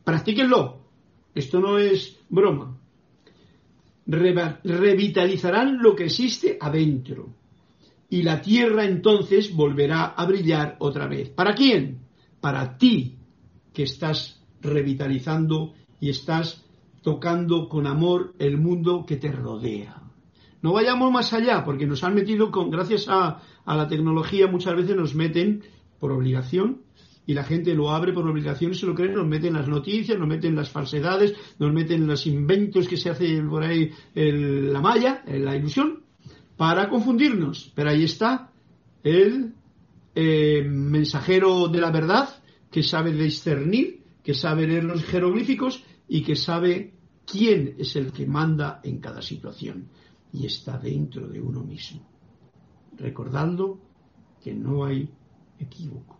Practíquenlo. 0.04 0.78
Esto 1.34 1.60
no 1.60 1.78
es 1.78 2.18
broma. 2.28 2.78
revitalizarán 4.06 5.82
lo 5.82 5.94
que 5.94 6.04
existe 6.04 6.56
adentro. 6.60 7.34
Y 8.08 8.22
la 8.22 8.40
tierra 8.40 8.84
entonces 8.84 9.54
volverá 9.54 10.04
a 10.04 10.26
brillar 10.26 10.76
otra 10.78 11.06
vez. 11.06 11.28
¿Para 11.30 11.54
quién? 11.54 12.00
Para 12.40 12.78
ti 12.78 13.18
que 13.72 13.82
estás 13.82 14.42
revitalizando 14.60 15.74
y 16.00 16.10
estás 16.10 16.64
tocando 17.02 17.68
con 17.68 17.86
amor 17.86 18.34
el 18.38 18.58
mundo 18.58 19.04
que 19.06 19.16
te 19.16 19.30
rodea. 19.30 20.02
No 20.62 20.72
vayamos 20.72 21.12
más 21.12 21.32
allá, 21.32 21.64
porque 21.64 21.86
nos 21.86 22.02
han 22.02 22.14
metido 22.14 22.50
con, 22.50 22.70
gracias 22.70 23.06
a, 23.08 23.42
a 23.64 23.76
la 23.76 23.86
tecnología, 23.86 24.48
muchas 24.48 24.74
veces 24.74 24.96
nos 24.96 25.14
meten 25.14 25.62
por 26.00 26.10
obligación, 26.10 26.82
y 27.28 27.34
la 27.34 27.44
gente 27.44 27.74
lo 27.74 27.90
abre 27.90 28.14
por 28.14 28.26
obligación 28.26 28.72
y 28.72 28.74
se 28.74 28.86
lo 28.86 28.94
cree, 28.94 29.12
nos 29.12 29.26
meten 29.26 29.52
las 29.52 29.68
noticias, 29.68 30.18
nos 30.18 30.26
meten 30.26 30.56
las 30.56 30.70
falsedades, 30.70 31.34
nos 31.58 31.70
meten 31.74 32.06
los 32.06 32.26
inventos 32.26 32.88
que 32.88 32.96
se 32.96 33.10
hace 33.10 33.42
por 33.42 33.62
ahí 33.62 33.90
la 34.14 34.80
malla, 34.80 35.22
la 35.26 35.54
ilusión, 35.54 36.04
para 36.58 36.90
confundirnos. 36.90 37.72
Pero 37.74 37.88
ahí 37.88 38.04
está 38.04 38.52
el 39.02 39.54
eh, 40.14 40.62
mensajero 40.68 41.68
de 41.68 41.80
la 41.80 41.90
verdad, 41.90 42.28
que 42.70 42.82
sabe 42.82 43.12
discernir, 43.12 44.02
que 44.22 44.34
sabe 44.34 44.66
leer 44.66 44.84
los 44.84 45.04
jeroglíficos 45.04 45.82
y 46.06 46.22
que 46.22 46.36
sabe 46.36 46.92
quién 47.24 47.76
es 47.78 47.96
el 47.96 48.12
que 48.12 48.26
manda 48.26 48.80
en 48.82 48.98
cada 48.98 49.22
situación. 49.22 49.88
Y 50.32 50.44
está 50.44 50.76
dentro 50.76 51.26
de 51.28 51.40
uno 51.40 51.62
mismo. 51.62 52.06
Recordando 52.98 53.80
que 54.42 54.52
no 54.52 54.84
hay 54.84 55.08
equívoco. 55.58 56.18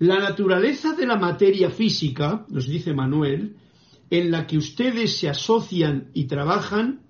La 0.00 0.18
naturaleza 0.18 0.94
de 0.94 1.06
la 1.06 1.16
materia 1.16 1.70
física, 1.70 2.44
nos 2.48 2.66
dice 2.66 2.92
Manuel, 2.92 3.56
en 4.10 4.30
la 4.30 4.46
que 4.46 4.56
ustedes 4.56 5.18
se 5.18 5.28
asocian 5.28 6.10
y 6.12 6.24
trabajan, 6.24 7.02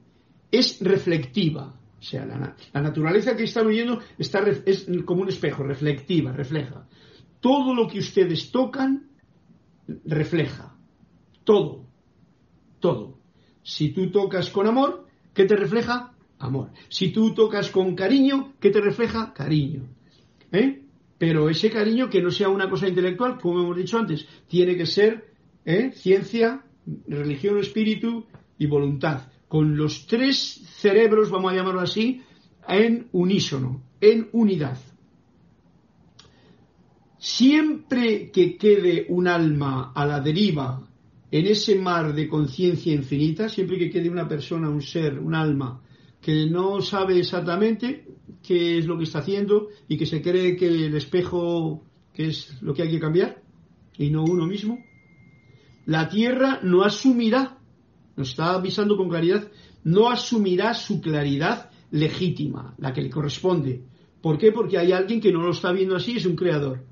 es 0.50 0.80
reflectiva. 0.80 1.80
O 2.02 2.04
sea, 2.04 2.26
la, 2.26 2.82
naturaleza 2.82 3.36
que 3.36 3.44
están 3.44 3.68
oyendo 3.68 4.00
está, 4.18 4.42
es 4.66 4.88
como 5.04 5.22
un 5.22 5.28
espejo, 5.28 5.62
reflectiva, 5.62 6.32
refleja. 6.32 6.88
Todo 7.38 7.76
lo 7.76 7.86
que 7.86 8.00
ustedes 8.00 8.50
tocan, 8.50 9.08
refleja. 10.04 10.74
Todo. 11.44 11.86
Todo. 12.80 13.20
Si 13.62 13.90
tú 13.90 14.10
tocas 14.10 14.50
con 14.50 14.66
amor, 14.66 15.06
¿qué 15.32 15.44
te 15.44 15.54
refleja? 15.54 16.12
Amor. 16.40 16.72
Si 16.88 17.12
tú 17.12 17.34
tocas 17.34 17.70
con 17.70 17.94
cariño, 17.94 18.54
¿qué 18.58 18.70
te 18.70 18.80
refleja? 18.80 19.32
Cariño. 19.32 19.84
¿Eh? 20.50 20.82
Pero 21.18 21.48
ese 21.48 21.70
cariño 21.70 22.10
que 22.10 22.20
no 22.20 22.32
sea 22.32 22.48
una 22.48 22.68
cosa 22.68 22.88
intelectual, 22.88 23.38
como 23.38 23.60
hemos 23.60 23.76
dicho 23.76 23.96
antes, 23.96 24.26
tiene 24.48 24.76
que 24.76 24.86
ser 24.86 25.32
¿eh? 25.64 25.92
ciencia, 25.92 26.64
religión, 27.06 27.58
espíritu 27.58 28.26
y 28.58 28.66
voluntad 28.66 29.31
con 29.52 29.76
los 29.76 30.06
tres 30.06 30.62
cerebros, 30.80 31.28
vamos 31.28 31.52
a 31.52 31.54
llamarlo 31.54 31.82
así, 31.82 32.22
en 32.66 33.08
unísono, 33.12 33.82
en 34.00 34.30
unidad. 34.32 34.78
Siempre 37.18 38.30
que 38.30 38.56
quede 38.56 39.04
un 39.10 39.28
alma 39.28 39.92
a 39.94 40.06
la 40.06 40.20
deriva 40.20 40.88
en 41.30 41.46
ese 41.46 41.74
mar 41.74 42.14
de 42.14 42.28
conciencia 42.28 42.94
infinita, 42.94 43.50
siempre 43.50 43.78
que 43.78 43.90
quede 43.90 44.08
una 44.08 44.26
persona, 44.26 44.70
un 44.70 44.80
ser, 44.80 45.18
un 45.18 45.34
alma, 45.34 45.82
que 46.18 46.46
no 46.46 46.80
sabe 46.80 47.18
exactamente 47.18 48.06
qué 48.42 48.78
es 48.78 48.86
lo 48.86 48.96
que 48.96 49.04
está 49.04 49.18
haciendo 49.18 49.68
y 49.86 49.98
que 49.98 50.06
se 50.06 50.22
cree 50.22 50.56
que 50.56 50.68
el 50.68 50.94
espejo 50.94 51.84
que 52.14 52.28
es 52.28 52.56
lo 52.62 52.72
que 52.72 52.84
hay 52.84 52.90
que 52.90 53.00
cambiar 53.00 53.42
y 53.98 54.08
no 54.08 54.24
uno 54.24 54.46
mismo, 54.46 54.78
la 55.84 56.08
tierra 56.08 56.60
no 56.62 56.84
asumirá 56.84 57.58
nos 58.16 58.30
está 58.30 58.54
avisando 58.54 58.96
con 58.96 59.08
claridad, 59.08 59.50
no 59.84 60.10
asumirá 60.10 60.74
su 60.74 61.00
claridad 61.00 61.70
legítima, 61.90 62.74
la 62.78 62.92
que 62.92 63.02
le 63.02 63.10
corresponde. 63.10 63.84
¿Por 64.20 64.38
qué? 64.38 64.52
Porque 64.52 64.78
hay 64.78 64.92
alguien 64.92 65.20
que 65.20 65.32
no 65.32 65.42
lo 65.42 65.50
está 65.50 65.72
viendo 65.72 65.96
así, 65.96 66.16
es 66.16 66.26
un 66.26 66.36
creador. 66.36 66.84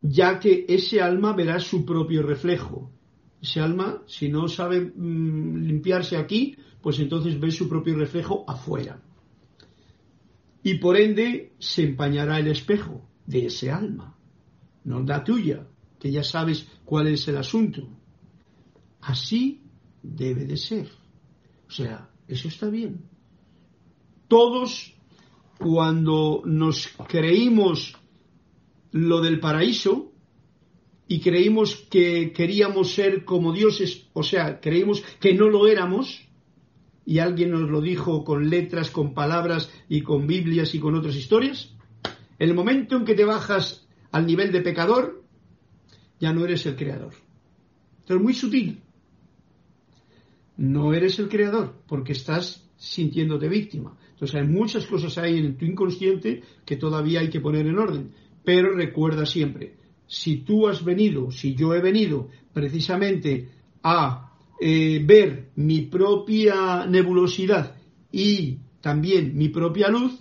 Ya 0.00 0.38
que 0.38 0.64
ese 0.68 1.00
alma 1.00 1.32
verá 1.34 1.58
su 1.60 1.84
propio 1.84 2.22
reflejo. 2.22 2.90
Ese 3.40 3.60
alma, 3.60 4.02
si 4.06 4.28
no 4.28 4.48
sabe 4.48 4.80
mm, 4.80 5.64
limpiarse 5.64 6.16
aquí, 6.16 6.56
pues 6.80 6.98
entonces 6.98 7.38
ve 7.38 7.50
su 7.50 7.68
propio 7.68 7.96
reflejo 7.96 8.44
afuera. 8.48 9.00
Y 10.62 10.74
por 10.74 10.96
ende 10.96 11.52
se 11.58 11.84
empañará 11.84 12.38
el 12.38 12.48
espejo 12.48 13.08
de 13.26 13.46
ese 13.46 13.70
alma, 13.70 14.16
no 14.84 15.02
la 15.02 15.22
tuya, 15.22 15.66
que 16.00 16.10
ya 16.10 16.24
sabes 16.24 16.66
cuál 16.84 17.08
es 17.08 17.28
el 17.28 17.36
asunto. 17.36 17.88
Así 19.00 19.62
debe 20.02 20.44
de 20.44 20.56
ser. 20.56 20.88
O 21.68 21.70
sea, 21.70 22.10
eso 22.26 22.48
está 22.48 22.68
bien. 22.68 23.04
Todos, 24.28 24.94
cuando 25.58 26.42
nos 26.44 26.88
creímos 27.08 27.96
lo 28.92 29.20
del 29.20 29.40
paraíso 29.40 30.12
y 31.06 31.20
creímos 31.20 31.76
que 31.90 32.32
queríamos 32.32 32.92
ser 32.92 33.24
como 33.24 33.52
dioses, 33.52 34.08
o 34.12 34.22
sea, 34.22 34.60
creímos 34.60 35.02
que 35.20 35.34
no 35.34 35.48
lo 35.48 35.66
éramos, 35.66 36.28
y 37.06 37.20
alguien 37.20 37.50
nos 37.50 37.70
lo 37.70 37.80
dijo 37.80 38.22
con 38.22 38.50
letras, 38.50 38.90
con 38.90 39.14
palabras 39.14 39.72
y 39.88 40.02
con 40.02 40.26
Biblias 40.26 40.74
y 40.74 40.78
con 40.78 40.94
otras 40.94 41.16
historias, 41.16 41.74
el 42.38 42.54
momento 42.54 42.96
en 42.96 43.06
que 43.06 43.14
te 43.14 43.24
bajas 43.24 43.88
al 44.12 44.26
nivel 44.26 44.52
de 44.52 44.60
pecador, 44.60 45.24
ya 46.20 46.34
no 46.34 46.44
eres 46.44 46.66
el 46.66 46.76
creador. 46.76 47.14
Esto 48.00 48.16
es 48.16 48.20
muy 48.20 48.34
sutil 48.34 48.82
no 50.58 50.92
eres 50.92 51.18
el 51.18 51.28
creador 51.28 51.82
porque 51.86 52.12
estás 52.12 52.68
sintiéndote 52.76 53.48
víctima. 53.48 53.96
Entonces 54.10 54.40
hay 54.40 54.46
muchas 54.46 54.86
cosas 54.86 55.16
ahí 55.16 55.38
en 55.38 55.56
tu 55.56 55.64
inconsciente 55.64 56.42
que 56.66 56.76
todavía 56.76 57.20
hay 57.20 57.30
que 57.30 57.40
poner 57.40 57.66
en 57.66 57.78
orden. 57.78 58.12
Pero 58.44 58.74
recuerda 58.74 59.24
siempre, 59.24 59.76
si 60.06 60.38
tú 60.38 60.68
has 60.68 60.84
venido, 60.84 61.30
si 61.30 61.54
yo 61.54 61.74
he 61.74 61.80
venido 61.80 62.28
precisamente 62.52 63.48
a 63.82 64.32
eh, 64.60 65.00
ver 65.04 65.50
mi 65.56 65.82
propia 65.82 66.86
nebulosidad 66.86 67.76
y 68.10 68.58
también 68.80 69.36
mi 69.36 69.50
propia 69.50 69.88
luz, 69.88 70.20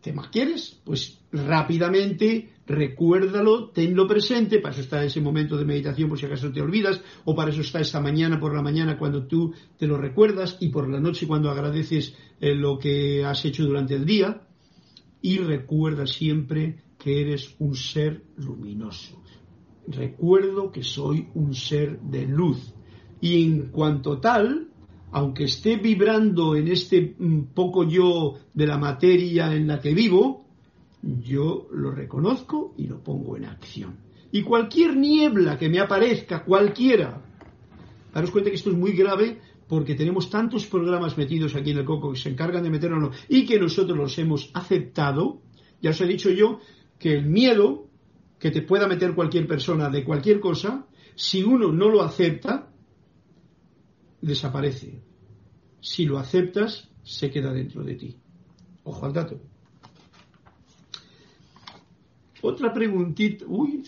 ¿qué 0.00 0.12
más 0.12 0.28
quieres? 0.28 0.80
Pues 0.84 1.20
rápidamente 1.30 2.53
recuérdalo, 2.66 3.70
tenlo 3.70 4.06
presente, 4.06 4.58
para 4.58 4.72
eso 4.72 4.82
está 4.82 5.04
ese 5.04 5.20
momento 5.20 5.56
de 5.56 5.64
meditación 5.64 6.08
por 6.08 6.18
si 6.18 6.26
acaso 6.26 6.50
te 6.50 6.62
olvidas, 6.62 7.00
o 7.24 7.34
para 7.34 7.50
eso 7.50 7.60
está 7.60 7.80
esa 7.80 8.00
mañana 8.00 8.40
por 8.40 8.54
la 8.54 8.62
mañana 8.62 8.98
cuando 8.98 9.26
tú 9.26 9.52
te 9.78 9.86
lo 9.86 9.98
recuerdas 9.98 10.56
y 10.60 10.68
por 10.68 10.88
la 10.88 11.00
noche 11.00 11.26
cuando 11.26 11.50
agradeces 11.50 12.16
eh, 12.40 12.54
lo 12.54 12.78
que 12.78 13.24
has 13.24 13.44
hecho 13.44 13.64
durante 13.64 13.94
el 13.94 14.06
día, 14.06 14.46
y 15.20 15.38
recuerda 15.38 16.06
siempre 16.06 16.82
que 16.98 17.20
eres 17.20 17.54
un 17.58 17.74
ser 17.74 18.24
luminoso. 18.36 19.22
Recuerdo 19.86 20.70
que 20.70 20.82
soy 20.82 21.28
un 21.34 21.54
ser 21.54 22.00
de 22.00 22.26
luz. 22.26 22.74
Y 23.20 23.42
en 23.42 23.68
cuanto 23.70 24.18
tal, 24.18 24.68
aunque 25.12 25.44
esté 25.44 25.76
vibrando 25.76 26.56
en 26.56 26.68
este 26.68 27.14
mm, 27.18 27.54
poco 27.54 27.88
yo 27.88 28.34
de 28.52 28.66
la 28.66 28.78
materia 28.78 29.54
en 29.54 29.66
la 29.66 29.80
que 29.80 29.94
vivo, 29.94 30.43
yo 31.04 31.68
lo 31.72 31.90
reconozco 31.90 32.74
y 32.76 32.86
lo 32.86 33.02
pongo 33.02 33.36
en 33.36 33.44
acción. 33.44 33.98
Y 34.32 34.42
cualquier 34.42 34.96
niebla 34.96 35.58
que 35.58 35.68
me 35.68 35.80
aparezca, 35.80 36.44
cualquiera, 36.44 37.22
daros 38.12 38.30
cuenta 38.30 38.50
que 38.50 38.56
esto 38.56 38.70
es 38.70 38.76
muy 38.76 38.92
grave 38.92 39.40
porque 39.68 39.94
tenemos 39.94 40.30
tantos 40.30 40.66
programas 40.66 41.16
metidos 41.16 41.54
aquí 41.54 41.70
en 41.70 41.78
el 41.78 41.84
coco 41.84 42.12
que 42.12 42.18
se 42.18 42.30
encargan 42.30 42.62
de 42.62 42.70
meternos 42.70 43.16
y 43.28 43.46
que 43.46 43.58
nosotros 43.58 43.96
los 43.96 44.18
hemos 44.18 44.50
aceptado. 44.54 45.42
Ya 45.80 45.90
os 45.90 46.00
he 46.00 46.06
dicho 46.06 46.30
yo 46.30 46.60
que 46.98 47.12
el 47.12 47.26
miedo 47.26 47.88
que 48.38 48.50
te 48.50 48.62
pueda 48.62 48.88
meter 48.88 49.14
cualquier 49.14 49.46
persona 49.46 49.88
de 49.90 50.04
cualquier 50.04 50.40
cosa, 50.40 50.86
si 51.14 51.42
uno 51.42 51.70
no 51.72 51.88
lo 51.88 52.02
acepta, 52.02 52.70
desaparece. 54.20 55.02
Si 55.80 56.06
lo 56.06 56.18
aceptas, 56.18 56.90
se 57.02 57.30
queda 57.30 57.52
dentro 57.52 57.82
de 57.82 57.94
ti. 57.94 58.16
Ojo 58.84 59.06
al 59.06 59.12
dato. 59.12 59.53
Otra 62.46 62.74
preguntita, 62.74 63.46
uy, 63.48 63.82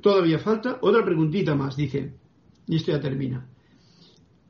todavía 0.00 0.40
falta, 0.40 0.78
otra 0.80 1.04
preguntita 1.04 1.54
más, 1.54 1.76
dice, 1.76 2.12
y 2.66 2.74
esto 2.74 2.90
ya 2.90 3.00
termina. 3.00 3.46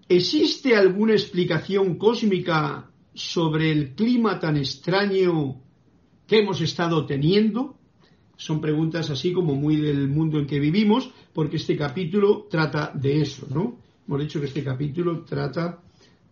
¿Existe 0.09 0.75
alguna 0.75 1.13
explicación 1.13 1.97
cósmica 1.99 2.91
sobre 3.13 3.71
el 3.71 3.95
clima 3.95 4.41
tan 4.41 4.57
extraño 4.57 5.61
que 6.27 6.39
hemos 6.39 6.63
estado 6.63 7.05
teniendo? 7.05 7.77
Son 8.35 8.63
preguntas 8.63 9.11
así 9.11 9.35
como 9.35 9.55
muy 9.55 9.77
del 9.77 10.09
mundo 10.09 10.39
en 10.39 10.47
que 10.47 10.59
vivimos, 10.59 11.11
porque 11.35 11.57
este 11.59 11.77
capítulo 11.77 12.47
trata 12.49 12.93
de 12.95 13.21
eso, 13.21 13.47
¿no? 13.51 13.79
Hemos 14.09 14.23
dicho 14.23 14.41
que 14.41 14.47
este 14.47 14.65
capítulo 14.65 15.23
trata 15.23 15.83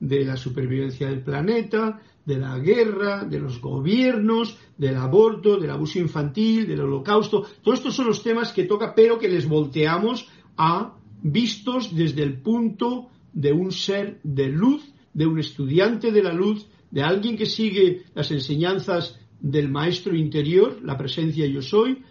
de 0.02 0.24
la 0.24 0.36
supervivencia 0.36 1.08
del 1.08 1.22
planeta, 1.22 2.02
de 2.26 2.36
la 2.36 2.58
guerra, 2.58 3.24
de 3.24 3.38
los 3.38 3.60
gobiernos, 3.60 4.58
del 4.76 4.96
aborto, 4.96 5.56
del 5.58 5.70
abuso 5.70 6.00
infantil, 6.00 6.66
del 6.66 6.80
holocausto. 6.80 7.46
Todos 7.62 7.78
estos 7.78 7.94
son 7.94 8.08
los 8.08 8.20
temas 8.20 8.52
que 8.52 8.64
toca, 8.64 8.96
pero 8.96 9.16
que 9.16 9.28
les 9.28 9.48
volteamos 9.48 10.28
a 10.56 10.96
vistos 11.22 11.94
desde 11.94 12.24
el 12.24 12.42
punto 12.42 13.10
de 13.32 13.52
un 13.52 13.70
ser 13.70 14.18
de 14.24 14.48
luz, 14.48 14.92
de 15.14 15.26
un 15.26 15.38
estudiante 15.38 16.10
de 16.10 16.22
la 16.24 16.32
luz, 16.32 16.66
de 16.90 17.04
alguien 17.04 17.36
que 17.36 17.46
sigue 17.46 18.02
las 18.12 18.32
enseñanzas 18.32 19.20
del 19.40 19.70
maestro 19.70 20.16
interior, 20.16 20.80
la 20.82 20.98
presencia 20.98 21.46
yo 21.46 21.62
soy, 21.62 22.02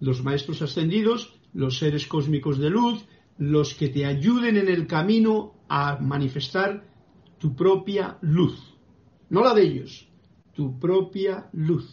los 0.00 0.24
maestros 0.24 0.62
ascendidos, 0.62 1.32
los 1.54 1.78
seres 1.78 2.08
cósmicos 2.08 2.58
de 2.58 2.70
luz, 2.70 3.04
los 3.38 3.74
que 3.74 3.88
te 3.88 4.04
ayuden 4.04 4.56
en 4.56 4.68
el 4.68 4.88
camino 4.88 5.54
a 5.68 5.98
manifestar 6.00 6.85
tu 7.38 7.54
propia 7.54 8.18
luz 8.22 8.76
no 9.28 9.42
la 9.42 9.54
de 9.54 9.62
ellos, 9.62 10.08
tu 10.54 10.78
propia 10.78 11.48
luz. 11.52 11.86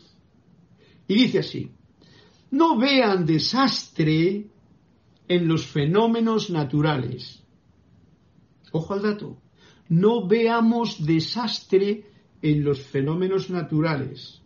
Y 1.07 1.15
dice 1.15 1.39
así, 1.39 1.71
no 2.51 2.77
vean 2.77 3.25
desastre 3.25 4.47
en 5.27 5.47
los 5.47 5.65
fenómenos 5.65 6.49
naturales. 6.49 7.43
Ojo 8.71 8.93
al 8.93 9.01
dato, 9.01 9.37
no 9.89 10.27
veamos 10.27 11.05
desastre 11.05 12.05
en 12.41 12.63
los 12.63 12.81
fenómenos 12.81 13.49
naturales. 13.49 14.41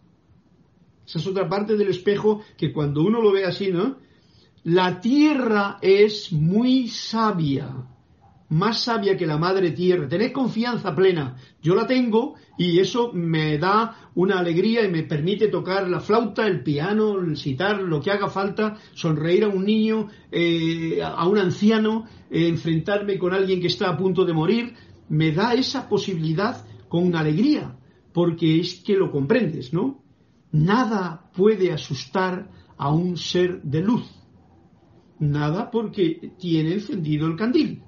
Esa 1.06 1.20
es 1.20 1.28
otra 1.28 1.48
parte 1.48 1.78
del 1.78 1.90
espejo 1.90 2.42
que 2.58 2.74
cuando 2.74 3.02
uno 3.02 3.22
lo 3.22 3.32
ve 3.32 3.46
así, 3.46 3.72
¿no? 3.72 3.98
La 4.64 5.00
tierra 5.00 5.78
es 5.82 6.34
muy 6.34 6.90
sabia, 6.90 7.88
más 8.50 8.84
sabia 8.84 9.18
que 9.18 9.28
la 9.28 9.38
madre 9.38 9.72
tierra. 9.72 10.08
Tened 10.08 10.32
confianza 10.32 10.96
plena. 10.96 11.36
Yo 11.62 11.76
la 11.76 11.86
tengo 11.86 12.36
y 12.58 12.80
eso 12.80 13.12
me 13.14 13.58
da 13.58 14.10
una 14.16 14.40
alegría 14.40 14.86
y 14.86 14.92
me 14.92 15.04
permite 15.04 15.48
tocar 15.48 15.90
la 15.90 16.00
flauta, 16.00 16.48
el 16.48 16.64
piano, 16.64 17.20
el 17.20 17.38
citar, 17.38 17.82
lo 17.82 18.02
que 18.02 18.12
haga 18.12 18.28
falta, 18.28 18.78
sonreír 18.94 19.44
a 19.44 19.50
un 19.50 19.66
niño, 19.66 20.08
eh, 20.32 21.02
a 21.04 21.28
un 21.28 21.38
anciano, 21.38 22.06
eh, 22.30 22.48
enfrentarme 22.48 23.18
con 23.18 23.34
alguien 23.34 23.60
que 23.60 23.68
está 23.68 23.90
a 23.90 23.98
punto 23.98 24.26
de 24.26 24.34
morir. 24.34 24.74
Me 25.10 25.32
da 25.32 25.54
esa 25.54 25.88
posibilidad 25.88 26.66
con 26.88 27.16
alegría, 27.16 27.78
porque 28.14 28.60
es 28.60 28.82
que 28.84 28.96
lo 28.96 29.12
comprendes, 29.12 29.74
¿no? 29.74 30.04
Nada 30.52 31.30
puede 31.36 31.72
asustar 31.72 32.50
a 32.78 32.92
un 32.92 33.18
ser 33.18 33.62
de 33.64 33.82
luz 33.82 34.18
Nada 35.20 35.72
porque 35.72 36.34
tiene 36.38 36.74
encendido 36.74 37.28
el 37.28 37.36
candil. 37.36 37.82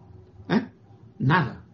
Nada. 1.20 1.66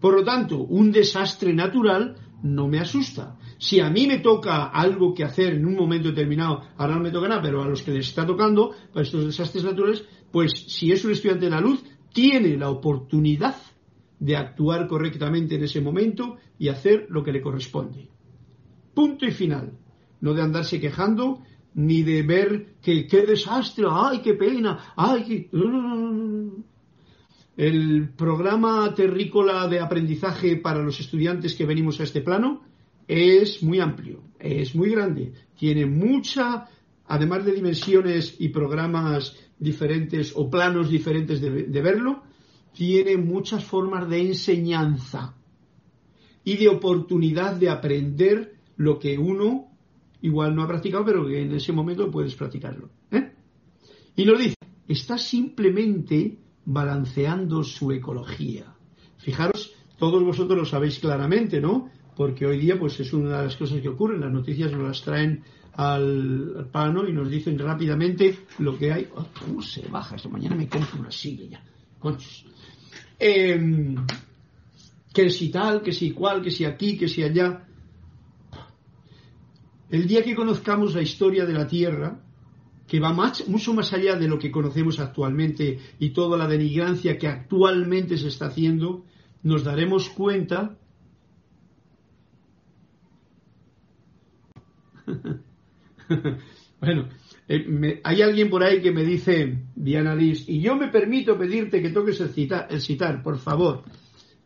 Por 0.00 0.14
lo 0.14 0.24
tanto, 0.24 0.58
un 0.58 0.92
desastre 0.92 1.52
natural 1.52 2.16
no 2.42 2.68
me 2.68 2.78
asusta. 2.78 3.36
Si 3.58 3.80
a 3.80 3.90
mí 3.90 4.06
me 4.06 4.18
toca 4.18 4.66
algo 4.66 5.12
que 5.12 5.24
hacer 5.24 5.54
en 5.54 5.66
un 5.66 5.74
momento 5.74 6.08
determinado, 6.08 6.62
ahora 6.76 6.94
no 6.94 7.02
me 7.02 7.10
toca 7.10 7.40
pero 7.42 7.62
a 7.62 7.68
los 7.68 7.82
que 7.82 7.92
les 7.92 8.08
está 8.08 8.24
tocando, 8.24 8.72
para 8.92 9.04
estos 9.04 9.24
desastres 9.24 9.64
naturales, 9.64 10.04
pues 10.30 10.52
si 10.68 10.92
es 10.92 11.04
un 11.04 11.12
estudiante 11.12 11.46
de 11.46 11.50
la 11.50 11.60
luz, 11.60 11.82
tiene 12.12 12.56
la 12.56 12.70
oportunidad 12.70 13.56
de 14.20 14.36
actuar 14.36 14.86
correctamente 14.86 15.56
en 15.56 15.64
ese 15.64 15.80
momento 15.80 16.36
y 16.58 16.68
hacer 16.68 17.06
lo 17.08 17.22
que 17.22 17.32
le 17.32 17.40
corresponde. 17.40 18.08
Punto 18.94 19.26
y 19.26 19.30
final. 19.30 19.78
No 20.20 20.34
de 20.34 20.42
andarse 20.42 20.80
quejando 20.80 21.42
ni 21.74 22.02
de 22.02 22.22
ver 22.22 22.74
que 22.82 23.06
qué 23.06 23.24
desastre, 23.24 23.86
ay, 23.88 24.20
qué 24.20 24.34
pena, 24.34 24.92
ay, 24.96 25.24
qué... 25.24 25.50
El 27.58 28.10
programa 28.10 28.94
terrícola 28.94 29.66
de 29.66 29.80
aprendizaje 29.80 30.58
para 30.58 30.80
los 30.80 31.00
estudiantes 31.00 31.56
que 31.56 31.66
venimos 31.66 31.98
a 31.98 32.04
este 32.04 32.20
plano 32.20 32.62
es 33.08 33.64
muy 33.64 33.80
amplio, 33.80 34.22
es 34.38 34.76
muy 34.76 34.90
grande, 34.90 35.32
tiene 35.58 35.84
mucha, 35.84 36.68
además 37.08 37.44
de 37.44 37.50
dimensiones 37.50 38.36
y 38.38 38.50
programas 38.50 39.36
diferentes 39.58 40.34
o 40.36 40.48
planos 40.48 40.88
diferentes 40.88 41.40
de, 41.40 41.82
verlo, 41.82 42.22
tiene 42.72 43.16
muchas 43.16 43.64
formas 43.64 44.08
de 44.08 44.20
enseñanza 44.20 45.34
y 46.44 46.58
de 46.58 46.68
oportunidad 46.68 47.56
de 47.56 47.70
aprender 47.70 48.54
lo 48.76 49.00
que 49.00 49.18
uno 49.18 49.66
igual 50.22 50.54
no 50.54 50.62
ha 50.62 50.68
practicado, 50.68 51.04
pero 51.04 51.26
que 51.26 51.42
en 51.42 51.56
ese 51.56 51.72
momento 51.72 52.08
puedes 52.08 52.36
practicarlo. 52.36 52.88
¿eh? 53.10 53.32
Y 54.14 54.24
nos 54.24 54.38
dice, 54.38 54.54
está 54.86 55.18
simplemente 55.18 56.38
balanceando 56.68 57.64
su 57.64 57.90
ecología. 57.92 58.66
Fijaros, 59.16 59.72
todos 59.98 60.22
vosotros 60.22 60.58
lo 60.58 60.66
sabéis 60.66 60.98
claramente, 60.98 61.62
¿no? 61.62 61.90
Porque 62.14 62.44
hoy 62.46 62.58
día 62.58 62.78
pues 62.78 63.00
es 63.00 63.12
una 63.14 63.38
de 63.38 63.44
las 63.44 63.56
cosas 63.56 63.80
que 63.80 63.88
ocurren, 63.88 64.20
las 64.20 64.32
noticias 64.32 64.70
nos 64.72 64.82
las 64.82 65.00
traen 65.00 65.42
al, 65.72 66.68
pano 66.70 67.08
y 67.08 67.12
nos 67.12 67.30
dicen 67.30 67.58
rápidamente 67.58 68.40
lo 68.58 68.76
que 68.76 68.92
hay. 68.92 69.08
Oh, 69.14 69.26
¿Cómo 69.40 69.62
se 69.62 69.88
baja 69.88 70.16
esto? 70.16 70.28
Mañana 70.28 70.56
me 70.56 70.68
compro 70.68 71.00
una 71.00 71.10
silla 71.10 71.44
ya. 71.52 71.62
Conchos. 71.98 72.44
Em, 73.18 73.96
que 75.12 75.30
si 75.30 75.48
tal, 75.50 75.80
que 75.80 75.92
si 75.92 76.10
cual, 76.10 76.42
que 76.42 76.50
si 76.50 76.66
aquí, 76.66 76.98
que 76.98 77.08
si 77.08 77.22
allá. 77.22 77.64
El 79.88 80.06
día 80.06 80.22
que 80.22 80.34
conozcamos 80.34 80.94
la 80.94 81.00
historia 81.00 81.46
de 81.46 81.54
la 81.54 81.66
Tierra, 81.66 82.20
que 82.88 82.98
va 82.98 83.12
mucho 83.46 83.74
más 83.74 83.92
allá 83.92 84.16
de 84.16 84.26
lo 84.26 84.38
que 84.38 84.50
conocemos 84.50 84.98
actualmente 84.98 85.78
y 85.98 86.10
toda 86.10 86.38
la 86.38 86.48
denigrancia 86.48 87.18
que 87.18 87.28
actualmente 87.28 88.16
se 88.16 88.28
está 88.28 88.46
haciendo, 88.46 89.04
nos 89.42 89.62
daremos 89.62 90.08
cuenta 90.08 90.78
bueno, 96.80 97.08
eh, 97.48 98.00
hay 98.04 98.22
alguien 98.22 98.50
por 98.50 98.62
ahí 98.62 98.80
que 98.80 98.92
me 98.92 99.04
dice, 99.04 99.58
Diana 99.74 100.14
Liz, 100.14 100.48
y 100.48 100.60
yo 100.60 100.76
me 100.76 100.88
permito 100.88 101.38
pedirte 101.38 101.82
que 101.82 101.90
toques 101.90 102.20
el 102.20 102.30
citar, 102.30 102.68
el 102.70 102.80
citar, 102.80 103.22
por 103.22 103.38
favor. 103.38 103.84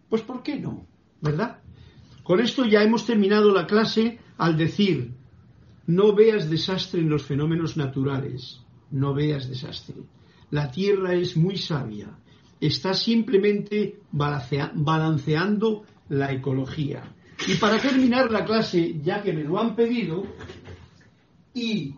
Pues 0.08 0.22
¿por 0.22 0.42
qué 0.42 0.58
no? 0.58 0.86
¿Verdad? 1.20 1.58
Con 2.22 2.40
esto 2.40 2.64
ya 2.64 2.82
hemos 2.82 3.06
terminado 3.06 3.52
la 3.52 3.66
clase 3.66 4.18
al 4.38 4.56
decir, 4.56 5.14
no 5.86 6.14
veas 6.14 6.48
desastre 6.48 7.00
en 7.00 7.08
los 7.08 7.24
fenómenos 7.24 7.76
naturales, 7.76 8.60
no 8.90 9.14
veas 9.14 9.48
desastre. 9.48 9.96
La 10.50 10.70
Tierra 10.70 11.14
es 11.14 11.36
muy 11.36 11.56
sabia, 11.56 12.16
está 12.60 12.94
simplemente 12.94 14.00
balanceando 14.12 15.84
la 16.08 16.32
ecología. 16.32 17.14
Y 17.48 17.54
para 17.54 17.78
terminar 17.78 18.30
la 18.30 18.44
clase, 18.44 19.00
ya 19.02 19.22
que 19.22 19.32
me 19.32 19.42
lo 19.42 19.58
han 19.58 19.74
pedido, 19.74 20.22
y 21.54 21.94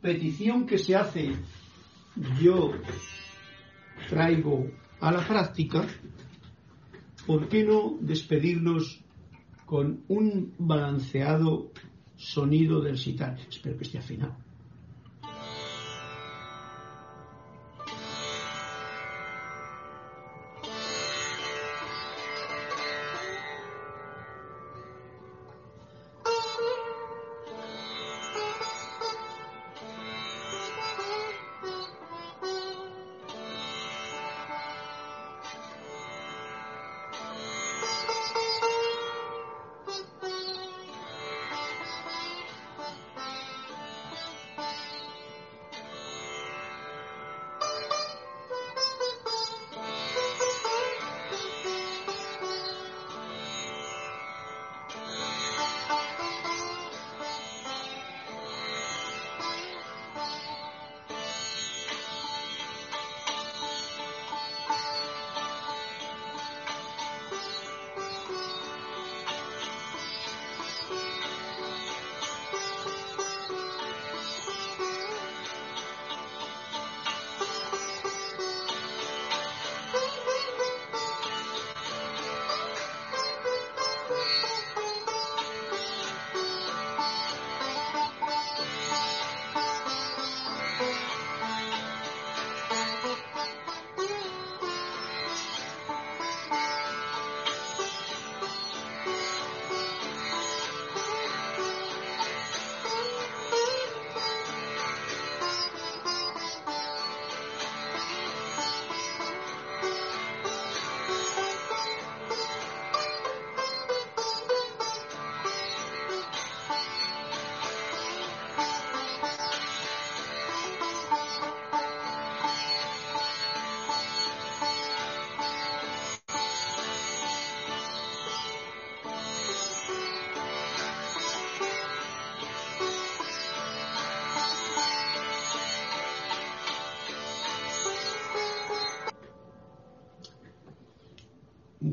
petición 0.00 0.66
que 0.66 0.78
se 0.78 0.96
hace, 0.96 1.32
yo 2.40 2.72
traigo 4.08 4.66
a 5.00 5.12
la 5.12 5.26
práctica, 5.26 5.86
¿por 7.26 7.48
qué 7.48 7.64
no 7.64 7.98
despedirnos 8.00 9.00
con 9.66 10.04
un 10.08 10.54
balanceado 10.58 11.72
sonido 12.16 12.80
del 12.80 12.98
sitar. 12.98 13.38
Espero 13.48 13.76
que 13.76 13.84
esté 13.84 13.98
afinado. 13.98 14.45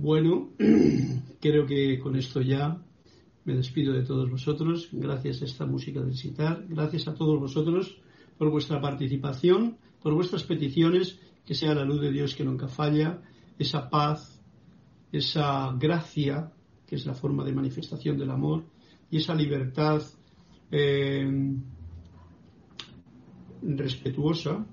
Bueno, 0.04 0.50
creo 1.40 1.66
que 1.66 1.98
con 1.98 2.18
esto 2.18 2.42
ya 2.42 2.78
me 3.46 3.56
despido 3.56 3.94
de 3.94 4.04
todos 4.04 4.30
vosotros. 4.30 4.90
Gracias 4.92 5.42
a 5.42 5.46
esta 5.46 5.66
música 5.66 6.02
del 6.02 6.18
citar. 6.18 6.66
Gracias 6.68 7.08
a 7.08 7.14
todos 7.14 7.40
vosotros 7.40 7.96
por 8.38 8.50
vuestra 8.50 8.82
participación, 8.82 9.78
por 10.02 10.14
vuestras 10.14 10.44
peticiones. 10.44 11.18
Que 11.46 11.56
sea 11.56 11.74
la 11.74 11.86
luz 11.86 12.02
de 12.02 12.12
Dios 12.12 12.36
que 12.36 12.44
nunca 12.44 12.68
falla, 12.68 13.22
esa 13.58 13.90
paz, 13.90 14.42
esa 15.14 15.72
gracia, 15.80 16.52
que 16.86 16.98
es 16.98 17.06
la 17.06 17.14
forma 17.14 17.46
de 17.46 17.54
manifestación 17.54 18.18
del 18.18 18.32
amor, 18.32 18.66
y 19.10 19.18
esa 19.18 19.34
libertad 19.34 20.02
eh, 20.70 21.56
respetuosa 23.62 24.66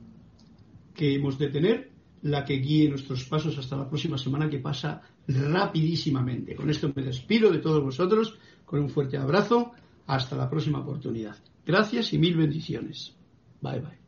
que 0.93 1.15
hemos 1.15 1.39
de 1.39 1.49
tener, 1.51 1.91
la 2.23 2.45
que 2.45 2.55
guíe 2.55 2.89
nuestros 2.89 3.25
pasos 3.25 3.57
hasta 3.59 3.77
la 3.77 3.89
próxima 3.89 4.19
semana 4.19 4.51
que 4.51 4.59
pasa 4.59 5.03
rapidísimamente. 5.29 6.55
Con 6.55 6.71
esto 6.71 6.93
me 6.95 7.03
despido 7.03 7.51
de 7.51 7.59
todos 7.59 7.83
vosotros 7.83 8.39
con 8.65 8.81
un 8.81 8.91
fuerte 8.91 9.17
abrazo. 9.17 9.73
Hasta 10.07 10.37
la 10.37 10.51
próxima 10.51 10.81
oportunidad. 10.81 11.37
Gracias 11.65 12.13
y 12.13 12.19
mil 12.19 12.37
bendiciones. 12.37 13.15
Bye 13.61 13.81
bye. 13.81 14.00